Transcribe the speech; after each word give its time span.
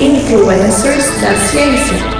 Influencers 0.00 1.06
da. 1.20 2.17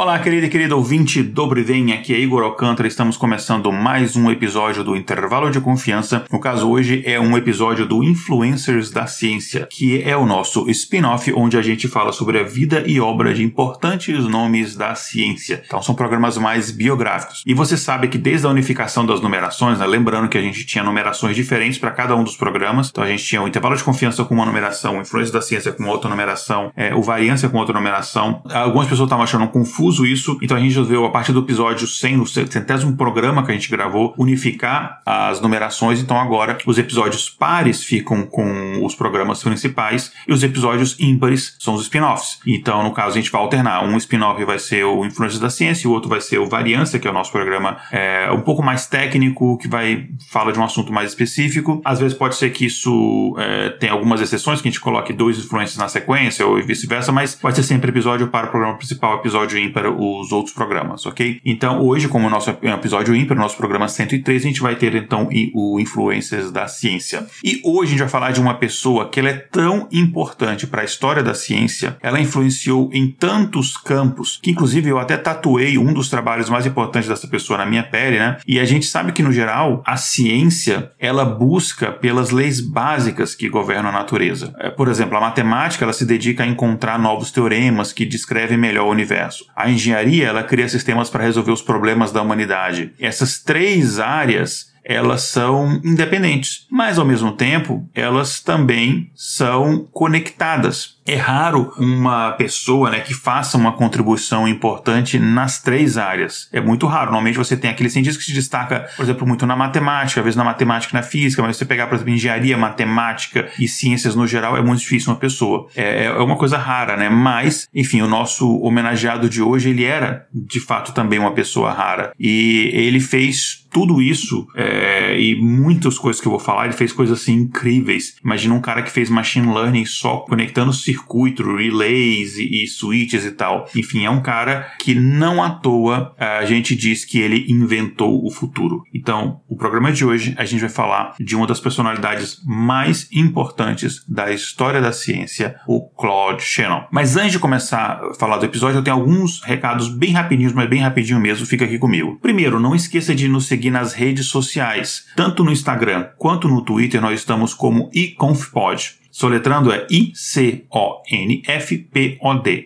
Olá, 0.00 0.18
querida 0.18 0.46
e 0.46 0.48
querido 0.48 0.78
ouvinte 0.78 1.22
Dobre 1.22 1.62
Vem, 1.62 1.92
aqui 1.92 2.14
é 2.14 2.18
Igor 2.18 2.42
Alcântara, 2.42 2.88
estamos 2.88 3.18
começando 3.18 3.70
mais 3.70 4.16
um 4.16 4.30
episódio 4.30 4.82
do 4.82 4.96
Intervalo 4.96 5.50
de 5.50 5.60
Confiança. 5.60 6.24
No 6.32 6.40
caso 6.40 6.70
hoje 6.70 7.02
é 7.04 7.20
um 7.20 7.36
episódio 7.36 7.84
do 7.84 8.02
Influencers 8.02 8.90
da 8.90 9.06
Ciência, 9.06 9.68
que 9.70 10.02
é 10.02 10.16
o 10.16 10.24
nosso 10.24 10.70
spin-off 10.70 11.30
onde 11.34 11.58
a 11.58 11.60
gente 11.60 11.86
fala 11.86 12.12
sobre 12.12 12.38
a 12.38 12.42
vida 12.42 12.82
e 12.86 12.98
obra 12.98 13.34
de 13.34 13.44
importantes 13.44 14.24
nomes 14.24 14.74
da 14.74 14.94
ciência. 14.94 15.62
Então 15.66 15.82
são 15.82 15.94
programas 15.94 16.38
mais 16.38 16.70
biográficos. 16.70 17.42
E 17.44 17.52
você 17.52 17.76
sabe 17.76 18.08
que 18.08 18.16
desde 18.16 18.46
a 18.46 18.50
unificação 18.50 19.04
das 19.04 19.20
numerações, 19.20 19.80
né, 19.80 19.86
lembrando 19.86 20.30
que 20.30 20.38
a 20.38 20.42
gente 20.42 20.64
tinha 20.64 20.82
numerações 20.82 21.36
diferentes 21.36 21.78
para 21.78 21.90
cada 21.90 22.16
um 22.16 22.24
dos 22.24 22.38
programas, 22.38 22.88
então 22.88 23.04
a 23.04 23.06
gente 23.06 23.22
tinha 23.22 23.42
o 23.42 23.46
Intervalo 23.46 23.76
de 23.76 23.84
Confiança 23.84 24.24
com 24.24 24.32
uma 24.32 24.46
numeração, 24.46 24.96
o 24.96 25.02
Influência 25.02 25.34
da 25.34 25.42
Ciência 25.42 25.72
com 25.72 25.84
outra 25.84 26.08
numeração, 26.08 26.72
é, 26.74 26.94
o 26.94 27.02
Variância 27.02 27.50
com 27.50 27.58
outra 27.58 27.74
numeração. 27.74 28.42
Algumas 28.50 28.88
pessoas 28.88 29.06
estavam 29.06 29.24
achando 29.24 29.46
confuso 29.46 29.89
isso, 29.98 30.38
então 30.40 30.56
a 30.56 30.60
gente 30.60 30.70
resolveu, 30.70 31.04
a 31.04 31.10
partir 31.10 31.32
do 31.32 31.40
episódio 31.40 31.86
100, 31.86 32.16
no 32.16 32.26
centésimo 32.26 32.96
programa 32.96 33.44
que 33.44 33.50
a 33.50 33.54
gente 33.54 33.70
gravou, 33.70 34.14
unificar 34.16 35.00
as 35.04 35.40
numerações. 35.40 36.00
Então 36.00 36.18
agora 36.18 36.58
os 36.66 36.78
episódios 36.78 37.28
pares 37.28 37.82
ficam 37.82 38.24
com 38.26 38.84
os 38.84 38.94
programas 38.94 39.42
principais 39.42 40.12
e 40.26 40.32
os 40.32 40.42
episódios 40.42 40.96
ímpares 41.00 41.56
são 41.58 41.74
os 41.74 41.82
spin-offs. 41.82 42.38
Então, 42.46 42.82
no 42.82 42.92
caso, 42.92 43.16
a 43.16 43.20
gente 43.20 43.30
vai 43.30 43.40
alternar. 43.40 43.84
Um 43.84 43.96
spin-off 43.96 44.44
vai 44.44 44.58
ser 44.58 44.84
o 44.84 45.04
Influências 45.04 45.40
da 45.40 45.50
Ciência, 45.50 45.88
o 45.88 45.92
outro 45.92 46.08
vai 46.08 46.20
ser 46.20 46.38
o 46.38 46.46
Variância, 46.46 46.98
que 46.98 47.06
é 47.06 47.10
o 47.10 47.14
nosso 47.14 47.32
programa 47.32 47.78
é, 47.90 48.30
um 48.32 48.40
pouco 48.40 48.62
mais 48.62 48.86
técnico, 48.86 49.58
que 49.58 49.68
vai 49.68 50.08
fala 50.30 50.52
de 50.52 50.58
um 50.58 50.64
assunto 50.64 50.92
mais 50.92 51.10
específico. 51.10 51.80
Às 51.84 52.00
vezes 52.00 52.16
pode 52.16 52.36
ser 52.36 52.50
que 52.50 52.66
isso 52.66 53.34
é, 53.38 53.70
tenha 53.70 53.92
algumas 53.92 54.20
exceções, 54.20 54.60
que 54.60 54.68
a 54.68 54.70
gente 54.70 54.80
coloque 54.80 55.12
dois 55.12 55.38
influências 55.38 55.76
na 55.76 55.88
sequência 55.88 56.46
ou 56.46 56.62
vice-versa, 56.62 57.12
mas 57.12 57.38
vai 57.40 57.52
ser 57.52 57.62
sempre 57.62 57.90
episódio 57.90 58.28
para 58.28 58.46
o 58.46 58.50
programa 58.50 58.76
principal, 58.76 59.16
episódio 59.16 59.58
ímpar 59.58 59.79
os 59.88 60.32
outros 60.32 60.54
programas, 60.54 61.06
ok? 61.06 61.40
Então, 61.44 61.80
hoje, 61.80 62.08
como 62.08 62.26
o 62.26 62.30
nosso 62.30 62.50
episódio 62.50 63.14
ímpar, 63.14 63.36
nosso 63.36 63.56
programa 63.56 63.88
103, 63.88 64.42
a 64.42 64.46
gente 64.46 64.60
vai 64.60 64.76
ter 64.76 64.94
então 64.94 65.28
o 65.54 65.78
Influências 65.80 66.50
da 66.50 66.66
Ciência. 66.68 67.26
E 67.42 67.60
hoje 67.64 67.88
a 67.88 67.90
gente 67.90 68.00
vai 68.00 68.08
falar 68.08 68.32
de 68.32 68.40
uma 68.40 68.54
pessoa 68.54 69.08
que 69.08 69.20
ela 69.20 69.30
é 69.30 69.34
tão 69.34 69.88
importante 69.92 70.66
para 70.66 70.82
a 70.82 70.84
história 70.84 71.22
da 71.22 71.34
ciência, 71.34 71.96
ela 72.02 72.20
influenciou 72.20 72.90
em 72.92 73.10
tantos 73.10 73.76
campos, 73.76 74.38
que 74.42 74.50
inclusive 74.50 74.88
eu 74.88 74.98
até 74.98 75.16
tatuei 75.16 75.78
um 75.78 75.92
dos 75.92 76.08
trabalhos 76.08 76.48
mais 76.48 76.66
importantes 76.66 77.08
dessa 77.08 77.28
pessoa 77.28 77.58
na 77.58 77.66
minha 77.66 77.82
pele, 77.82 78.18
né? 78.18 78.38
E 78.46 78.58
a 78.58 78.64
gente 78.64 78.86
sabe 78.86 79.12
que, 79.12 79.22
no 79.22 79.32
geral, 79.32 79.82
a 79.86 79.96
ciência, 79.96 80.92
ela 80.98 81.24
busca 81.24 81.92
pelas 81.92 82.30
leis 82.30 82.60
básicas 82.60 83.34
que 83.34 83.48
governam 83.48 83.90
a 83.90 83.92
natureza. 83.92 84.54
É, 84.58 84.70
por 84.70 84.88
exemplo, 84.88 85.16
a 85.16 85.20
matemática, 85.20 85.84
ela 85.84 85.92
se 85.92 86.04
dedica 86.04 86.44
a 86.44 86.46
encontrar 86.46 86.98
novos 86.98 87.30
teoremas 87.30 87.92
que 87.92 88.04
descrevem 88.04 88.58
melhor 88.58 88.86
o 88.86 88.90
universo. 88.90 89.44
A 89.54 89.69
engenharia 89.70 90.28
ela 90.28 90.42
cria 90.42 90.68
sistemas 90.68 91.08
para 91.08 91.24
resolver 91.24 91.52
os 91.52 91.62
problemas 91.62 92.12
da 92.12 92.22
humanidade. 92.22 92.92
Essas 92.98 93.38
três 93.38 93.98
áreas 93.98 94.70
elas 94.84 95.22
são 95.22 95.80
independentes, 95.84 96.66
mas 96.70 96.98
ao 96.98 97.04
mesmo 97.04 97.32
tempo 97.32 97.88
elas 97.94 98.40
também 98.40 99.10
são 99.14 99.86
conectadas. 99.92 100.98
É 101.10 101.16
raro 101.16 101.72
uma 101.76 102.30
pessoa 102.32 102.88
né, 102.88 103.00
que 103.00 103.12
faça 103.12 103.58
uma 103.58 103.72
contribuição 103.72 104.46
importante 104.46 105.18
nas 105.18 105.60
três 105.60 105.98
áreas. 105.98 106.48
É 106.52 106.60
muito 106.60 106.86
raro. 106.86 107.06
Normalmente 107.06 107.36
você 107.36 107.56
tem 107.56 107.68
aquele 107.68 107.90
cientista 107.90 108.16
que 108.16 108.24
se 108.24 108.32
destaca, 108.32 108.88
por 108.96 109.02
exemplo, 109.02 109.26
muito 109.26 109.44
na 109.44 109.56
matemática, 109.56 110.20
às 110.20 110.24
vezes 110.24 110.36
na 110.36 110.44
matemática 110.44 110.96
e 110.96 111.00
na 111.00 111.02
física, 111.02 111.42
mas 111.42 111.56
você 111.56 111.64
pegar, 111.64 111.88
por 111.88 111.96
exemplo, 111.96 112.12
engenharia, 112.12 112.56
matemática 112.56 113.48
e 113.58 113.66
ciências 113.66 114.14
no 114.14 114.24
geral, 114.24 114.56
é 114.56 114.62
muito 114.62 114.78
difícil 114.78 115.12
uma 115.12 115.18
pessoa. 115.18 115.66
É, 115.74 116.04
é 116.04 116.12
uma 116.12 116.36
coisa 116.36 116.56
rara, 116.56 116.96
né? 116.96 117.08
Mas, 117.08 117.68
enfim, 117.74 118.02
o 118.02 118.06
nosso 118.06 118.60
homenageado 118.60 119.28
de 119.28 119.42
hoje, 119.42 119.70
ele 119.70 119.82
era, 119.82 120.28
de 120.32 120.60
fato, 120.60 120.92
também 120.92 121.18
uma 121.18 121.32
pessoa 121.32 121.72
rara. 121.72 122.12
E 122.20 122.70
ele 122.72 123.00
fez 123.00 123.66
tudo 123.70 124.02
isso 124.02 124.46
é, 124.54 125.18
e 125.20 125.40
muitas 125.40 125.98
coisas 125.98 126.20
que 126.20 126.26
eu 126.26 126.32
vou 126.32 126.40
falar, 126.40 126.64
ele 126.64 126.74
fez 126.74 126.92
coisas 126.92 127.20
assim 127.20 127.34
incríveis. 127.34 128.16
Imagina 128.22 128.54
um 128.54 128.60
cara 128.60 128.82
que 128.82 128.90
fez 128.90 129.08
machine 129.08 129.52
learning 129.52 129.84
só 129.84 130.18
conectando 130.18 130.72
circuito, 131.00 131.56
relays 131.56 132.36
e, 132.36 132.64
e 132.64 132.66
switches 132.66 133.24
e 133.24 133.32
tal. 133.32 133.68
Enfim, 133.74 134.04
é 134.04 134.10
um 134.10 134.20
cara 134.20 134.72
que 134.78 134.94
não 134.94 135.42
à 135.42 135.50
toa 135.50 136.14
a 136.18 136.44
gente 136.44 136.74
diz 136.74 137.04
que 137.04 137.20
ele 137.20 137.46
inventou 137.48 138.24
o 138.24 138.30
futuro. 138.30 138.82
Então, 138.92 139.40
o 139.48 139.56
programa 139.56 139.92
de 139.92 140.04
hoje 140.04 140.34
a 140.36 140.44
gente 140.44 140.60
vai 140.60 140.68
falar 140.68 141.14
de 141.18 141.36
uma 141.36 141.46
das 141.46 141.60
personalidades 141.60 142.40
mais 142.44 143.08
importantes 143.12 144.04
da 144.08 144.30
história 144.30 144.80
da 144.80 144.92
ciência, 144.92 145.56
o 145.66 145.80
Claude 145.80 146.42
Shannon. 146.42 146.84
Mas 146.90 147.16
antes 147.16 147.32
de 147.32 147.38
começar 147.38 148.00
a 148.02 148.14
falar 148.14 148.38
do 148.38 148.44
episódio, 148.44 148.78
eu 148.78 148.84
tenho 148.84 148.96
alguns 148.96 149.42
recados 149.42 149.88
bem 149.88 150.12
rapidinhos, 150.12 150.52
mas 150.52 150.68
bem 150.68 150.80
rapidinho 150.80 151.20
mesmo, 151.20 151.46
fica 151.46 151.64
aqui 151.64 151.78
comigo. 151.78 152.18
Primeiro, 152.20 152.60
não 152.60 152.74
esqueça 152.74 153.14
de 153.14 153.28
nos 153.28 153.46
seguir 153.46 153.60
seguir 153.60 153.70
nas 153.70 153.92
redes 153.92 154.26
sociais. 154.26 155.06
Tanto 155.14 155.44
no 155.44 155.52
Instagram 155.52 156.08
quanto 156.16 156.48
no 156.48 156.62
Twitter 156.62 157.00
nós 157.00 157.20
estamos 157.20 157.52
como 157.52 157.90
iConfPod. 157.92 158.99
Soletrando 159.10 159.72
é 159.72 159.86
I-C-O-N-F-P-O-D. 159.90 160.68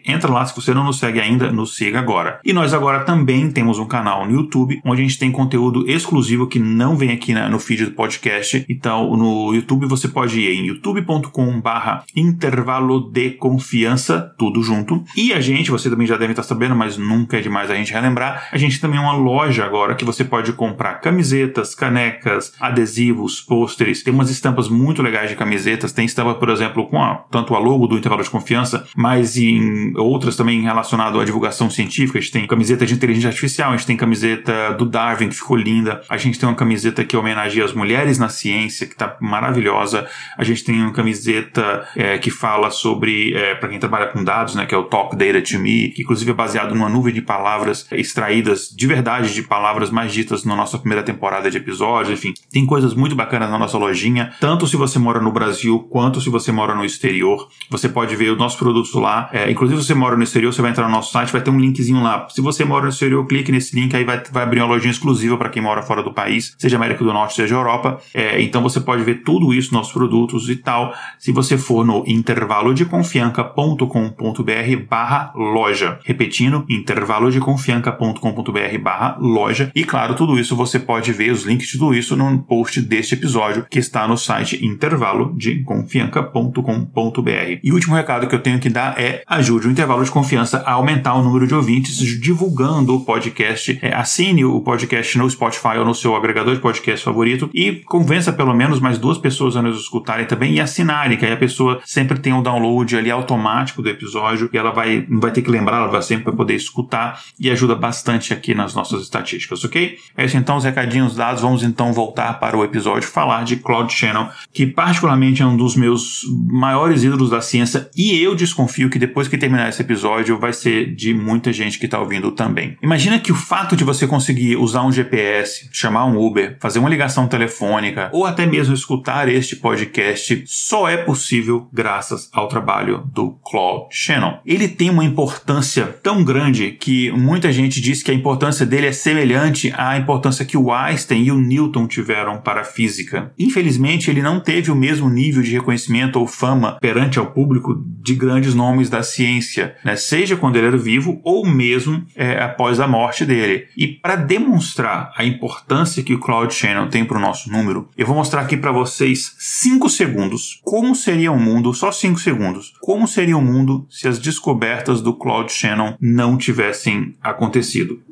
Entra 0.06 0.30
lá, 0.30 0.44
se 0.44 0.54
você 0.54 0.74
não 0.74 0.84
nos 0.84 0.98
segue 0.98 1.20
ainda, 1.20 1.50
nos 1.50 1.76
siga 1.76 1.98
agora. 1.98 2.40
E 2.44 2.52
nós 2.52 2.74
agora 2.74 3.00
também 3.00 3.50
temos 3.50 3.78
um 3.78 3.86
canal 3.86 4.26
no 4.26 4.32
YouTube, 4.32 4.80
onde 4.84 5.00
a 5.00 5.04
gente 5.04 5.18
tem 5.18 5.32
conteúdo 5.32 5.88
exclusivo 5.90 6.46
que 6.46 6.58
não 6.58 6.96
vem 6.96 7.10
aqui 7.10 7.32
no 7.34 7.58
feed 7.58 7.86
do 7.86 7.92
podcast. 7.92 8.64
Então, 8.68 9.16
no 9.16 9.54
YouTube 9.54 9.86
você 9.86 10.08
pode 10.08 10.40
ir 10.40 10.58
em 10.58 10.66
youtube.com 10.66 11.60
barra 11.60 12.04
intervalo 12.14 13.00
de 13.00 13.30
confiança, 13.30 14.34
tudo 14.38 14.62
junto. 14.62 15.02
E 15.16 15.32
a 15.32 15.40
gente, 15.40 15.70
você 15.70 15.88
também 15.88 16.06
já 16.06 16.16
deve 16.16 16.32
estar 16.32 16.42
sabendo, 16.42 16.76
mas 16.76 16.96
nunca 16.96 17.38
é 17.38 17.40
demais 17.40 17.70
a 17.70 17.74
gente 17.74 17.92
relembrar, 17.92 18.48
a 18.52 18.58
gente 18.58 18.80
também 18.80 18.98
é 18.98 19.02
uma 19.02 19.16
loja 19.16 19.64
agora 19.64 19.94
que 19.94 20.04
você 20.04 20.24
pode 20.24 20.52
comprar 20.52 21.00
camisetas, 21.00 21.74
canecas, 21.74 22.52
adesivos, 22.60 23.40
pôsteres. 23.40 24.02
Tem 24.02 24.12
umas 24.12 24.30
estampas 24.30 24.68
muito 24.68 25.02
legais 25.02 25.30
de 25.30 25.36
camisetas, 25.36 25.92
tem 25.92 26.04
por 26.34 26.48
exemplo, 26.48 26.86
com 26.86 27.02
a, 27.02 27.16
tanto 27.30 27.54
a 27.54 27.58
logo 27.58 27.86
do 27.86 27.96
intervalo 27.96 28.22
de 28.22 28.30
confiança, 28.30 28.86
mas 28.96 29.36
em 29.36 29.96
outras 29.96 30.36
também 30.36 30.62
relacionadas 30.62 31.20
à 31.20 31.24
divulgação 31.24 31.70
científica. 31.70 32.18
A 32.18 32.22
gente 32.22 32.32
tem 32.32 32.46
camiseta 32.46 32.86
de 32.86 32.94
inteligência 32.94 33.28
artificial, 33.28 33.72
a 33.72 33.76
gente 33.76 33.86
tem 33.86 33.96
camiseta 33.96 34.74
do 34.74 34.84
Darwin, 34.84 35.28
que 35.28 35.34
ficou 35.34 35.56
linda. 35.56 36.02
A 36.08 36.16
gente 36.16 36.38
tem 36.38 36.48
uma 36.48 36.54
camiseta 36.54 37.04
que 37.04 37.16
homenageia 37.16 37.64
as 37.64 37.72
mulheres 37.72 38.18
na 38.18 38.28
ciência, 38.28 38.86
que 38.86 38.92
está 38.92 39.16
maravilhosa. 39.20 40.06
A 40.36 40.44
gente 40.44 40.64
tem 40.64 40.80
uma 40.80 40.92
camiseta 40.92 41.86
é, 41.96 42.18
que 42.18 42.30
fala 42.30 42.70
sobre, 42.70 43.34
é, 43.34 43.54
para 43.54 43.68
quem 43.68 43.78
trabalha 43.78 44.06
com 44.06 44.22
dados, 44.22 44.54
né, 44.54 44.66
que 44.66 44.74
é 44.74 44.78
o 44.78 44.84
Talk 44.84 45.16
Data 45.16 45.40
to 45.40 45.58
Me, 45.58 45.88
que 45.90 46.02
inclusive 46.02 46.30
é 46.30 46.34
baseado 46.34 46.74
numa 46.74 46.88
nuvem 46.88 47.12
de 47.12 47.22
palavras 47.22 47.86
extraídas 47.92 48.68
de 48.68 48.86
verdade 48.86 49.32
de 49.32 49.42
palavras 49.42 49.90
mais 49.90 50.12
ditas 50.12 50.44
na 50.44 50.56
nossa 50.56 50.78
primeira 50.78 51.02
temporada 51.02 51.50
de 51.50 51.56
episódios. 51.56 52.18
Enfim, 52.18 52.32
tem 52.50 52.66
coisas 52.66 52.94
muito 52.94 53.14
bacanas 53.14 53.50
na 53.50 53.58
nossa 53.58 53.78
lojinha, 53.78 54.32
tanto 54.40 54.66
se 54.66 54.76
você 54.76 54.98
mora 54.98 55.20
no 55.20 55.32
Brasil 55.32 55.78
quanto 55.90 56.20
se 56.24 56.30
você 56.30 56.50
mora 56.50 56.74
no 56.74 56.84
exterior. 56.84 57.48
Você 57.70 57.88
pode 57.88 58.16
ver 58.16 58.30
os 58.30 58.38
nossos 58.38 58.58
produtos 58.58 58.92
lá. 58.94 59.28
É, 59.32 59.48
inclusive, 59.50 59.80
se 59.80 59.86
você 59.88 59.94
mora 59.94 60.16
no 60.16 60.22
exterior, 60.22 60.52
você 60.52 60.62
vai 60.62 60.70
entrar 60.70 60.86
no 60.86 60.90
nosso 60.90 61.12
site, 61.12 61.32
vai 61.32 61.40
ter 61.40 61.50
um 61.50 61.60
linkzinho 61.60 62.02
lá. 62.02 62.26
Se 62.30 62.40
você 62.40 62.64
mora 62.64 62.84
no 62.84 62.88
exterior, 62.88 63.26
clique 63.26 63.52
nesse 63.52 63.78
link, 63.78 63.94
aí 63.94 64.04
vai, 64.04 64.22
vai 64.32 64.42
abrir 64.42 64.60
uma 64.60 64.68
lojinha 64.68 64.90
exclusiva 64.90 65.36
para 65.36 65.50
quem 65.50 65.62
mora 65.62 65.82
fora 65.82 66.02
do 66.02 66.12
país, 66.12 66.56
seja 66.58 66.76
América 66.76 67.04
do 67.04 67.12
Norte, 67.12 67.34
seja 67.34 67.54
Europa. 67.54 68.00
É, 68.12 68.42
então 68.42 68.60
você 68.62 68.80
pode 68.80 69.04
ver 69.04 69.22
tudo 69.22 69.52
isso, 69.52 69.74
nossos 69.74 69.92
produtos 69.92 70.48
e 70.48 70.56
tal, 70.56 70.94
se 71.18 71.30
você 71.32 71.58
for 71.58 71.84
no 71.84 72.02
intervalodeconfianca.com.br 72.06 74.86
barra 74.88 75.32
loja. 75.34 75.98
Repetindo, 76.04 76.64
intervalodeconfianca.com.br 76.68 78.78
barra 78.82 79.16
loja. 79.20 79.70
E 79.74 79.84
claro, 79.84 80.14
tudo 80.14 80.38
isso 80.38 80.56
você 80.56 80.78
pode 80.78 81.12
ver 81.12 81.32
os 81.32 81.44
links 81.44 81.66
de 81.68 81.78
tudo 81.78 81.94
isso 81.94 82.16
no 82.16 82.42
post 82.42 82.80
deste 82.80 83.12
episódio 83.14 83.66
que 83.70 83.78
está 83.78 84.08
no 84.08 84.16
site 84.16 84.64
Intervalo 84.64 85.34
de 85.36 85.62
Confianca 85.62 86.13
confianca.com.br. 86.14 87.58
E 87.62 87.70
o 87.70 87.74
último 87.74 87.94
recado 87.94 88.26
que 88.26 88.34
eu 88.34 88.38
tenho 88.40 88.60
que 88.60 88.68
dar 88.68 88.98
é 88.98 89.22
ajude 89.26 89.66
o 89.66 89.70
intervalo 89.70 90.04
de 90.04 90.10
confiança 90.10 90.58
a 90.58 90.72
aumentar 90.72 91.14
o 91.14 91.22
número 91.22 91.46
de 91.46 91.54
ouvintes 91.54 91.96
divulgando 92.20 92.94
o 92.94 93.04
podcast. 93.04 93.78
É, 93.82 93.94
assine 93.94 94.44
o 94.44 94.60
podcast 94.60 95.18
no 95.18 95.28
Spotify 95.28 95.78
ou 95.78 95.84
no 95.84 95.94
seu 95.94 96.14
agregador 96.14 96.54
de 96.54 96.60
podcast 96.60 97.04
favorito 97.04 97.50
e 97.52 97.82
convença 97.86 98.32
pelo 98.32 98.54
menos 98.54 98.80
mais 98.80 98.98
duas 98.98 99.18
pessoas 99.18 99.56
a 99.56 99.62
nos 99.62 99.80
escutarem 99.80 100.26
também 100.26 100.54
e 100.54 100.60
assinarem, 100.60 101.16
que 101.16 101.24
aí 101.24 101.32
a 101.32 101.36
pessoa 101.36 101.80
sempre 101.84 102.18
tem 102.18 102.32
um 102.32 102.42
download 102.42 102.96
ali 102.96 103.10
automático 103.10 103.82
do 103.82 103.88
episódio 103.88 104.48
e 104.52 104.58
ela 104.58 104.70
vai, 104.70 105.06
vai 105.08 105.30
ter 105.30 105.42
que 105.42 105.50
lembrar, 105.50 105.78
ela 105.78 105.88
vai 105.88 106.02
sempre 106.02 106.32
poder 106.32 106.54
escutar 106.54 107.22
e 107.38 107.50
ajuda 107.50 107.74
bastante 107.74 108.32
aqui 108.32 108.54
nas 108.54 108.74
nossas 108.74 109.02
estatísticas, 109.02 109.64
ok? 109.64 109.96
É 110.16 110.24
isso 110.24 110.36
então, 110.36 110.56
os 110.56 110.64
recadinhos 110.64 111.16
dados. 111.16 111.42
Vamos 111.42 111.62
então 111.62 111.92
voltar 111.92 112.38
para 112.38 112.56
o 112.56 112.64
episódio 112.64 113.08
falar 113.08 113.44
de 113.44 113.56
Claude 113.56 113.92
Shannon, 113.92 114.28
que 114.52 114.66
particularmente 114.66 115.42
é 115.42 115.46
um 115.46 115.56
dos 115.56 115.76
meus 115.76 116.03
dos 116.04 116.22
maiores 116.46 117.02
ídolos 117.02 117.30
da 117.30 117.40
ciência 117.40 117.88
e 117.96 118.20
eu 118.20 118.34
desconfio 118.34 118.90
que 118.90 118.98
depois 118.98 119.26
que 119.26 119.38
terminar 119.38 119.68
esse 119.68 119.80
episódio 119.80 120.38
vai 120.38 120.52
ser 120.52 120.94
de 120.94 121.14
muita 121.14 121.52
gente 121.52 121.78
que 121.78 121.86
está 121.86 121.98
ouvindo 121.98 122.30
também. 122.30 122.76
Imagina 122.82 123.18
que 123.18 123.32
o 123.32 123.34
fato 123.34 123.74
de 123.74 123.84
você 123.84 124.06
conseguir 124.06 124.56
usar 124.56 124.82
um 124.82 124.92
GPS, 124.92 125.68
chamar 125.72 126.04
um 126.04 126.18
Uber, 126.18 126.56
fazer 126.60 126.78
uma 126.78 126.88
ligação 126.88 127.26
telefônica 127.26 128.10
ou 128.12 128.26
até 128.26 128.44
mesmo 128.44 128.74
escutar 128.74 129.28
este 129.28 129.56
podcast 129.56 130.44
só 130.46 130.88
é 130.88 130.98
possível 130.98 131.68
graças 131.72 132.28
ao 132.32 132.48
trabalho 132.48 133.08
do 133.12 133.32
Claude 133.44 133.86
Shannon. 133.90 134.38
Ele 134.44 134.68
tem 134.68 134.90
uma 134.90 135.04
importância 135.04 135.86
tão 136.02 136.22
grande 136.22 136.72
que 136.72 137.10
muita 137.12 137.52
gente 137.52 137.80
diz 137.80 138.02
que 138.02 138.10
a 138.10 138.14
importância 138.14 138.66
dele 138.66 138.88
é 138.88 138.92
semelhante 138.92 139.72
à 139.76 139.96
importância 139.96 140.44
que 140.44 140.56
o 140.56 140.72
Einstein 140.72 141.24
e 141.24 141.32
o 141.32 141.40
Newton 141.40 141.86
tiveram 141.86 142.38
para 142.38 142.60
a 142.60 142.64
física. 142.64 143.32
Infelizmente, 143.38 144.10
ele 144.10 144.22
não 144.22 144.40
teve 144.40 144.70
o 144.70 144.76
mesmo 144.76 145.08
nível 145.08 145.42
de 145.42 145.52
reconhecimento 145.52 145.93
ou 146.18 146.26
fama 146.26 146.78
perante 146.80 147.18
ao 147.18 147.26
público 147.26 147.74
de 148.02 148.14
grandes 148.14 148.54
nomes 148.54 148.90
da 148.90 149.02
ciência, 149.02 149.76
né? 149.84 149.96
seja 149.96 150.36
quando 150.36 150.56
ele 150.56 150.66
era 150.66 150.76
vivo 150.76 151.20
ou 151.22 151.46
mesmo 151.46 152.04
é, 152.14 152.42
após 152.42 152.80
a 152.80 152.88
morte 152.88 153.24
dele. 153.24 153.68
E 153.76 153.86
para 153.86 154.16
demonstrar 154.16 155.12
a 155.16 155.24
importância 155.24 156.02
que 156.02 156.14
o 156.14 156.18
Claude 156.18 156.54
Shannon 156.54 156.88
tem 156.88 157.04
para 157.04 157.18
o 157.18 157.20
nosso 157.20 157.50
número, 157.50 157.88
eu 157.96 158.06
vou 158.06 158.16
mostrar 158.16 158.42
aqui 158.42 158.56
para 158.56 158.72
vocês 158.72 159.34
5 159.38 159.88
segundos 159.88 160.60
como 160.64 160.94
seria 160.94 161.32
o 161.32 161.38
mundo, 161.38 161.72
só 161.72 161.92
5 161.92 162.18
segundos, 162.18 162.72
como 162.80 163.06
seria 163.06 163.36
o 163.36 163.42
mundo 163.42 163.86
se 163.88 164.08
as 164.08 164.18
descobertas 164.18 165.00
do 165.00 165.14
Claude 165.14 165.52
Shannon 165.52 165.96
não 166.00 166.36
tivessem 166.36 167.14
acontecido. 167.22 168.02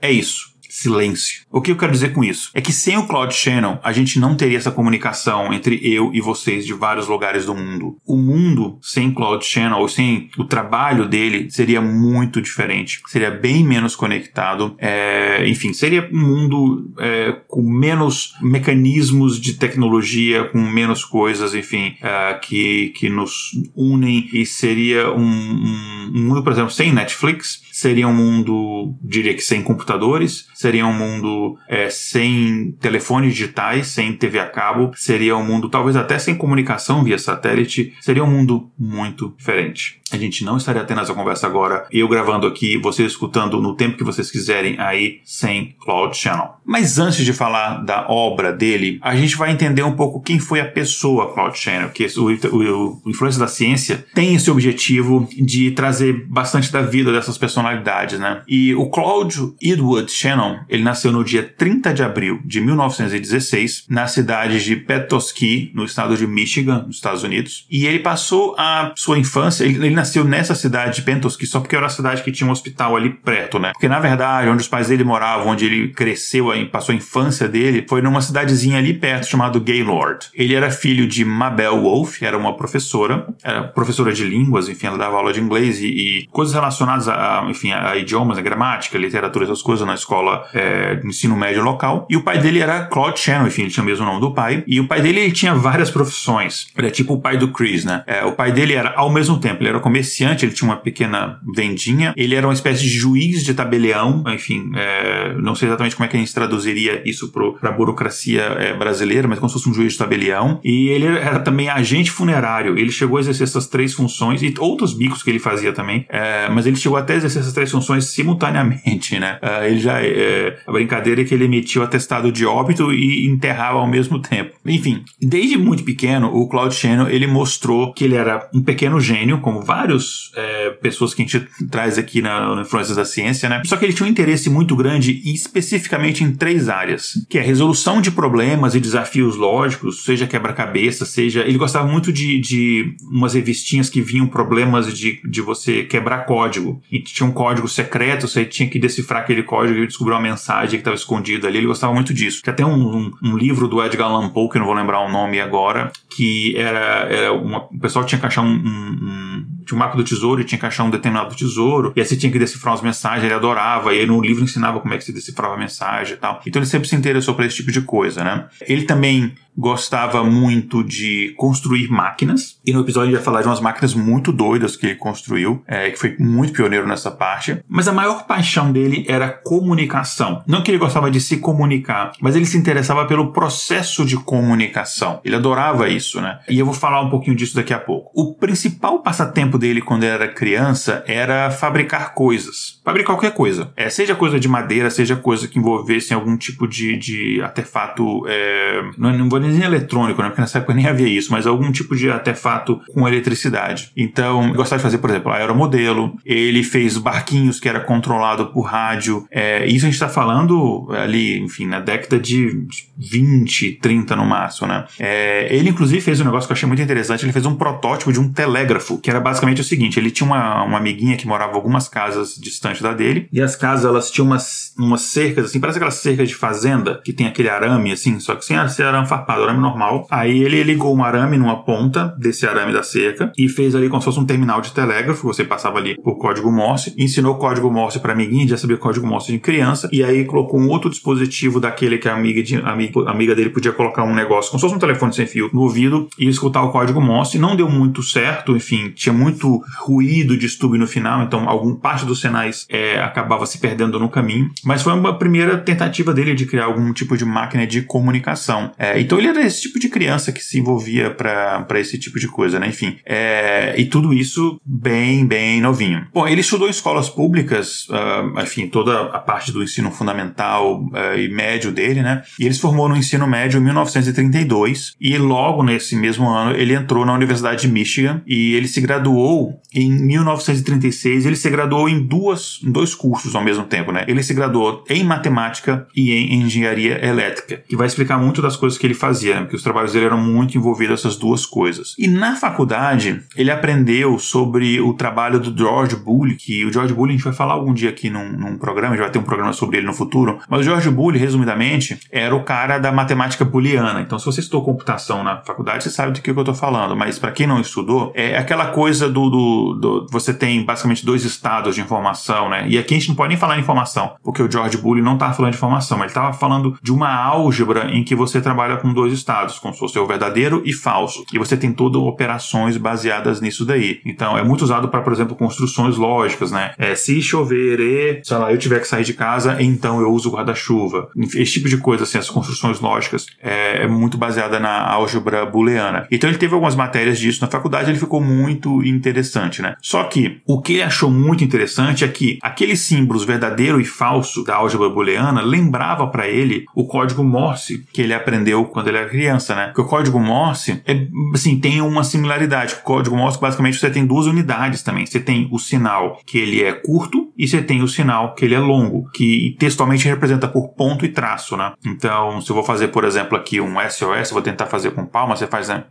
É 0.00 0.12
isso 0.12 0.55
silêncio. 0.76 1.44
O 1.50 1.62
que 1.62 1.70
eu 1.70 1.76
quero 1.76 1.92
dizer 1.92 2.12
com 2.12 2.22
isso? 2.22 2.50
É 2.52 2.60
que 2.60 2.72
sem 2.72 2.98
o 2.98 3.06
Claude 3.06 3.34
Shannon, 3.34 3.78
a 3.82 3.92
gente 3.92 4.20
não 4.20 4.36
teria 4.36 4.58
essa 4.58 4.70
comunicação 4.70 5.52
entre 5.52 5.80
eu 5.82 6.10
e 6.12 6.20
vocês 6.20 6.66
de 6.66 6.74
vários 6.74 7.08
lugares 7.08 7.46
do 7.46 7.54
mundo. 7.54 7.96
O 8.06 8.16
mundo 8.16 8.78
sem 8.82 9.10
Claude 9.10 9.46
Shannon, 9.46 9.78
ou 9.78 9.88
sem 9.88 10.28
o 10.36 10.44
trabalho 10.44 11.08
dele, 11.08 11.50
seria 11.50 11.80
muito 11.80 12.42
diferente. 12.42 13.00
Seria 13.06 13.30
bem 13.30 13.64
menos 13.64 13.96
conectado. 13.96 14.76
É, 14.78 15.48
enfim, 15.48 15.72
seria 15.72 16.10
um 16.12 16.20
mundo 16.20 16.92
é, 16.98 17.32
com 17.48 17.62
menos 17.62 18.34
mecanismos 18.42 19.40
de 19.40 19.54
tecnologia, 19.54 20.44
com 20.44 20.60
menos 20.60 21.06
coisas, 21.06 21.54
enfim, 21.54 21.96
é, 22.02 22.34
que, 22.34 22.92
que 22.96 23.08
nos 23.08 23.52
unem. 23.74 24.28
E 24.30 24.44
seria 24.44 25.10
um, 25.10 25.22
um, 25.22 26.12
um 26.14 26.22
mundo, 26.26 26.42
por 26.42 26.52
exemplo, 26.52 26.70
sem 26.70 26.92
Netflix, 26.92 27.62
seria 27.76 28.08
um 28.08 28.14
mundo, 28.14 28.96
diria 29.02 29.34
que 29.34 29.42
sem 29.42 29.62
computadores, 29.62 30.48
seria 30.54 30.86
um 30.86 30.94
mundo 30.94 31.58
é, 31.68 31.90
sem 31.90 32.74
telefones 32.80 33.34
digitais, 33.34 33.88
sem 33.88 34.16
TV 34.16 34.38
a 34.38 34.48
cabo, 34.48 34.92
seria 34.94 35.36
um 35.36 35.44
mundo 35.44 35.68
talvez 35.68 35.94
até 35.94 36.18
sem 36.18 36.34
comunicação 36.34 37.04
via 37.04 37.18
satélite, 37.18 37.94
seria 38.00 38.24
um 38.24 38.30
mundo 38.30 38.70
muito 38.78 39.34
diferente. 39.36 40.00
A 40.12 40.16
gente 40.16 40.44
não 40.44 40.56
estaria 40.56 40.84
tendo 40.84 41.00
essa 41.00 41.14
conversa 41.14 41.46
agora, 41.46 41.86
eu 41.90 42.06
gravando 42.06 42.46
aqui, 42.46 42.78
vocês 42.78 43.10
escutando 43.12 43.60
no 43.60 43.74
tempo 43.74 43.96
que 43.96 44.04
vocês 44.04 44.30
quiserem 44.30 44.78
aí, 44.78 45.20
sem 45.24 45.74
Cloud 45.80 46.16
Channel. 46.16 46.54
Mas 46.64 46.98
antes 46.98 47.24
de 47.24 47.32
falar 47.32 47.84
da 47.84 48.06
obra 48.08 48.52
dele, 48.52 48.98
a 49.02 49.16
gente 49.16 49.36
vai 49.36 49.50
entender 49.50 49.82
um 49.82 49.96
pouco 49.96 50.20
quem 50.20 50.38
foi 50.38 50.60
a 50.60 50.64
pessoa 50.64 51.32
Cloud 51.34 51.58
Channel, 51.58 51.90
que 51.90 52.06
o, 52.16 52.28
o, 52.54 53.02
o 53.04 53.10
Influência 53.10 53.40
da 53.40 53.48
Ciência 53.48 54.04
tem 54.14 54.34
esse 54.34 54.50
objetivo 54.50 55.28
de 55.36 55.72
trazer 55.72 56.24
bastante 56.28 56.70
da 56.70 56.82
vida 56.82 57.12
dessas 57.12 57.36
personalidades, 57.36 58.18
né? 58.18 58.42
E 58.46 58.74
o 58.74 58.88
Claude 58.88 59.54
Edward 59.60 60.10
Shannon, 60.10 60.60
ele 60.68 60.84
nasceu 60.84 61.10
no 61.10 61.24
dia 61.24 61.42
30 61.42 61.92
de 61.92 62.02
abril 62.02 62.40
de 62.44 62.60
1916, 62.60 63.86
na 63.88 64.06
cidade 64.06 64.62
de 64.62 64.76
Petoskey, 64.76 65.72
no 65.74 65.84
estado 65.84 66.16
de 66.16 66.26
Michigan, 66.26 66.84
nos 66.86 66.96
Estados 66.96 67.24
Unidos. 67.24 67.66
E 67.70 67.86
ele 67.86 67.98
passou 67.98 68.54
a 68.56 68.92
sua 68.96 69.18
infância, 69.18 69.64
ele, 69.64 69.86
ele 69.86 69.94
nasceu 69.96 70.24
nessa 70.24 70.54
cidade 70.54 70.96
de 70.96 71.02
Pentoski 71.02 71.46
só 71.46 71.58
porque 71.60 71.74
era 71.74 71.86
a 71.86 71.90
cidade 71.90 72.22
que 72.22 72.30
tinha 72.30 72.46
um 72.46 72.52
hospital 72.52 72.94
ali 72.94 73.10
perto, 73.10 73.58
né? 73.58 73.72
Porque 73.72 73.88
na 73.88 73.98
verdade, 73.98 74.48
onde 74.48 74.62
os 74.62 74.68
pais 74.68 74.88
dele 74.88 75.02
moravam, 75.02 75.48
onde 75.48 75.66
ele 75.66 75.88
cresceu, 75.88 76.48
passou 76.70 76.92
a 76.92 76.96
infância 76.96 77.48
dele, 77.48 77.84
foi 77.88 78.02
numa 78.02 78.20
cidadezinha 78.20 78.78
ali 78.78 78.94
perto 78.94 79.26
chamado 79.26 79.60
Gaylord. 79.60 80.28
Ele 80.34 80.54
era 80.54 80.70
filho 80.70 81.06
de 81.06 81.24
Mabel 81.24 81.80
Wolf, 81.80 82.22
era 82.22 82.36
uma 82.36 82.56
professora, 82.56 83.26
era 83.42 83.64
professora 83.64 84.12
de 84.12 84.24
línguas, 84.24 84.68
enfim, 84.68 84.86
ela 84.86 84.98
dava 84.98 85.16
aula 85.16 85.32
de 85.32 85.40
inglês 85.40 85.80
e, 85.80 85.86
e 85.86 86.26
coisas 86.30 86.54
relacionadas 86.54 87.08
a, 87.08 87.40
a, 87.40 87.50
enfim, 87.50 87.72
a 87.72 87.96
idiomas, 87.96 88.38
a 88.38 88.42
gramática, 88.42 88.98
literatura, 88.98 89.44
essas 89.44 89.62
coisas 89.62 89.86
na 89.86 89.94
escola 89.94 90.46
é, 90.54 91.00
ensino 91.04 91.36
médio 91.36 91.62
local. 91.62 92.06
E 92.10 92.16
o 92.16 92.22
pai 92.22 92.38
dele 92.38 92.60
era 92.60 92.86
Claude 92.86 93.18
Shannon, 93.18 93.46
enfim, 93.46 93.62
ele 93.62 93.70
tinha 93.70 93.82
o 93.82 93.86
mesmo 93.86 94.04
nome 94.04 94.20
do 94.20 94.32
pai. 94.32 94.62
E 94.66 94.80
o 94.80 94.86
pai 94.86 95.00
dele 95.00 95.20
ele 95.20 95.32
tinha 95.32 95.54
várias 95.54 95.90
profissões. 95.90 96.66
Ele 96.76 96.86
é 96.86 96.90
tipo 96.90 97.14
o 97.14 97.20
pai 97.20 97.36
do 97.36 97.48
Chris, 97.48 97.84
né? 97.84 98.02
É, 98.06 98.24
o 98.24 98.32
pai 98.32 98.52
dele 98.52 98.74
era, 98.74 98.94
ao 98.96 99.10
mesmo 99.10 99.38
tempo, 99.38 99.62
ele 99.62 99.70
era 99.70 99.80
comerciante, 99.86 100.44
ele 100.44 100.52
tinha 100.52 100.68
uma 100.68 100.76
pequena 100.76 101.38
vendinha, 101.54 102.12
ele 102.16 102.34
era 102.34 102.44
uma 102.44 102.52
espécie 102.52 102.82
de 102.82 102.88
juiz 102.88 103.44
de 103.44 103.54
tabelião, 103.54 104.24
enfim, 104.26 104.72
é, 104.74 105.32
não 105.38 105.54
sei 105.54 105.68
exatamente 105.68 105.94
como 105.94 106.04
é 106.04 106.08
que 106.08 106.16
a 106.16 106.18
gente 106.18 106.34
traduziria 106.34 107.08
isso 107.08 107.30
para 107.30 107.70
a 107.70 107.72
burocracia 107.72 108.42
é, 108.58 108.76
brasileira, 108.76 109.28
mas 109.28 109.38
como 109.38 109.48
se 109.48 109.52
fosse 109.52 109.70
um 109.70 109.72
juiz 109.72 109.92
de 109.92 109.98
tabelião, 109.98 110.60
e 110.64 110.88
ele 110.88 111.06
era 111.06 111.38
também 111.38 111.68
agente 111.68 112.10
funerário, 112.10 112.76
ele 112.76 112.90
chegou 112.90 113.16
a 113.16 113.20
exercer 113.20 113.44
essas 113.44 113.68
três 113.68 113.94
funções 113.94 114.42
e 114.42 114.52
outros 114.58 114.92
bicos 114.92 115.22
que 115.22 115.30
ele 115.30 115.38
fazia 115.38 115.72
também, 115.72 116.04
é, 116.08 116.48
mas 116.48 116.66
ele 116.66 116.74
chegou 116.74 116.98
até 116.98 117.12
a 117.12 117.16
exercer 117.18 117.42
essas 117.42 117.54
três 117.54 117.70
funções 117.70 118.06
simultaneamente, 118.06 119.20
né? 119.20 119.38
É, 119.40 119.70
ele 119.70 119.78
já, 119.78 120.02
é, 120.02 120.58
a 120.66 120.72
brincadeira 120.72 121.20
é 121.20 121.24
que 121.24 121.32
ele 121.32 121.44
emitiu 121.44 121.84
atestado 121.84 122.32
de 122.32 122.44
óbito 122.44 122.92
e 122.92 123.24
enterrava 123.24 123.78
ao 123.78 123.86
mesmo 123.86 124.18
tempo. 124.18 124.50
Enfim, 124.66 125.04
desde 125.22 125.56
muito 125.56 125.84
pequeno, 125.84 126.26
o 126.34 126.48
Claude 126.48 126.74
Shannon, 126.74 127.08
ele 127.08 127.28
mostrou 127.28 127.92
que 127.92 128.02
ele 128.02 128.16
era 128.16 128.50
um 128.52 128.60
pequeno 128.60 128.98
gênio, 129.00 129.38
como 129.38 129.62
vários 129.62 129.75
vários 129.76 130.32
é, 130.34 130.70
pessoas 130.70 131.12
que 131.12 131.22
a 131.22 131.24
gente 131.26 131.46
traz 131.70 131.98
aqui 131.98 132.22
na, 132.22 132.54
na 132.54 132.62
Influências 132.62 132.96
da 132.96 133.04
Ciência, 133.04 133.48
né? 133.48 133.60
Só 133.66 133.76
que 133.76 133.84
ele 133.84 133.92
tinha 133.92 134.06
um 134.06 134.10
interesse 134.10 134.48
muito 134.48 134.74
grande 134.74 135.20
especificamente 135.24 136.24
em 136.24 136.34
três 136.34 136.68
áreas, 136.68 137.12
que 137.28 137.38
é 137.38 137.42
resolução 137.42 138.00
de 138.00 138.10
problemas 138.10 138.74
e 138.74 138.80
desafios 138.80 139.36
lógicos, 139.36 140.04
seja 140.04 140.26
quebra-cabeça, 140.26 141.04
seja... 141.04 141.42
Ele 141.42 141.58
gostava 141.58 141.86
muito 141.86 142.10
de, 142.12 142.40
de 142.40 142.94
umas 143.10 143.34
revistinhas 143.34 143.90
que 143.90 144.00
vinham 144.00 144.26
problemas 144.26 144.92
de, 144.96 145.20
de 145.28 145.42
você 145.42 145.82
quebrar 145.82 146.24
código. 146.24 146.80
E 146.90 147.00
tinha 147.00 147.28
um 147.28 147.32
código 147.32 147.68
secreto, 147.68 148.26
você 148.26 148.44
tinha 148.44 148.68
que 148.68 148.78
decifrar 148.78 149.22
aquele 149.22 149.42
código 149.42 149.80
e 149.80 149.86
descobrir 149.86 150.14
uma 150.14 150.20
mensagem 150.20 150.70
que 150.70 150.76
estava 150.76 150.96
escondida 150.96 151.48
ali. 151.48 151.58
Ele 151.58 151.66
gostava 151.66 151.92
muito 151.92 152.14
disso. 152.14 152.42
Tem 152.42 152.52
até 152.52 152.64
um, 152.64 152.96
um, 152.96 153.12
um, 153.22 153.36
livro 153.36 153.68
do 153.68 153.82
Edgar 153.82 154.08
Allan 154.08 154.30
Poe, 154.30 154.48
que 154.48 154.56
eu 154.56 154.60
não 154.60 154.66
vou 154.66 154.76
lembrar 154.76 155.00
o 155.00 155.12
nome 155.12 155.38
agora, 155.40 155.92
que 156.08 156.56
era, 156.56 157.06
era 157.10 157.32
uma, 157.32 157.64
o 157.64 157.78
pessoal 157.78 158.04
tinha 158.04 158.18
que 158.18 158.26
achar 158.26 158.42
um, 158.42 158.54
um 158.54 159.35
tinha 159.66 159.76
um 159.76 159.78
mapa 159.78 159.96
do 159.96 160.04
tesouro 160.04 160.40
e 160.40 160.44
tinha 160.44 160.58
que 160.58 160.66
achar 160.66 160.84
um 160.84 160.90
determinado 160.90 161.34
tesouro, 161.34 161.92
e 161.96 162.00
aí 162.00 162.06
você 162.06 162.16
tinha 162.16 162.30
que 162.30 162.38
decifrar 162.38 162.72
umas 162.72 162.82
mensagens, 162.82 163.24
ele 163.24 163.34
adorava, 163.34 163.94
e 163.94 164.00
aí 164.00 164.06
no 164.06 164.20
livro 164.20 164.44
ensinava 164.44 164.80
como 164.80 164.94
é 164.94 164.98
que 164.98 165.04
se 165.04 165.12
decifrava 165.12 165.54
a 165.54 165.58
mensagem 165.58 166.14
e 166.14 166.16
tal. 166.16 166.40
Então 166.46 166.60
ele 166.60 166.66
sempre 166.68 166.88
se 166.88 166.94
interessou 166.94 167.34
por 167.34 167.44
esse 167.44 167.56
tipo 167.56 167.72
de 167.72 167.80
coisa, 167.80 168.22
né? 168.22 168.46
Ele 168.62 168.84
também 168.84 169.34
gostava 169.56 170.22
muito 170.22 170.84
de 170.84 171.34
construir 171.36 171.88
máquinas. 171.88 172.58
E 172.64 172.72
no 172.72 172.80
episódio 172.80 173.08
a 173.08 173.10
gente 173.10 173.16
vai 173.16 173.24
falar 173.24 173.42
de 173.42 173.48
umas 173.48 173.60
máquinas 173.60 173.94
muito 173.94 174.32
doidas 174.32 174.76
que 174.76 174.86
ele 174.86 174.94
construiu, 174.96 175.62
é, 175.66 175.90
que 175.90 175.98
foi 175.98 176.16
muito 176.18 176.52
pioneiro 176.52 176.86
nessa 176.86 177.10
parte. 177.10 177.62
Mas 177.68 177.88
a 177.88 177.92
maior 177.92 178.26
paixão 178.26 178.72
dele 178.72 179.04
era 179.08 179.28
comunicação. 179.28 180.42
Não 180.46 180.62
que 180.62 180.70
ele 180.70 180.78
gostava 180.78 181.10
de 181.10 181.20
se 181.20 181.38
comunicar, 181.38 182.12
mas 182.20 182.36
ele 182.36 182.46
se 182.46 182.58
interessava 182.58 183.06
pelo 183.06 183.32
processo 183.32 184.04
de 184.04 184.16
comunicação. 184.16 185.20
Ele 185.24 185.36
adorava 185.36 185.88
isso, 185.88 186.20
né? 186.20 186.40
E 186.48 186.58
eu 186.58 186.66
vou 186.66 186.74
falar 186.74 187.00
um 187.00 187.10
pouquinho 187.10 187.36
disso 187.36 187.54
daqui 187.54 187.72
a 187.72 187.78
pouco. 187.78 188.10
O 188.14 188.34
principal 188.34 189.00
passatempo 189.00 189.58
dele 189.58 189.80
quando 189.80 190.04
ele 190.04 190.12
era 190.12 190.28
criança 190.28 191.04
era 191.06 191.50
fabricar 191.50 192.14
coisas. 192.14 192.80
Fabricar 192.84 193.14
qualquer 193.14 193.32
coisa. 193.32 193.72
É, 193.76 193.88
seja 193.88 194.14
coisa 194.14 194.38
de 194.38 194.48
madeira, 194.48 194.90
seja 194.90 195.16
coisa 195.16 195.48
que 195.48 195.58
envolvesse 195.58 196.12
algum 196.12 196.36
tipo 196.36 196.66
de, 196.66 196.96
de 196.96 197.40
artefato. 197.42 198.26
É, 198.26 198.82
não, 198.98 199.16
não 199.16 199.28
vou 199.28 199.38
nem 199.38 199.45
eletrônico, 199.62 200.22
né? 200.22 200.28
Porque 200.28 200.40
nessa 200.40 200.58
época 200.58 200.74
nem 200.74 200.86
havia 200.86 201.08
isso, 201.08 201.32
mas 201.32 201.46
algum 201.46 201.70
tipo 201.72 201.96
de 201.96 202.10
artefato 202.10 202.80
com 202.92 203.06
eletricidade. 203.06 203.90
Então, 203.96 204.52
gostava 204.52 204.78
de 204.78 204.82
fazer, 204.82 204.98
por 204.98 205.10
exemplo, 205.10 205.32
aeromodelo. 205.32 206.16
Ele 206.24 206.62
fez 206.62 206.98
barquinhos 206.98 207.60
que 207.60 207.68
era 207.68 207.80
controlado 207.80 208.46
por 208.46 208.62
rádio. 208.62 209.26
É, 209.30 209.66
isso 209.66 209.84
a 209.84 209.88
gente 209.88 209.94
está 209.94 210.08
falando 210.08 210.88
ali, 210.90 211.38
enfim, 211.38 211.66
na 211.66 211.80
década 211.80 212.18
de 212.18 212.66
20, 212.98 213.72
30 213.80 214.16
no 214.16 214.24
máximo, 214.24 214.68
né? 214.68 214.84
É, 214.98 215.54
ele, 215.54 215.70
inclusive, 215.70 216.00
fez 216.00 216.20
um 216.20 216.24
negócio 216.24 216.46
que 216.46 216.52
eu 216.52 216.56
achei 216.56 216.66
muito 216.66 216.82
interessante. 216.82 217.24
Ele 217.24 217.32
fez 217.32 217.46
um 217.46 217.54
protótipo 217.54 218.12
de 218.12 218.20
um 218.20 218.32
telégrafo, 218.32 218.98
que 218.98 219.10
era 219.10 219.20
basicamente 219.20 219.60
o 219.60 219.64
seguinte: 219.64 219.98
ele 219.98 220.10
tinha 220.10 220.26
uma, 220.26 220.64
uma 220.64 220.78
amiguinha 220.78 221.16
que 221.16 221.26
morava 221.26 221.54
algumas 221.54 221.88
casas 221.88 222.34
distantes 222.34 222.82
da 222.82 222.92
dele, 222.92 223.28
e 223.32 223.40
as 223.40 223.56
casas 223.56 223.84
elas 223.84 224.10
tinham 224.10 224.26
umas, 224.26 224.72
umas 224.78 225.02
cercas, 225.02 225.46
assim, 225.46 225.60
parece 225.60 225.78
aquelas 225.78 225.96
cercas 225.96 226.28
de 226.28 226.34
fazenda 226.34 227.00
que 227.04 227.12
tem 227.12 227.26
aquele 227.26 227.48
arame, 227.48 227.92
assim, 227.92 228.18
só 228.20 228.34
que 228.34 228.44
sem 228.44 228.56
arame 228.56 229.06
farpado 229.06 229.35
arame 229.44 229.60
normal. 229.60 230.06
Aí 230.10 230.42
ele 230.42 230.62
ligou 230.62 230.94
um 230.94 231.04
arame 231.04 231.36
numa 231.36 231.62
ponta 231.62 232.14
desse 232.18 232.46
arame 232.46 232.72
da 232.72 232.82
cerca 232.82 233.32
e 233.36 233.48
fez 233.48 233.74
ali 233.74 233.88
como 233.88 234.00
se 234.00 234.04
fosse 234.06 234.20
um 234.20 234.24
terminal 234.24 234.60
de 234.60 234.72
telégrafo. 234.72 235.26
Você 235.26 235.44
passava 235.44 235.78
ali 235.78 235.96
por 236.00 236.18
código 236.18 236.50
Morse, 236.50 236.94
ensinou 236.98 237.36
código 237.36 237.70
Morse 237.70 237.98
para 237.98 238.12
amiguinha, 238.12 238.48
já 238.48 238.56
sabia 238.56 238.76
código 238.76 239.06
Morse 239.06 239.32
de 239.32 239.38
criança, 239.38 239.88
e 239.92 240.02
aí 240.02 240.24
colocou 240.24 240.60
um 240.60 240.68
outro 240.68 240.90
dispositivo 240.90 241.60
daquele 241.60 241.98
que 241.98 242.08
a 242.08 242.14
amiga, 242.14 242.42
de, 242.42 242.56
amiga, 242.56 243.10
amiga 243.10 243.34
dele 243.34 243.50
podia 243.50 243.72
colocar 243.72 244.04
um 244.04 244.14
negócio, 244.14 244.50
como 244.50 244.60
se 244.60 244.66
fosse 244.66 244.74
um 244.74 244.78
telefone 244.78 245.12
sem 245.12 245.26
fio, 245.26 245.50
no 245.52 245.62
ouvido 245.62 246.08
e 246.18 246.28
escutar 246.28 246.62
o 246.62 246.70
código 246.70 247.00
Morse. 247.00 247.38
Não 247.38 247.56
deu 247.56 247.68
muito 247.68 248.02
certo, 248.02 248.56
enfim, 248.56 248.90
tinha 248.94 249.12
muito 249.12 249.62
ruído, 249.78 250.36
distúrbio 250.36 250.80
no 250.80 250.86
final, 250.86 251.22
então 251.22 251.48
algum 251.48 251.74
parte 251.74 252.04
dos 252.04 252.20
sinais 252.20 252.66
é, 252.70 253.00
acabava 253.00 253.46
se 253.46 253.58
perdendo 253.58 253.98
no 253.98 254.08
caminho. 254.08 254.50
Mas 254.64 254.82
foi 254.82 254.92
uma 254.92 255.18
primeira 255.18 255.58
tentativa 255.58 256.12
dele 256.12 256.34
de 256.34 256.46
criar 256.46 256.64
algum 256.64 256.92
tipo 256.92 257.16
de 257.16 257.24
máquina 257.24 257.66
de 257.66 257.82
comunicação. 257.82 258.70
É, 258.78 259.00
então 259.00 259.18
ele 259.18 259.25
era 259.28 259.44
esse 259.44 259.62
tipo 259.62 259.78
de 259.78 259.88
criança 259.88 260.32
que 260.32 260.42
se 260.42 260.58
envolvia 260.58 261.10
para 261.10 261.80
esse 261.80 261.98
tipo 261.98 262.18
de 262.18 262.28
coisa, 262.28 262.58
né? 262.58 262.68
Enfim, 262.68 262.96
é, 263.04 263.74
e 263.76 263.86
tudo 263.86 264.12
isso 264.12 264.60
bem, 264.64 265.26
bem 265.26 265.60
novinho. 265.60 266.06
Bom, 266.12 266.26
ele 266.26 266.40
estudou 266.40 266.68
em 266.68 266.70
escolas 266.70 267.08
públicas, 267.08 267.86
uh, 267.88 268.40
enfim, 268.40 268.66
toda 268.66 269.02
a 269.02 269.18
parte 269.18 269.52
do 269.52 269.62
ensino 269.62 269.90
fundamental 269.90 270.82
uh, 270.82 271.18
e 271.18 271.28
médio 271.28 271.72
dele, 271.72 272.02
né? 272.02 272.22
E 272.38 272.44
ele 272.44 272.54
se 272.54 272.60
formou 272.60 272.88
no 272.88 272.96
ensino 272.96 273.26
médio 273.26 273.58
em 273.58 273.64
1932 273.64 274.94
e 275.00 275.16
logo 275.18 275.62
nesse 275.62 275.96
mesmo 275.96 276.28
ano 276.28 276.56
ele 276.56 276.74
entrou 276.74 277.04
na 277.04 277.14
Universidade 277.14 277.62
de 277.62 277.68
Michigan 277.68 278.22
e 278.26 278.54
ele 278.54 278.68
se 278.68 278.80
graduou 278.80 279.60
em 279.74 279.90
1936. 279.90 281.26
Ele 281.26 281.36
se 281.36 281.50
graduou 281.50 281.88
em 281.88 282.02
duas, 282.06 282.60
em 282.64 282.70
dois 282.70 282.94
cursos 282.94 283.34
ao 283.34 283.42
mesmo 283.42 283.64
tempo, 283.64 283.92
né? 283.92 284.04
Ele 284.08 284.22
se 284.22 284.34
graduou 284.34 284.84
em 284.88 285.04
matemática 285.04 285.86
e 285.94 286.12
em 286.12 286.42
engenharia 286.42 287.04
elétrica, 287.04 287.62
que 287.68 287.76
vai 287.76 287.86
explicar 287.86 288.18
muito 288.18 288.40
das 288.40 288.56
coisas 288.56 288.78
que 288.78 288.86
ele 288.86 288.94
fazia, 288.94 289.15
né? 289.24 289.40
porque 289.40 289.56
os 289.56 289.62
trabalhos 289.62 289.92
dele 289.92 290.06
eram 290.06 290.18
muito 290.18 290.56
envolvidos 290.56 291.00
essas 291.00 291.16
duas 291.16 291.46
coisas. 291.46 291.94
E 291.98 292.08
na 292.08 292.36
faculdade 292.36 293.22
ele 293.36 293.50
aprendeu 293.50 294.18
sobre 294.18 294.80
o 294.80 294.92
trabalho 294.94 295.38
do 295.38 295.56
George 295.56 295.96
Boole, 295.96 296.36
que 296.36 296.64
o 296.64 296.72
George 296.72 296.94
Boole 296.94 297.12
a 297.12 297.16
gente 297.16 297.24
vai 297.24 297.32
falar 297.32 297.54
algum 297.54 297.72
dia 297.72 297.90
aqui 297.90 298.10
num, 298.10 298.32
num 298.32 298.58
programa, 298.58 298.94
a 298.94 298.96
gente 298.96 299.04
vai 299.04 299.10
ter 299.10 299.18
um 299.18 299.22
programa 299.22 299.52
sobre 299.52 299.78
ele 299.78 299.86
no 299.86 299.94
futuro. 299.94 300.38
Mas 300.48 300.60
o 300.60 300.62
George 300.64 300.90
Boole, 300.90 301.18
resumidamente, 301.18 301.98
era 302.10 302.34
o 302.34 302.42
cara 302.42 302.78
da 302.78 302.92
matemática 302.92 303.44
booleana. 303.44 304.00
Então, 304.00 304.18
se 304.18 304.26
você 304.26 304.40
estudou 304.40 304.64
computação 304.64 305.22
na 305.22 305.38
faculdade, 305.42 305.84
você 305.84 305.90
sabe 305.90 306.12
do 306.12 306.20
que 306.20 306.30
eu 306.30 306.38
estou 306.38 306.54
falando. 306.54 306.96
Mas 306.96 307.18
para 307.18 307.32
quem 307.32 307.46
não 307.46 307.60
estudou, 307.60 308.12
é 308.14 308.36
aquela 308.36 308.66
coisa 308.66 309.08
do, 309.08 309.28
do, 309.30 309.74
do, 309.74 310.06
você 310.10 310.32
tem 310.32 310.64
basicamente 310.64 311.04
dois 311.04 311.24
estados 311.24 311.74
de 311.74 311.80
informação, 311.80 312.48
né? 312.48 312.66
E 312.68 312.78
aqui 312.78 312.94
a 312.94 312.98
gente 312.98 313.08
não 313.08 313.16
pode 313.16 313.30
nem 313.30 313.38
falar 313.38 313.56
em 313.56 313.60
informação, 313.60 314.14
porque 314.22 314.42
o 314.42 314.50
George 314.50 314.76
Boole 314.76 315.02
não 315.02 315.14
estava 315.14 315.34
falando 315.34 315.52
de 315.52 315.56
informação, 315.56 315.98
ele 315.98 316.06
estava 316.06 316.32
falando 316.32 316.78
de 316.82 316.92
uma 316.92 317.12
álgebra 317.14 317.90
em 317.90 318.04
que 318.04 318.14
você 318.14 318.40
trabalha 318.40 318.76
com 318.76 318.92
dois 318.96 319.12
estados, 319.12 319.58
como 319.58 319.72
se 319.72 319.78
fosse 319.78 319.98
o 319.98 320.06
verdadeiro 320.06 320.62
e 320.64 320.72
falso. 320.72 321.24
E 321.32 321.38
você 321.38 321.56
tem 321.56 321.72
todas 321.72 322.02
operações 322.02 322.76
baseadas 322.76 323.40
nisso 323.40 323.64
daí. 323.64 324.00
Então, 324.04 324.36
é 324.36 324.42
muito 324.42 324.62
usado 324.62 324.88
para, 324.88 325.02
por 325.02 325.12
exemplo, 325.12 325.36
construções 325.36 325.96
lógicas, 325.96 326.50
né? 326.50 326.72
É, 326.78 326.94
se 326.94 327.20
chover 327.22 327.78
e, 327.78 328.20
sei 328.24 328.36
lá, 328.38 328.50
eu 328.50 328.58
tiver 328.58 328.80
que 328.80 328.88
sair 328.88 329.04
de 329.04 329.14
casa, 329.14 329.56
então 329.60 330.00
eu 330.00 330.10
uso 330.10 330.30
guarda-chuva. 330.30 331.08
Esse 331.34 331.52
tipo 331.52 331.68
de 331.68 331.76
coisa, 331.76 332.04
assim, 332.04 332.18
as 332.18 332.30
construções 332.30 332.80
lógicas 332.80 333.26
é, 333.40 333.84
é, 333.84 333.86
muito 333.86 334.16
baseada 334.16 334.58
na 334.58 334.90
álgebra 334.90 335.44
booleana. 335.44 336.06
Então, 336.10 336.28
ele 336.28 336.38
teve 336.38 336.54
algumas 336.54 336.74
matérias 336.74 337.18
disso 337.18 337.42
na 337.42 337.48
faculdade, 337.48 337.90
ele 337.90 337.98
ficou 337.98 338.20
muito 338.20 338.82
interessante, 338.84 339.60
né? 339.60 339.76
Só 339.82 340.04
que 340.04 340.40
o 340.46 340.60
que 340.62 340.74
ele 340.74 340.82
achou 340.82 341.10
muito 341.10 341.44
interessante 341.44 342.04
é 342.04 342.08
que 342.08 342.38
aqueles 342.42 342.80
símbolos 342.80 343.24
verdadeiro 343.24 343.80
e 343.80 343.84
falso 343.84 344.42
da 344.42 344.56
álgebra 344.56 344.88
booleana 344.88 345.42
lembrava 345.42 346.06
para 346.06 346.26
ele 346.26 346.64
o 346.74 346.86
código 346.86 347.22
Morse 347.22 347.84
que 347.92 348.02
ele 348.02 348.14
aprendeu 348.14 348.64
quando 348.64 348.85
ele 348.88 348.98
era 348.98 349.08
criança, 349.08 349.54
né? 349.54 349.66
Porque 349.66 349.80
o 349.80 349.86
código 349.86 350.18
Morse 350.18 350.82
é, 350.86 351.06
assim, 351.34 351.58
tem 351.58 351.80
uma 351.80 352.04
similaridade. 352.04 352.74
O 352.74 352.82
código 352.82 353.16
Morse, 353.16 353.40
basicamente, 353.40 353.78
você 353.78 353.90
tem 353.90 354.06
duas 354.06 354.26
unidades 354.26 354.82
também. 354.82 355.06
Você 355.06 355.20
tem 355.20 355.48
o 355.50 355.58
sinal 355.58 356.20
que 356.26 356.38
ele 356.38 356.62
é 356.62 356.72
curto 356.72 357.32
e 357.36 357.46
você 357.46 357.62
tem 357.62 357.82
o 357.82 357.88
sinal 357.88 358.34
que 358.34 358.44
ele 358.44 358.54
é 358.54 358.58
longo, 358.58 359.10
que 359.12 359.56
textualmente 359.58 360.08
representa 360.08 360.48
por 360.48 360.68
ponto 360.68 361.04
e 361.04 361.08
traço, 361.08 361.56
né? 361.56 361.72
Então, 361.84 362.40
se 362.40 362.50
eu 362.50 362.54
vou 362.54 362.64
fazer, 362.64 362.88
por 362.88 363.04
exemplo, 363.04 363.36
aqui 363.36 363.60
um 363.60 363.76
SOS, 363.88 364.30
vou 364.30 364.42
tentar 364.42 364.66
fazer 364.66 364.90
com 364.90 365.04
palma, 365.04 365.36
você 365.36 365.46
faz, 365.46 365.68
né? 365.68 365.84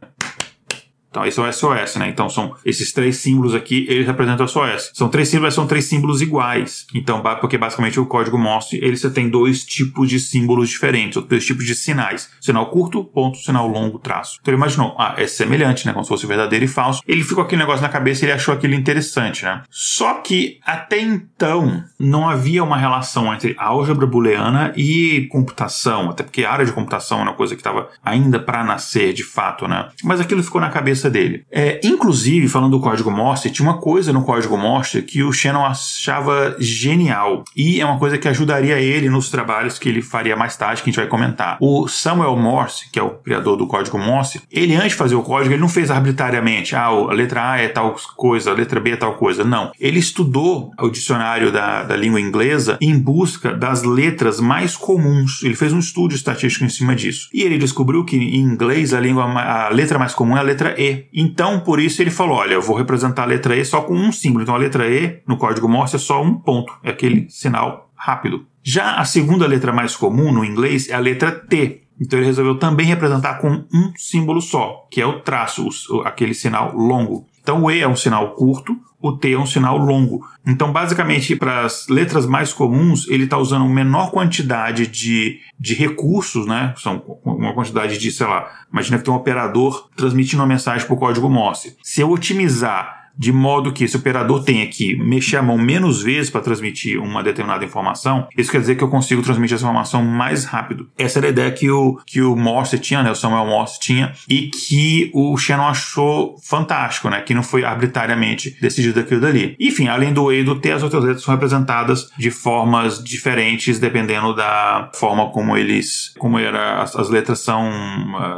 Então, 1.15 1.25
esse 1.25 1.39
é 1.39 1.43
o 1.43 1.53
SOS, 1.53 1.95
né? 1.95 2.09
Então, 2.09 2.27
são 2.27 2.53
esses 2.65 2.91
três 2.91 3.15
símbolos 3.15 3.55
aqui, 3.55 3.85
eles 3.87 4.05
representam 4.05 4.45
o 4.45 4.49
SOS. 4.49 4.91
São 4.93 5.07
três 5.07 5.29
símbolos, 5.29 5.53
são 5.53 5.65
três 5.65 5.85
símbolos 5.85 6.21
iguais. 6.21 6.85
Então, 6.93 7.23
porque 7.39 7.57
basicamente 7.57 7.97
o 7.97 8.05
código 8.05 8.37
Morse, 8.37 8.77
ele 8.81 8.97
você 8.97 9.09
tem 9.09 9.29
dois 9.29 9.63
tipos 9.63 10.09
de 10.09 10.19
símbolos 10.19 10.67
diferentes, 10.67 11.15
ou 11.15 11.23
dois 11.23 11.45
tipos 11.45 11.65
de 11.65 11.73
sinais. 11.73 12.29
Sinal 12.41 12.69
curto, 12.69 13.01
ponto, 13.01 13.37
sinal 13.37 13.65
longo, 13.65 13.97
traço. 13.97 14.39
Então, 14.41 14.51
ele 14.51 14.57
imaginou, 14.57 14.93
ah, 14.99 15.15
é 15.17 15.25
semelhante, 15.25 15.85
né? 15.85 15.93
Como 15.93 16.03
se 16.03 16.09
fosse 16.09 16.27
verdadeiro 16.27 16.65
e 16.65 16.67
falso. 16.67 17.01
Ele 17.07 17.23
ficou 17.23 17.41
aquele 17.41 17.61
negócio 17.61 17.81
na 17.81 17.87
cabeça 17.87 18.25
e 18.25 18.27
ele 18.27 18.33
achou 18.33 18.53
aquilo 18.53 18.73
interessante, 18.73 19.45
né? 19.45 19.63
Só 19.69 20.15
que, 20.15 20.59
até 20.65 20.99
então, 20.99 21.81
não 21.97 22.27
havia 22.27 22.61
uma 22.61 22.77
relação 22.77 23.33
entre 23.33 23.55
álgebra 23.57 24.05
booleana 24.05 24.73
e 24.75 25.29
computação, 25.31 26.09
até 26.09 26.23
porque 26.23 26.43
a 26.43 26.51
área 26.51 26.65
de 26.65 26.73
computação 26.73 27.19
é 27.19 27.23
uma 27.23 27.33
coisa 27.33 27.55
que 27.55 27.61
estava 27.61 27.87
ainda 28.03 28.37
para 28.37 28.65
nascer, 28.65 29.13
de 29.13 29.23
fato, 29.23 29.65
né? 29.65 29.87
Mas 30.03 30.19
aquilo 30.19 30.43
ficou 30.43 30.59
na 30.59 30.69
cabeça 30.69 31.04
cabeça 31.05 31.09
dele. 31.09 31.45
É, 31.51 31.79
inclusive, 31.83 32.47
falando 32.47 32.71
do 32.71 32.79
código 32.79 33.11
Morse, 33.11 33.49
tinha 33.49 33.67
uma 33.67 33.77
coisa 33.77 34.11
no 34.11 34.23
código 34.23 34.57
Morse 34.57 35.01
que 35.01 35.23
o 35.23 35.31
Shannon 35.31 35.65
achava 35.65 36.55
genial 36.59 37.43
e 37.55 37.79
é 37.79 37.85
uma 37.85 37.99
coisa 37.99 38.17
que 38.17 38.27
ajudaria 38.27 38.79
ele 38.79 39.09
nos 39.09 39.29
trabalhos 39.29 39.77
que 39.77 39.89
ele 39.89 40.01
faria 40.01 40.35
mais 40.35 40.55
tarde, 40.55 40.81
que 40.81 40.89
a 40.89 40.91
gente 40.91 40.99
vai 40.99 41.07
comentar. 41.07 41.57
O 41.59 41.87
Samuel 41.87 42.35
Morse, 42.35 42.89
que 42.91 42.99
é 42.99 43.03
o 43.03 43.11
criador 43.11 43.57
do 43.57 43.67
código 43.67 43.97
Morse, 43.97 44.41
ele 44.51 44.75
antes 44.75 44.89
de 44.89 44.95
fazer 44.95 45.15
o 45.15 45.21
código, 45.21 45.53
ele 45.53 45.61
não 45.61 45.69
fez 45.69 45.91
arbitrariamente, 45.91 46.75
ah, 46.75 46.85
a 46.85 47.13
letra 47.13 47.51
A 47.51 47.57
é 47.59 47.67
tal 47.67 47.95
coisa, 48.15 48.51
a 48.51 48.53
letra 48.53 48.79
B 48.79 48.91
é 48.91 48.95
tal 48.95 49.13
coisa. 49.13 49.43
Não. 49.43 49.71
Ele 49.79 49.99
estudou 49.99 50.71
o 50.79 50.89
dicionário 50.89 51.51
da, 51.51 51.83
da 51.83 51.95
língua 51.95 52.19
inglesa 52.19 52.77
em 52.81 52.97
busca 52.97 53.53
das 53.53 53.83
letras 53.83 54.39
mais 54.39 54.75
comuns. 54.75 55.43
Ele 55.43 55.55
fez 55.55 55.73
um 55.73 55.79
estudo 55.79 56.13
estatístico 56.13 56.65
em 56.65 56.69
cima 56.69 56.95
disso. 56.95 57.29
E 57.33 57.41
ele 57.41 57.57
descobriu 57.57 58.03
que 58.03 58.15
em 58.15 58.39
inglês 58.39 58.93
a, 58.93 58.99
língua, 58.99 59.25
a 59.25 59.69
letra 59.69 59.99
mais 59.99 60.13
comum 60.13 60.37
é 60.37 60.39
a 60.39 60.43
letra 60.43 60.75
E. 60.77 60.84
Então, 61.13 61.59
por 61.59 61.79
isso 61.79 62.01
ele 62.01 62.11
falou: 62.11 62.37
olha, 62.37 62.53
eu 62.53 62.61
vou 62.61 62.77
representar 62.77 63.23
a 63.23 63.27
letra 63.27 63.55
E 63.55 63.63
só 63.63 63.81
com 63.81 63.93
um 63.93 64.11
símbolo. 64.11 64.43
Então, 64.43 64.55
a 64.55 64.59
letra 64.59 64.87
E 64.87 65.21
no 65.27 65.37
código 65.37 65.69
Morse 65.69 65.95
é 65.95 65.99
só 65.99 66.21
um 66.21 66.33
ponto, 66.33 66.73
é 66.83 66.89
aquele 66.89 67.29
sinal 67.29 67.89
rápido. 67.95 68.45
Já 68.63 68.95
a 68.95 69.05
segunda 69.05 69.47
letra 69.47 69.71
mais 69.71 69.95
comum 69.95 70.31
no 70.31 70.43
inglês 70.43 70.89
é 70.89 70.93
a 70.93 70.99
letra 70.99 71.31
T. 71.31 71.81
Então 71.99 72.19
ele 72.19 72.25
resolveu 72.25 72.57
também 72.57 72.85
representar 72.85 73.35
com 73.35 73.63
um 73.73 73.93
símbolo 73.95 74.41
só, 74.41 74.87
que 74.91 74.99
é 74.99 75.05
o 75.05 75.21
traço, 75.21 75.69
aquele 76.03 76.33
sinal 76.33 76.75
longo. 76.75 77.25
Então 77.45 77.61
o 77.61 77.69
E 77.69 77.79
é 77.79 77.87
um 77.87 77.95
sinal 77.95 78.31
curto, 78.31 78.75
o 78.99 79.11
T 79.11 79.33
é 79.33 79.37
um 79.37 79.45
sinal 79.45 79.77
longo. 79.77 80.27
Então, 80.47 80.71
basicamente, 80.71 81.35
para 81.35 81.63
as 81.63 81.87
letras 81.87 82.25
mais 82.25 82.51
comuns, 82.51 83.07
ele 83.07 83.25
está 83.25 83.37
usando 83.37 83.65
menor 83.65 84.09
quantidade 84.09 84.87
de, 84.87 85.41
de 85.59 85.75
recursos, 85.75 86.47
né? 86.47 86.73
São 86.75 87.19
uma 87.23 87.53
quantidade 87.53 87.99
de, 87.99 88.11
sei 88.11 88.25
lá, 88.25 88.51
imagina 88.73 88.97
que 88.97 89.03
tem 89.03 89.13
um 89.13 89.17
operador 89.17 89.89
transmitindo 89.95 90.41
uma 90.41 90.47
mensagem 90.47 90.87
por 90.87 90.97
código 90.97 91.29
Morse. 91.29 91.77
Se 91.83 92.01
eu 92.01 92.09
otimizar 92.09 93.04
de 93.17 93.31
modo 93.31 93.71
que 93.71 93.83
esse 93.83 93.97
operador 93.97 94.43
tenha 94.43 94.65
que 94.67 94.95
mexer 94.95 95.37
a 95.37 95.41
mão 95.41 95.57
menos 95.57 96.01
vezes 96.01 96.29
para 96.29 96.41
transmitir 96.41 97.01
uma 97.01 97.23
determinada 97.23 97.65
informação, 97.65 98.27
isso 98.37 98.51
quer 98.51 98.59
dizer 98.59 98.75
que 98.75 98.83
eu 98.83 98.89
consigo 98.89 99.21
transmitir 99.21 99.55
essa 99.55 99.63
informação 99.63 100.03
mais 100.03 100.45
rápido. 100.45 100.87
Essa 100.97 101.19
era 101.19 101.27
a 101.27 101.29
ideia 101.29 101.51
que 101.51 101.69
o, 101.69 101.99
que 102.05 102.21
o 102.21 102.35
Morse 102.35 102.77
tinha, 102.79 103.01
né, 103.01 103.11
o 103.11 103.15
Samuel 103.15 103.45
Morse 103.45 103.79
tinha, 103.79 104.13
e 104.29 104.49
que 104.49 105.09
o 105.13 105.37
Shannon 105.37 105.67
achou 105.67 106.35
fantástico, 106.43 107.09
né, 107.09 107.21
que 107.21 107.33
não 107.33 107.43
foi 107.43 107.63
arbitrariamente 107.63 108.57
decidido 108.61 108.99
aquilo 108.99 109.21
dali. 109.21 109.55
Enfim, 109.59 109.87
além 109.87 110.13
do 110.13 110.31
E 110.31 110.41
e 110.41 110.43
do 110.43 110.59
T, 110.59 110.71
as 110.71 110.83
outras 110.83 111.03
letras 111.03 111.23
são 111.23 111.33
representadas 111.33 112.09
de 112.17 112.29
formas 112.29 113.03
diferentes, 113.03 113.79
dependendo 113.79 114.35
da 114.35 114.89
forma 114.93 115.29
como 115.29 115.55
eles, 115.55 116.13
como 116.19 116.37
era, 116.37 116.81
as, 116.81 116.95
as 116.95 117.09
letras 117.09 117.39
são, 117.39 117.69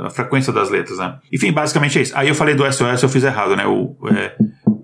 a 0.06 0.10
frequência 0.10 0.54
das 0.54 0.70
letras, 0.70 1.00
né. 1.00 1.18
Enfim, 1.32 1.52
basicamente 1.52 1.98
é 1.98 2.02
isso. 2.04 2.14
Aí 2.16 2.28
eu 2.28 2.36
falei 2.36 2.56
do 2.56 2.72
SOS, 2.72 3.02
eu 3.02 3.10
fiz 3.10 3.24
errado, 3.24 3.56
né, 3.56 3.66
o... 3.66 3.96
É, 4.12 4.36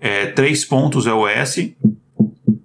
é, 0.04 0.26
três 0.26 0.66
pontos 0.66 1.08
é 1.08 1.14
o 1.14 1.26
S, 1.26 1.78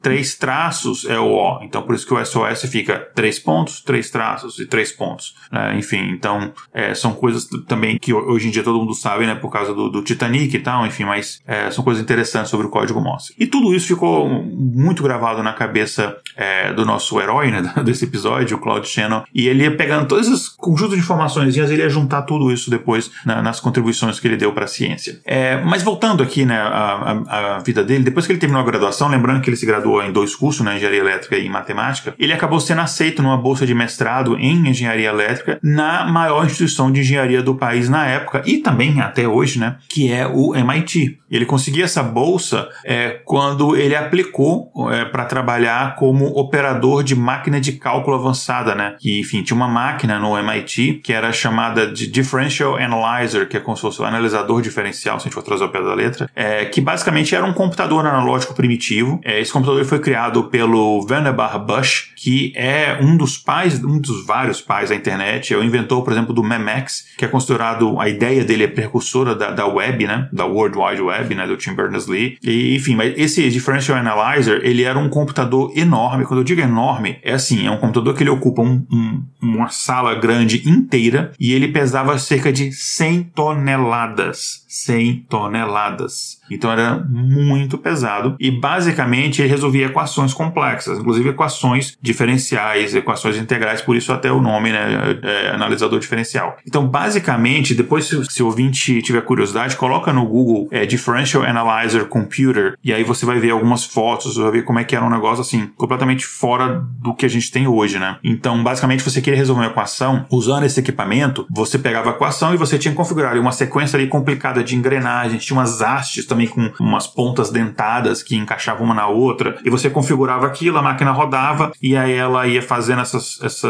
três 0.08 0.34
traços 0.34 1.04
é 1.04 1.18
o 1.18 1.26
O. 1.26 1.62
Então, 1.62 1.82
por 1.82 1.94
isso 1.94 2.06
que 2.06 2.14
o 2.14 2.24
SOS 2.24 2.62
fica 2.62 2.98
três 3.14 3.38
pontos, 3.38 3.82
três 3.82 4.08
traços 4.08 4.58
e 4.58 4.64
três 4.64 4.90
pontos. 4.90 5.34
É, 5.52 5.76
enfim, 5.76 5.98
então, 6.10 6.50
é, 6.72 6.94
são 6.94 7.12
coisas 7.12 7.46
também 7.66 7.98
que 7.98 8.14
hoje 8.14 8.48
em 8.48 8.50
dia 8.50 8.62
todo 8.62 8.78
mundo 8.78 8.94
sabe, 8.94 9.26
né, 9.26 9.34
por 9.34 9.52
causa 9.52 9.74
do, 9.74 9.90
do 9.90 10.02
Titanic 10.02 10.56
e 10.56 10.60
tal, 10.60 10.86
enfim, 10.86 11.04
mas 11.04 11.42
é, 11.46 11.70
são 11.70 11.84
coisas 11.84 12.02
interessantes 12.02 12.50
sobre 12.50 12.66
o 12.66 12.70
código 12.70 12.98
Morse. 13.02 13.34
E 13.38 13.46
tudo 13.46 13.74
isso 13.74 13.86
ficou 13.86 14.26
muito 14.26 15.02
gravado 15.02 15.42
na 15.42 15.52
cabeça 15.52 16.16
é, 16.34 16.72
do 16.72 16.86
nosso 16.86 17.20
herói, 17.20 17.50
né, 17.50 17.60
desse 17.84 18.06
episódio, 18.06 18.56
o 18.56 18.60
Claude 18.60 18.88
Shannon, 18.88 19.24
e 19.34 19.46
ele 19.46 19.64
ia 19.64 19.76
pegando 19.76 20.08
todos 20.08 20.26
esses 20.26 20.48
conjuntos 20.48 20.94
de 20.94 21.00
informações 21.00 21.54
e 21.54 21.60
ele 21.60 21.82
ia 21.82 21.90
juntar 21.90 22.22
tudo 22.22 22.50
isso 22.50 22.70
depois 22.70 23.10
na, 23.26 23.42
nas 23.42 23.60
contribuições 23.60 24.18
que 24.18 24.26
ele 24.26 24.38
deu 24.38 24.54
para 24.54 24.64
a 24.64 24.68
ciência. 24.68 25.20
É, 25.26 25.60
mas 25.62 25.82
voltando 25.82 26.22
aqui, 26.22 26.46
né, 26.46 26.58
a, 26.58 27.22
a, 27.28 27.56
a 27.56 27.58
vida 27.58 27.84
dele, 27.84 28.04
depois 28.04 28.24
que 28.24 28.32
ele 28.32 28.40
terminou 28.40 28.62
a 28.62 28.64
graduação, 28.64 29.08
lembrando 29.08 29.42
que 29.42 29.50
ele 29.50 29.56
se 29.56 29.66
graduou 29.66 29.97
em 30.02 30.12
dois 30.12 30.34
cursos, 30.34 30.64
na 30.64 30.70
né, 30.70 30.76
engenharia 30.76 31.00
elétrica 31.00 31.36
e 31.36 31.48
matemática, 31.48 32.14
ele 32.18 32.32
acabou 32.32 32.60
sendo 32.60 32.80
aceito 32.80 33.22
numa 33.22 33.36
bolsa 33.36 33.66
de 33.66 33.74
mestrado 33.74 34.36
em 34.38 34.68
engenharia 34.68 35.08
elétrica 35.08 35.58
na 35.62 36.06
maior 36.06 36.44
instituição 36.44 36.90
de 36.90 37.00
engenharia 37.00 37.42
do 37.42 37.54
país 37.54 37.88
na 37.88 38.06
época 38.06 38.42
e 38.46 38.58
também 38.58 39.00
até 39.00 39.26
hoje, 39.26 39.58
né, 39.58 39.76
que 39.88 40.12
é 40.12 40.26
o 40.26 40.54
MIT. 40.54 41.18
Ele 41.30 41.44
conseguiu 41.44 41.84
essa 41.84 42.02
bolsa 42.02 42.68
é, 42.84 43.20
quando 43.24 43.76
ele 43.76 43.94
aplicou 43.94 44.72
é, 44.90 45.04
para 45.04 45.24
trabalhar 45.26 45.94
como 45.96 46.26
operador 46.26 47.02
de 47.02 47.14
máquina 47.14 47.60
de 47.60 47.72
cálculo 47.72 48.16
avançada, 48.16 48.74
né? 48.74 48.96
Que, 48.98 49.20
enfim, 49.20 49.42
tinha 49.42 49.56
uma 49.56 49.68
máquina 49.68 50.18
no 50.18 50.36
MIT 50.38 51.00
que 51.04 51.12
era 51.12 51.30
chamada 51.32 51.86
de 51.86 52.06
Differential 52.06 52.76
Analyzer, 52.76 53.48
que 53.48 53.56
é 53.56 53.60
como 53.60 53.76
se 53.76 53.82
fosse 53.82 54.00
um 54.00 54.04
analisador 54.04 54.62
diferencial, 54.62 55.18
se 55.18 55.24
a 55.24 55.28
gente 55.28 55.34
for 55.34 55.42
trazer 55.42 55.64
o 55.64 55.68
pé 55.68 55.82
da 55.82 55.94
letra, 55.94 56.30
é, 56.34 56.64
que 56.64 56.80
basicamente 56.80 57.34
era 57.34 57.44
um 57.44 57.52
computador 57.52 58.06
analógico 58.06 58.54
primitivo. 58.54 59.20
É, 59.22 59.40
esse 59.40 59.52
computador 59.52 59.77
foi 59.84 59.98
criado 59.98 60.44
pelo 60.44 61.06
Vannevar 61.06 61.58
Bush, 61.64 62.12
que 62.16 62.52
é 62.56 62.98
um 63.00 63.16
dos 63.16 63.38
pais, 63.38 63.82
um 63.82 63.98
dos 63.98 64.26
vários 64.26 64.60
pais 64.60 64.90
da 64.90 64.94
internet, 64.94 65.54
é 65.54 65.56
o 65.56 65.62
inventor, 65.62 66.02
por 66.02 66.12
exemplo, 66.12 66.34
do 66.34 66.42
Memex, 66.42 67.06
que 67.16 67.24
é 67.24 67.28
considerado, 67.28 67.98
a 68.00 68.08
ideia 68.08 68.44
dele 68.44 68.64
é 68.64 68.68
precursora 68.68 69.34
da, 69.34 69.50
da 69.50 69.66
web, 69.66 70.06
né? 70.06 70.28
Da 70.32 70.44
World 70.44 70.76
Wide 70.78 71.02
Web, 71.02 71.34
né? 71.34 71.46
Do 71.46 71.56
Tim 71.56 71.74
Berners-Lee. 71.74 72.38
E, 72.42 72.76
enfim, 72.76 72.94
mas 72.94 73.14
esse 73.16 73.48
Differential 73.48 73.98
Analyzer, 73.98 74.60
ele 74.64 74.82
era 74.82 74.98
um 74.98 75.08
computador 75.08 75.72
enorme. 75.76 76.24
Quando 76.24 76.40
eu 76.40 76.44
digo 76.44 76.60
enorme, 76.60 77.18
é 77.22 77.34
assim, 77.34 77.66
é 77.66 77.70
um 77.70 77.78
computador 77.78 78.14
que 78.14 78.22
ele 78.22 78.30
ocupa 78.30 78.62
um, 78.62 78.84
um, 78.90 79.22
uma 79.40 79.68
sala 79.68 80.14
grande 80.14 80.68
inteira 80.68 81.32
e 81.38 81.52
ele 81.52 81.68
pesava 81.68 82.18
cerca 82.18 82.52
de 82.52 82.72
100 82.72 83.24
toneladas. 83.34 84.64
100 84.68 85.24
toneladas. 85.28 86.38
Então 86.50 86.70
era 86.70 86.98
muito 87.08 87.78
pesado 87.78 88.36
e 88.38 88.50
basicamente 88.50 89.40
ele 89.40 89.48
resolvia 89.68 89.86
equações 89.86 90.32
complexas, 90.32 90.98
inclusive 90.98 91.28
equações 91.28 91.96
diferenciais, 92.00 92.94
equações 92.94 93.36
integrais, 93.36 93.80
por 93.82 93.96
isso 93.96 94.12
até 94.12 94.32
o 94.32 94.40
nome, 94.40 94.72
né, 94.72 95.18
é 95.22 95.50
analisador 95.50 96.00
diferencial. 96.00 96.56
Então 96.66 96.86
basicamente, 96.86 97.74
depois 97.74 98.06
se, 98.06 98.24
se 98.30 98.42
o 98.42 98.46
ouvinte 98.46 99.02
tiver 99.02 99.20
curiosidade, 99.22 99.76
coloca 99.76 100.12
no 100.12 100.26
Google 100.26 100.68
é, 100.70 100.86
Differential 100.86 101.44
Analyzer 101.44 102.06
Computer 102.06 102.74
e 102.82 102.92
aí 102.92 103.04
você 103.04 103.26
vai 103.26 103.38
ver 103.38 103.50
algumas 103.50 103.84
fotos, 103.84 104.36
vai 104.36 104.50
ver 104.50 104.62
como 104.62 104.78
é 104.78 104.84
que 104.84 104.96
era 104.96 105.04
um 105.04 105.10
negócio 105.10 105.42
assim, 105.42 105.70
completamente 105.76 106.24
fora 106.24 106.82
do 107.00 107.14
que 107.14 107.26
a 107.26 107.28
gente 107.28 107.50
tem 107.50 107.66
hoje, 107.66 107.98
né? 107.98 108.16
Então 108.24 108.62
basicamente 108.62 109.02
você 109.02 109.20
queria 109.20 109.38
resolver 109.38 109.62
uma 109.62 109.70
equação 109.70 110.26
usando 110.30 110.64
esse 110.64 110.80
equipamento, 110.80 111.46
você 111.50 111.78
pegava 111.78 112.10
a 112.10 112.12
equação 112.12 112.54
e 112.54 112.56
você 112.56 112.78
tinha 112.78 112.92
que 112.92 112.96
configurar 112.96 113.38
uma 113.38 113.52
sequência 113.52 113.96
ali 113.98 114.06
complicada 114.06 114.64
de 114.64 114.74
engrenagens, 114.74 115.44
tinha 115.44 115.58
umas 115.58 115.82
hastes 115.82 116.26
também 116.26 116.46
com 116.46 116.72
umas 116.80 117.06
pontas 117.06 117.50
dentadas 117.50 118.22
que 118.22 118.36
encaixavam 118.36 118.84
uma 118.84 118.94
na 118.94 119.08
outra, 119.08 119.57
e 119.64 119.70
você 119.70 119.90
configurava 119.90 120.46
aquilo, 120.46 120.78
a 120.78 120.82
máquina 120.82 121.10
rodava, 121.10 121.72
e 121.82 121.96
aí 121.96 122.12
ela 122.12 122.46
ia 122.46 122.62
fazendo 122.62 123.00
essas, 123.00 123.38
essa 123.42 123.68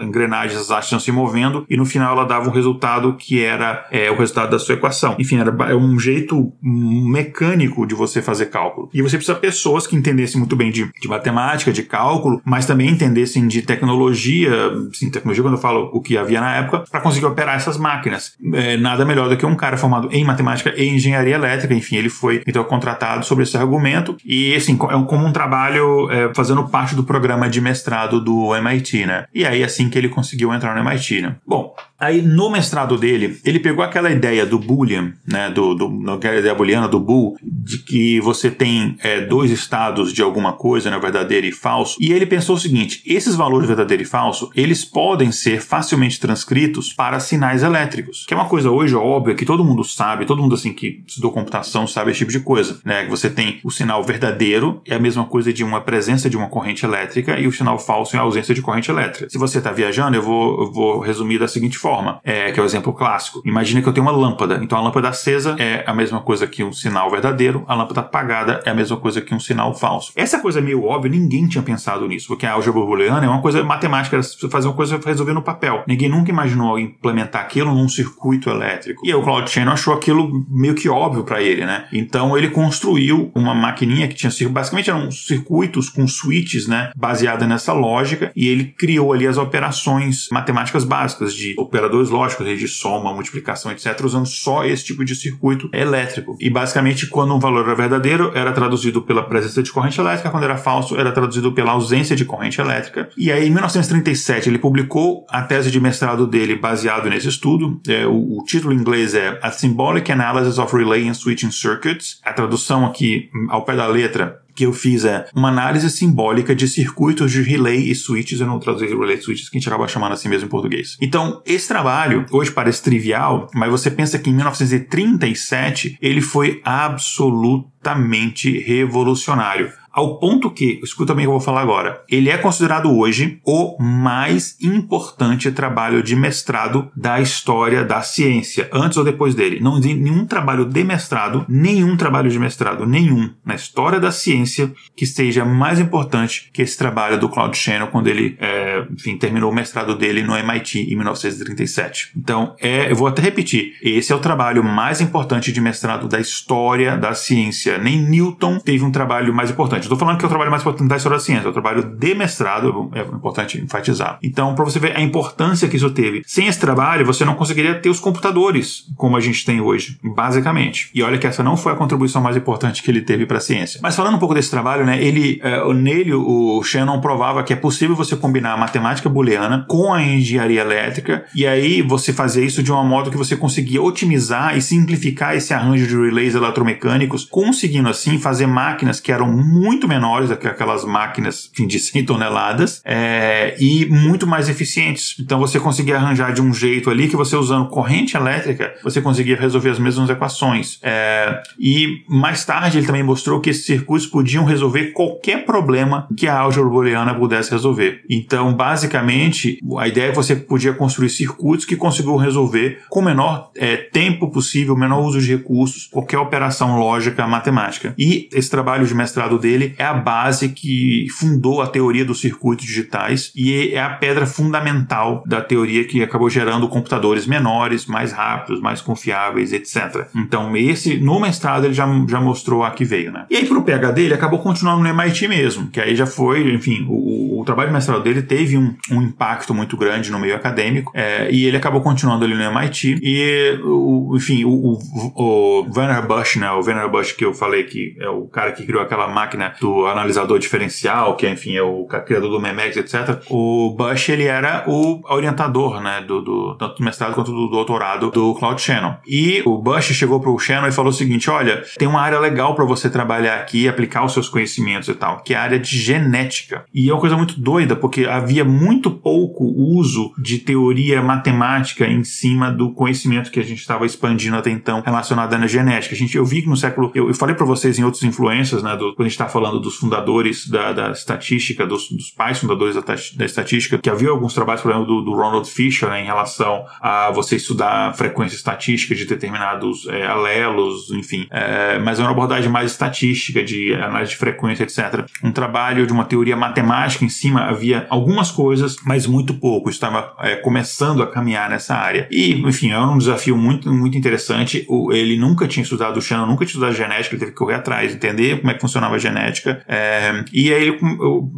engrenagens, 0.00 0.60
as 0.60 0.70
hastes 0.70 1.02
se 1.02 1.12
movendo, 1.12 1.64
e 1.68 1.76
no 1.76 1.84
final 1.84 2.12
ela 2.12 2.24
dava 2.24 2.48
um 2.48 2.52
resultado 2.52 3.14
que 3.14 3.42
era 3.42 3.86
é, 3.90 4.10
o 4.10 4.16
resultado 4.16 4.50
da 4.50 4.58
sua 4.58 4.74
equação. 4.74 5.16
Enfim, 5.18 5.38
era 5.38 5.54
é 5.70 5.74
um 5.74 5.98
jeito 5.98 6.52
mecânico 6.62 7.86
de 7.86 7.94
você 7.94 8.20
fazer 8.20 8.46
cálculo. 8.46 8.88
E 8.92 9.02
você 9.02 9.16
precisa 9.16 9.34
de 9.34 9.40
pessoas 9.40 9.86
que 9.86 9.96
entendessem 9.96 10.38
muito 10.38 10.56
bem 10.56 10.70
de, 10.70 10.90
de 11.00 11.08
matemática, 11.08 11.72
de 11.72 11.82
cálculo, 11.82 12.40
mas 12.44 12.66
também 12.66 12.88
entendessem 12.88 13.46
de 13.46 13.62
tecnologia, 13.62 14.50
sim, 14.92 15.10
tecnologia 15.10 15.42
quando 15.42 15.54
eu 15.54 15.60
falo 15.60 15.90
o 15.92 16.00
que 16.00 16.16
havia 16.16 16.40
na 16.40 16.56
época, 16.56 16.84
para 16.90 17.00
conseguir 17.00 17.26
operar 17.26 17.56
essas 17.56 17.76
máquinas. 17.76 18.34
É, 18.54 18.76
nada 18.76 19.04
melhor 19.04 19.28
do 19.28 19.36
que 19.36 19.46
um 19.46 19.54
cara 19.54 19.76
formado 19.76 20.08
em 20.10 20.24
matemática 20.24 20.72
e 20.76 20.88
engenharia 20.88 21.34
elétrica 21.34 21.74
enfim, 21.76 21.96
ele 21.96 22.08
foi 22.08 22.42
então 22.46 22.64
contratado 22.64 23.24
sobre 23.24 23.44
esse 23.44 23.56
argumento 23.56 24.16
e 24.24 24.54
assim, 24.54 24.76
como 25.04 25.26
um 25.26 25.32
trabalho 25.32 26.10
é, 26.10 26.32
fazendo 26.34 26.66
parte 26.68 26.94
do 26.94 27.04
programa 27.04 27.48
de 27.48 27.60
mestrado 27.60 28.20
do 28.20 28.54
MIT, 28.54 29.06
né? 29.06 29.26
E 29.34 29.44
aí 29.44 29.62
assim 29.62 29.90
que 29.90 29.98
ele 29.98 30.08
conseguiu 30.08 30.52
entrar 30.54 30.74
no 30.74 30.88
MIT, 30.88 31.20
né? 31.20 31.36
Bom, 31.46 31.74
Aí 31.98 32.20
no 32.20 32.50
mestrado 32.50 32.98
dele, 32.98 33.38
ele 33.44 33.58
pegou 33.58 33.82
aquela 33.82 34.10
ideia 34.10 34.44
do 34.44 34.58
Boolean, 34.58 35.12
né, 35.26 35.50
do, 35.50 35.74
do, 35.74 36.10
aquela 36.12 36.36
ideia 36.36 36.54
booleana 36.54 36.86
do 36.86 37.00
Bool, 37.00 37.36
de 37.42 37.78
que 37.78 38.20
você 38.20 38.50
tem 38.50 38.96
é, 39.02 39.22
dois 39.22 39.50
estados 39.50 40.12
de 40.12 40.20
alguma 40.20 40.52
coisa, 40.52 40.90
né, 40.90 40.98
verdadeiro 40.98 41.46
e 41.46 41.52
falso, 41.52 41.96
e 41.98 42.12
ele 42.12 42.26
pensou 42.26 42.56
o 42.56 42.58
seguinte, 42.58 43.02
esses 43.06 43.34
valores 43.34 43.66
verdadeiro 43.66 44.02
e 44.02 44.06
falso, 44.06 44.50
eles 44.54 44.84
podem 44.84 45.32
ser 45.32 45.62
facilmente 45.62 46.20
transcritos 46.20 46.92
para 46.92 47.18
sinais 47.18 47.62
elétricos, 47.62 48.24
que 48.26 48.34
é 48.34 48.36
uma 48.36 48.48
coisa 48.48 48.70
hoje 48.70 48.94
óbvia, 48.94 49.34
que 49.34 49.46
todo 49.46 49.64
mundo 49.64 49.82
sabe, 49.82 50.26
todo 50.26 50.42
mundo 50.42 50.54
assim 50.54 50.72
que 50.74 51.02
estudou 51.06 51.32
computação 51.32 51.86
sabe 51.86 52.10
esse 52.10 52.18
tipo 52.18 52.32
de 52.32 52.40
coisa, 52.40 52.78
né, 52.84 53.04
que 53.04 53.10
você 53.10 53.30
tem 53.30 53.58
o 53.64 53.70
sinal 53.70 54.04
verdadeiro, 54.04 54.82
é 54.84 54.94
a 54.94 55.00
mesma 55.00 55.24
coisa 55.24 55.50
de 55.50 55.64
uma 55.64 55.80
presença 55.80 56.28
de 56.28 56.36
uma 56.36 56.48
corrente 56.48 56.84
elétrica, 56.84 57.38
e 57.40 57.46
o 57.46 57.52
sinal 57.52 57.78
falso 57.78 58.16
é 58.16 58.18
a 58.18 58.22
ausência 58.22 58.54
de 58.54 58.60
corrente 58.60 58.90
elétrica. 58.90 59.30
Se 59.30 59.38
você 59.38 59.58
está 59.58 59.72
viajando, 59.72 60.16
eu 60.16 60.22
vou, 60.22 60.60
eu 60.60 60.72
vou 60.72 61.00
resumir 61.00 61.38
da 61.38 61.48
seguinte 61.48 61.78
forma, 61.78 61.85
forma, 61.86 62.18
é, 62.24 62.50
que 62.50 62.58
é 62.58 62.62
o 62.62 62.66
exemplo 62.66 62.92
clássico. 62.92 63.40
Imagina 63.44 63.80
que 63.80 63.88
eu 63.88 63.92
tenho 63.92 64.04
uma 64.04 64.12
lâmpada. 64.12 64.58
Então 64.60 64.76
a 64.76 64.80
lâmpada 64.80 65.08
acesa 65.08 65.54
é 65.56 65.84
a 65.86 65.94
mesma 65.94 66.20
coisa 66.20 66.44
que 66.44 66.64
um 66.64 66.72
sinal 66.72 67.08
verdadeiro, 67.08 67.64
a 67.68 67.74
lâmpada 67.74 68.00
apagada 68.00 68.60
é 68.64 68.70
a 68.70 68.74
mesma 68.74 68.96
coisa 68.96 69.20
que 69.20 69.32
um 69.32 69.38
sinal 69.38 69.72
falso. 69.72 70.10
Essa 70.16 70.40
coisa 70.40 70.58
é 70.58 70.62
meio 70.62 70.82
óbvia, 70.82 71.10
ninguém 71.10 71.46
tinha 71.46 71.62
pensado 71.62 72.08
nisso, 72.08 72.26
porque 72.26 72.44
a 72.44 72.54
álgebra 72.54 72.80
booleana 72.80 73.24
é 73.24 73.28
uma 73.28 73.40
coisa 73.40 73.62
matemática, 73.62 74.20
fazer 74.50 74.66
uma 74.66 74.74
coisa 74.74 74.98
resolver 75.04 75.32
no 75.32 75.42
papel. 75.42 75.84
Ninguém 75.86 76.08
nunca 76.08 76.30
imaginou 76.30 76.76
implementar 76.76 77.42
aquilo 77.42 77.72
num 77.72 77.88
circuito 77.88 78.50
elétrico. 78.50 79.06
E 79.06 79.10
aí 79.10 79.14
o 79.14 79.22
Claude 79.22 79.48
Shannon 79.48 79.72
achou 79.72 79.94
aquilo 79.94 80.44
meio 80.50 80.74
que 80.74 80.88
óbvio 80.88 81.22
para 81.22 81.40
ele, 81.40 81.64
né? 81.64 81.86
Então 81.92 82.36
ele 82.36 82.50
construiu 82.50 83.30
uma 83.32 83.54
maquininha 83.54 84.08
que 84.08 84.14
tinha 84.14 84.32
basicamente 84.48 84.90
eram 84.90 85.10
circuitos 85.10 85.88
com 85.88 86.06
switches, 86.06 86.66
né, 86.66 86.90
baseada 86.96 87.46
nessa 87.46 87.72
lógica, 87.72 88.32
e 88.34 88.48
ele 88.48 88.64
criou 88.64 89.12
ali 89.12 89.26
as 89.26 89.38
operações 89.38 90.28
matemáticas 90.32 90.84
básicas 90.84 91.32
de 91.32 91.54
operadores 91.76 92.10
lógicos 92.10 92.46
de 92.46 92.68
soma, 92.68 93.12
multiplicação, 93.12 93.70
etc., 93.70 94.00
usando 94.04 94.26
só 94.26 94.64
esse 94.64 94.84
tipo 94.84 95.04
de 95.04 95.14
circuito 95.14 95.68
elétrico. 95.72 96.36
E 96.40 96.48
basicamente, 96.48 97.06
quando 97.06 97.34
um 97.34 97.38
valor 97.38 97.64
era 97.64 97.74
verdadeiro, 97.74 98.32
era 98.34 98.52
traduzido 98.52 99.02
pela 99.02 99.22
presença 99.22 99.62
de 99.62 99.70
corrente 99.70 100.00
elétrica, 100.00 100.30
quando 100.30 100.44
era 100.44 100.56
falso, 100.56 100.96
era 100.96 101.12
traduzido 101.12 101.52
pela 101.52 101.72
ausência 101.72 102.16
de 102.16 102.24
corrente 102.24 102.60
elétrica. 102.60 103.08
E 103.16 103.30
aí, 103.30 103.46
em 103.46 103.50
1937, 103.50 104.48
ele 104.48 104.58
publicou 104.58 105.26
a 105.28 105.42
tese 105.42 105.70
de 105.70 105.80
mestrado 105.80 106.26
dele 106.26 106.56
baseado 106.56 107.08
nesse 107.08 107.28
estudo. 107.28 107.80
É, 107.86 108.06
o, 108.06 108.38
o, 108.38 108.44
título 108.44 108.72
em 108.72 108.76
inglês 108.76 109.14
é 109.14 109.38
A 109.42 109.50
Symbolic 109.50 110.10
Analysis 110.10 110.58
of 110.58 110.74
Relay 110.74 111.08
and 111.08 111.14
Switching 111.14 111.50
Circuits. 111.50 112.20
A 112.24 112.32
tradução 112.32 112.86
aqui, 112.86 113.28
ao 113.48 113.64
pé 113.64 113.76
da 113.76 113.86
letra, 113.86 114.40
que 114.56 114.64
eu 114.64 114.72
fiz 114.72 115.04
é 115.04 115.26
uma 115.34 115.48
análise 115.48 115.88
simbólica 115.90 116.54
de 116.54 116.66
circuitos 116.66 117.30
de 117.30 117.42
relay 117.42 117.90
e 117.90 117.94
switches. 117.94 118.40
Eu 118.40 118.46
não 118.46 118.58
traduzi 118.58 118.86
relay 118.86 119.18
e 119.18 119.22
switches, 119.22 119.50
que 119.50 119.56
a 119.56 119.60
gente 119.60 119.68
acaba 119.68 119.86
chamando 119.86 120.12
assim 120.12 120.28
mesmo 120.28 120.46
em 120.46 120.50
português. 120.50 120.96
Então, 121.00 121.42
esse 121.44 121.68
trabalho, 121.68 122.24
hoje 122.30 122.50
parece 122.50 122.82
trivial, 122.82 123.50
mas 123.54 123.70
você 123.70 123.90
pensa 123.90 124.18
que 124.18 124.30
em 124.30 124.34
1937 124.34 125.98
ele 126.00 126.22
foi 126.22 126.62
absolutamente 126.64 128.58
revolucionário 128.60 129.70
ao 129.96 130.18
ponto 130.18 130.50
que, 130.50 130.78
escuta 130.82 131.14
bem 131.14 131.24
o 131.24 131.28
que 131.28 131.28
eu 131.28 131.38
vou 131.38 131.40
falar 131.40 131.62
agora, 131.62 132.04
ele 132.06 132.28
é 132.28 132.36
considerado 132.36 132.94
hoje 132.94 133.40
o 133.42 133.82
mais 133.82 134.54
importante 134.60 135.50
trabalho 135.50 136.02
de 136.02 136.14
mestrado 136.14 136.90
da 136.94 137.18
história 137.18 137.82
da 137.82 138.02
ciência, 138.02 138.68
antes 138.70 138.98
ou 138.98 139.04
depois 139.04 139.34
dele. 139.34 139.58
Não 139.58 139.80
tem 139.80 139.94
nenhum 139.94 140.26
trabalho 140.26 140.66
de 140.66 140.84
mestrado, 140.84 141.46
nenhum 141.48 141.96
trabalho 141.96 142.28
de 142.28 142.38
mestrado, 142.38 142.84
nenhum 142.84 143.32
na 143.42 143.54
história 143.54 143.98
da 143.98 144.12
ciência 144.12 144.70
que 144.94 145.06
seja 145.06 145.46
mais 145.46 145.80
importante 145.80 146.50
que 146.52 146.60
esse 146.60 146.76
trabalho 146.76 147.18
do 147.18 147.30
Claude 147.30 147.56
Shannon 147.56 147.86
quando 147.86 148.08
ele, 148.08 148.36
é, 148.38 148.84
enfim, 148.92 149.16
terminou 149.16 149.50
o 149.50 149.54
mestrado 149.54 149.96
dele 149.96 150.22
no 150.22 150.36
MIT 150.36 150.92
em 150.92 150.94
1937. 150.94 152.10
Então, 152.14 152.54
é, 152.60 152.90
eu 152.90 152.96
vou 152.96 153.08
até 153.08 153.22
repetir, 153.22 153.72
esse 153.82 154.12
é 154.12 154.14
o 154.14 154.18
trabalho 154.18 154.62
mais 154.62 155.00
importante 155.00 155.50
de 155.50 155.60
mestrado 155.60 156.06
da 156.06 156.20
história 156.20 156.98
da 156.98 157.14
ciência. 157.14 157.78
Nem 157.78 157.98
Newton 157.98 158.58
teve 158.58 158.84
um 158.84 158.92
trabalho 158.92 159.32
mais 159.32 159.50
importante. 159.50 159.85
Estou 159.86 159.98
falando 159.98 160.18
que 160.18 160.26
o 160.26 160.28
trabalho 160.28 160.50
mais 160.50 160.62
importante 160.62 160.88
da 160.88 160.96
história 160.96 161.18
da 161.18 161.24
ciência, 161.24 161.48
o 161.48 161.52
trabalho 161.52 161.82
de 161.82 162.14
mestrado, 162.14 162.90
é 162.94 163.00
importante 163.00 163.58
enfatizar. 163.58 164.18
Então, 164.22 164.54
para 164.54 164.64
você 164.64 164.78
ver 164.78 164.96
a 164.96 165.00
importância 165.00 165.68
que 165.68 165.76
isso 165.76 165.90
teve. 165.90 166.22
Sem 166.26 166.46
esse 166.46 166.58
trabalho, 166.58 167.04
você 167.04 167.24
não 167.24 167.34
conseguiria 167.34 167.74
ter 167.74 167.88
os 167.88 168.00
computadores 168.00 168.84
como 168.96 169.16
a 169.16 169.20
gente 169.20 169.44
tem 169.44 169.60
hoje, 169.60 169.98
basicamente. 170.02 170.90
E 170.94 171.02
olha 171.02 171.18
que 171.18 171.26
essa 171.26 171.42
não 171.42 171.56
foi 171.56 171.72
a 171.72 171.76
contribuição 171.76 172.22
mais 172.22 172.36
importante 172.36 172.82
que 172.82 172.90
ele 172.90 173.02
teve 173.02 173.26
para 173.26 173.38
a 173.38 173.40
ciência. 173.40 173.80
Mas 173.82 173.94
falando 173.94 174.16
um 174.16 174.18
pouco 174.18 174.34
desse 174.34 174.50
trabalho, 174.50 174.84
né, 174.84 175.02
ele, 175.02 175.40
é, 175.42 175.72
nele, 175.74 176.14
o 176.14 176.62
Shannon 176.62 177.00
provava 177.00 177.42
que 177.42 177.52
é 177.52 177.56
possível 177.56 177.94
você 177.94 178.16
combinar 178.16 178.56
matemática 178.56 179.08
booleana 179.08 179.64
com 179.68 179.92
a 179.92 180.02
engenharia 180.02 180.60
elétrica, 180.60 181.24
e 181.34 181.46
aí 181.46 181.82
você 181.82 182.12
fazia 182.12 182.44
isso 182.44 182.62
de 182.62 182.72
uma 182.72 182.84
modo 182.84 183.10
que 183.10 183.16
você 183.16 183.36
conseguia 183.36 183.82
otimizar 183.82 184.56
e 184.56 184.62
simplificar 184.62 185.36
esse 185.36 185.52
arranjo 185.52 185.86
de 185.86 185.94
relays 185.94 186.34
eletromecânicos, 186.34 187.24
conseguindo 187.24 187.88
assim 187.88 188.18
fazer 188.18 188.46
máquinas 188.46 189.00
que 189.00 189.12
eram 189.12 189.30
muito 189.30 189.75
menores 189.88 190.28
do 190.28 190.36
que 190.36 190.46
aquelas 190.46 190.84
máquinas 190.84 191.50
enfim, 191.52 191.66
de 191.66 191.78
100 191.80 192.04
toneladas 192.04 192.80
é, 192.84 193.56
e 193.58 193.86
muito 193.86 194.26
mais 194.26 194.48
eficientes. 194.48 195.16
Então 195.18 195.40
você 195.40 195.58
conseguia 195.58 195.96
arranjar 195.96 196.32
de 196.32 196.40
um 196.40 196.54
jeito 196.54 196.88
ali 196.88 197.08
que 197.08 197.16
você 197.16 197.34
usando 197.34 197.68
corrente 197.68 198.16
elétrica, 198.16 198.74
você 198.82 199.00
conseguia 199.00 199.36
resolver 199.36 199.70
as 199.70 199.78
mesmas 199.78 200.08
equações. 200.08 200.78
É, 200.82 201.42
e 201.58 202.04
mais 202.08 202.44
tarde 202.44 202.78
ele 202.78 202.86
também 202.86 203.02
mostrou 203.02 203.40
que 203.40 203.50
esses 203.50 203.66
circuitos 203.66 204.06
podiam 204.06 204.44
resolver 204.44 204.92
qualquer 204.92 205.44
problema 205.44 206.06
que 206.16 206.28
a 206.28 206.38
álgebra 206.38 206.70
booleana 206.70 207.14
pudesse 207.14 207.50
resolver. 207.50 208.02
Então, 208.08 208.52
basicamente, 208.54 209.58
a 209.78 209.88
ideia 209.88 210.06
é 210.06 210.10
que 210.10 210.16
você 210.16 210.36
podia 210.36 210.72
construir 210.72 211.10
circuitos 211.10 211.66
que 211.66 211.76
conseguiam 211.76 212.16
resolver 212.16 212.82
com 212.88 213.00
o 213.00 213.04
menor 213.04 213.50
é, 213.56 213.76
tempo 213.76 214.30
possível, 214.30 214.76
menor 214.76 215.00
uso 215.00 215.20
de 215.20 215.34
recursos, 215.34 215.88
qualquer 215.90 216.18
operação 216.18 216.78
lógica 216.78 217.26
matemática. 217.26 217.94
E 217.98 218.28
esse 218.32 218.50
trabalho 218.50 218.86
de 218.86 218.94
mestrado 218.94 219.38
dele 219.38 219.65
é 219.78 219.84
a 219.84 219.94
base 219.94 220.50
que 220.50 221.06
fundou 221.18 221.60
a 221.60 221.66
teoria 221.66 222.04
dos 222.04 222.20
circuitos 222.20 222.66
digitais 222.66 223.32
e 223.34 223.72
é 223.72 223.80
a 223.80 223.90
pedra 223.90 224.26
fundamental 224.26 225.22
da 225.26 225.40
teoria 225.40 225.84
que 225.84 226.02
acabou 226.02 226.28
gerando 226.30 226.68
computadores 226.68 227.26
menores, 227.26 227.86
mais 227.86 228.12
rápidos, 228.12 228.60
mais 228.60 228.80
confiáveis, 228.80 229.52
etc. 229.52 230.06
Então, 230.14 230.56
esse, 230.56 230.98
no 230.98 231.20
mestrado, 231.20 231.64
ele 231.64 231.74
já, 231.74 231.86
já 232.08 232.20
mostrou 232.20 232.64
a 232.64 232.70
que 232.70 232.84
veio, 232.84 233.12
né? 233.12 233.26
E 233.30 233.36
aí, 233.36 233.46
pro 233.46 233.62
PhD, 233.62 234.02
ele 234.02 234.14
acabou 234.14 234.38
continuando 234.38 234.82
no 234.82 234.88
MIT 234.88 235.28
mesmo, 235.28 235.68
que 235.68 235.80
aí 235.80 235.94
já 235.96 236.06
foi, 236.06 236.52
enfim, 236.52 236.86
o, 236.88 237.40
o 237.40 237.44
trabalho 237.44 237.68
de 237.68 237.74
mestrado 237.74 238.02
dele 238.02 238.22
teve 238.22 238.56
um, 238.56 238.74
um 238.90 239.02
impacto 239.02 239.54
muito 239.54 239.76
grande 239.76 240.10
no 240.10 240.18
meio 240.18 240.34
acadêmico, 240.34 240.92
é, 240.94 241.30
e 241.30 241.44
ele 241.44 241.56
acabou 241.56 241.80
continuando 241.80 242.24
ali 242.24 242.34
no 242.34 242.42
MIT, 242.42 242.98
e, 243.02 243.58
o, 243.62 244.14
enfim, 244.16 244.44
o, 244.44 244.50
o, 244.50 244.78
o 245.14 245.66
Werner 245.76 246.06
Bush, 246.06 246.36
né, 246.36 246.50
o 246.50 246.60
Werner 246.60 246.88
Bush 246.88 247.12
que 247.12 247.24
eu 247.24 247.34
falei 247.34 247.64
que 247.64 247.96
é 247.98 248.08
o 248.08 248.26
cara 248.26 248.52
que 248.52 248.64
criou 248.64 248.82
aquela 248.82 249.08
máquina 249.08 249.54
do 249.60 249.86
analisador 249.86 250.38
diferencial, 250.38 251.16
que, 251.16 251.28
enfim, 251.28 251.56
é 251.56 251.62
o 251.62 251.86
criador 252.06 252.30
do 252.30 252.40
Memex, 252.40 252.76
etc. 252.76 253.22
O 253.28 253.74
Bush, 253.76 254.08
ele 254.08 254.24
era 254.24 254.64
o 254.66 255.00
orientador, 255.08 255.80
né, 255.80 256.02
do, 256.06 256.20
do 256.20 256.54
tanto 256.54 256.76
do 256.76 256.84
mestrado 256.84 257.14
quanto 257.14 257.32
do 257.32 257.48
doutorado 257.48 258.10
do 258.10 258.34
Claude 258.34 258.60
Shannon. 258.60 258.94
E 259.06 259.42
o 259.44 259.58
Bush 259.58 259.92
chegou 259.92 260.20
pro 260.20 260.38
Shannon 260.38 260.68
e 260.68 260.72
falou 260.72 260.90
o 260.90 260.94
seguinte, 260.94 261.30
olha, 261.30 261.62
tem 261.78 261.88
uma 261.88 262.00
área 262.00 262.18
legal 262.18 262.54
para 262.54 262.64
você 262.64 262.88
trabalhar 262.90 263.36
aqui, 263.36 263.68
aplicar 263.68 264.04
os 264.04 264.12
seus 264.12 264.28
conhecimentos 264.28 264.88
e 264.88 264.94
tal, 264.94 265.20
que 265.20 265.34
é 265.34 265.36
a 265.36 265.42
área 265.42 265.58
de 265.58 265.78
genética. 265.78 266.64
E 266.72 266.88
é 266.88 266.92
uma 266.92 267.00
coisa 267.00 267.16
muito 267.16 267.40
doida, 267.40 267.76
porque 267.76 268.04
havia 268.04 268.44
muito 268.44 268.90
pouco 268.90 269.44
uso 269.44 270.12
de 270.18 270.38
teoria 270.38 271.02
matemática 271.02 271.86
em 271.86 272.04
cima 272.04 272.50
do 272.50 272.72
conhecimento 272.72 273.30
que 273.30 273.40
a 273.40 273.44
gente 273.44 273.60
estava 273.60 273.86
expandindo 273.86 274.36
até 274.36 274.50
então 274.50 274.82
relacionado 274.84 275.34
à 275.34 275.46
genética. 275.46 275.94
A 275.94 275.98
gente, 275.98 276.16
eu 276.16 276.24
vi 276.24 276.42
que 276.42 276.48
no 276.48 276.56
século, 276.56 276.90
eu, 276.94 277.08
eu 277.08 277.14
falei 277.14 277.34
para 277.34 277.46
vocês 277.46 277.78
em 277.78 277.84
outras 277.84 278.02
influências, 278.02 278.62
né, 278.62 278.76
do, 278.76 278.94
quando 278.94 279.06
a 279.06 279.08
gente 279.08 279.12
está 279.12 279.28
falando 279.36 279.60
dos 279.60 279.76
fundadores 279.76 280.48
da, 280.48 280.72
da 280.72 280.90
estatística, 280.92 281.66
dos, 281.66 281.90
dos, 281.90 282.10
pais 282.10 282.38
fundadores 282.38 282.74
da, 282.74 282.80
da, 282.80 283.24
estatística, 283.26 283.76
que 283.76 283.90
havia 283.90 284.08
alguns 284.08 284.32
trabalhos, 284.32 284.62
por 284.62 284.70
exemplo, 284.70 284.86
do, 284.86 285.02
do 285.02 285.12
Ronald 285.14 285.46
Fisher, 285.46 285.90
né, 285.90 286.00
em 286.00 286.06
relação 286.06 286.64
a 286.80 287.10
você 287.10 287.36
estudar 287.36 287.94
frequência 287.94 288.34
estatística 288.34 288.94
de 288.94 289.04
determinados 289.04 289.86
é, 289.88 290.06
alelos, 290.06 290.90
enfim, 290.90 291.26
é, 291.30 291.78
mas 291.78 292.00
é 292.00 292.02
uma 292.02 292.12
abordagem 292.12 292.50
mais 292.50 292.70
estatística, 292.70 293.44
de 293.44 293.74
análise 293.74 294.12
de 294.12 294.16
frequência, 294.16 294.62
etc. 294.62 295.04
Um 295.22 295.30
trabalho 295.30 295.86
de 295.86 295.92
uma 295.92 296.06
teoria 296.06 296.34
matemática 296.34 297.04
em 297.04 297.10
cima, 297.10 297.42
havia 297.42 297.86
algumas 297.90 298.30
coisas, 298.30 298.76
mas 298.86 299.06
muito 299.06 299.34
pouco. 299.34 299.68
Estava 299.68 300.14
é, 300.20 300.36
começando 300.36 301.02
a 301.02 301.06
caminhar 301.06 301.50
nessa 301.50 301.74
área. 301.74 302.08
E, 302.10 302.40
enfim, 302.40 302.70
é 302.70 302.80
um 302.80 302.96
desafio 302.96 303.36
muito, 303.36 303.70
muito 303.70 303.98
interessante. 303.98 304.64
O, 304.66 304.94
ele 304.94 305.18
nunca 305.18 305.46
tinha 305.46 305.62
estudado 305.62 305.98
o 305.98 306.00
Shannon, 306.00 306.24
nunca 306.24 306.46
tinha 306.46 306.54
estudado 306.54 306.74
genética, 306.74 307.14
ele 307.14 307.20
teve 307.20 307.32
que 307.32 307.36
correr 307.36 307.56
atrás, 307.56 307.92
entender 307.92 308.38
como 308.38 308.50
é 308.50 308.54
que 308.54 308.60
funcionava 308.62 308.94
a 308.94 308.98
genética. 308.98 309.25
É, 309.68 310.24
e 310.32 310.52
aí 310.52 310.68
ele 310.68 310.78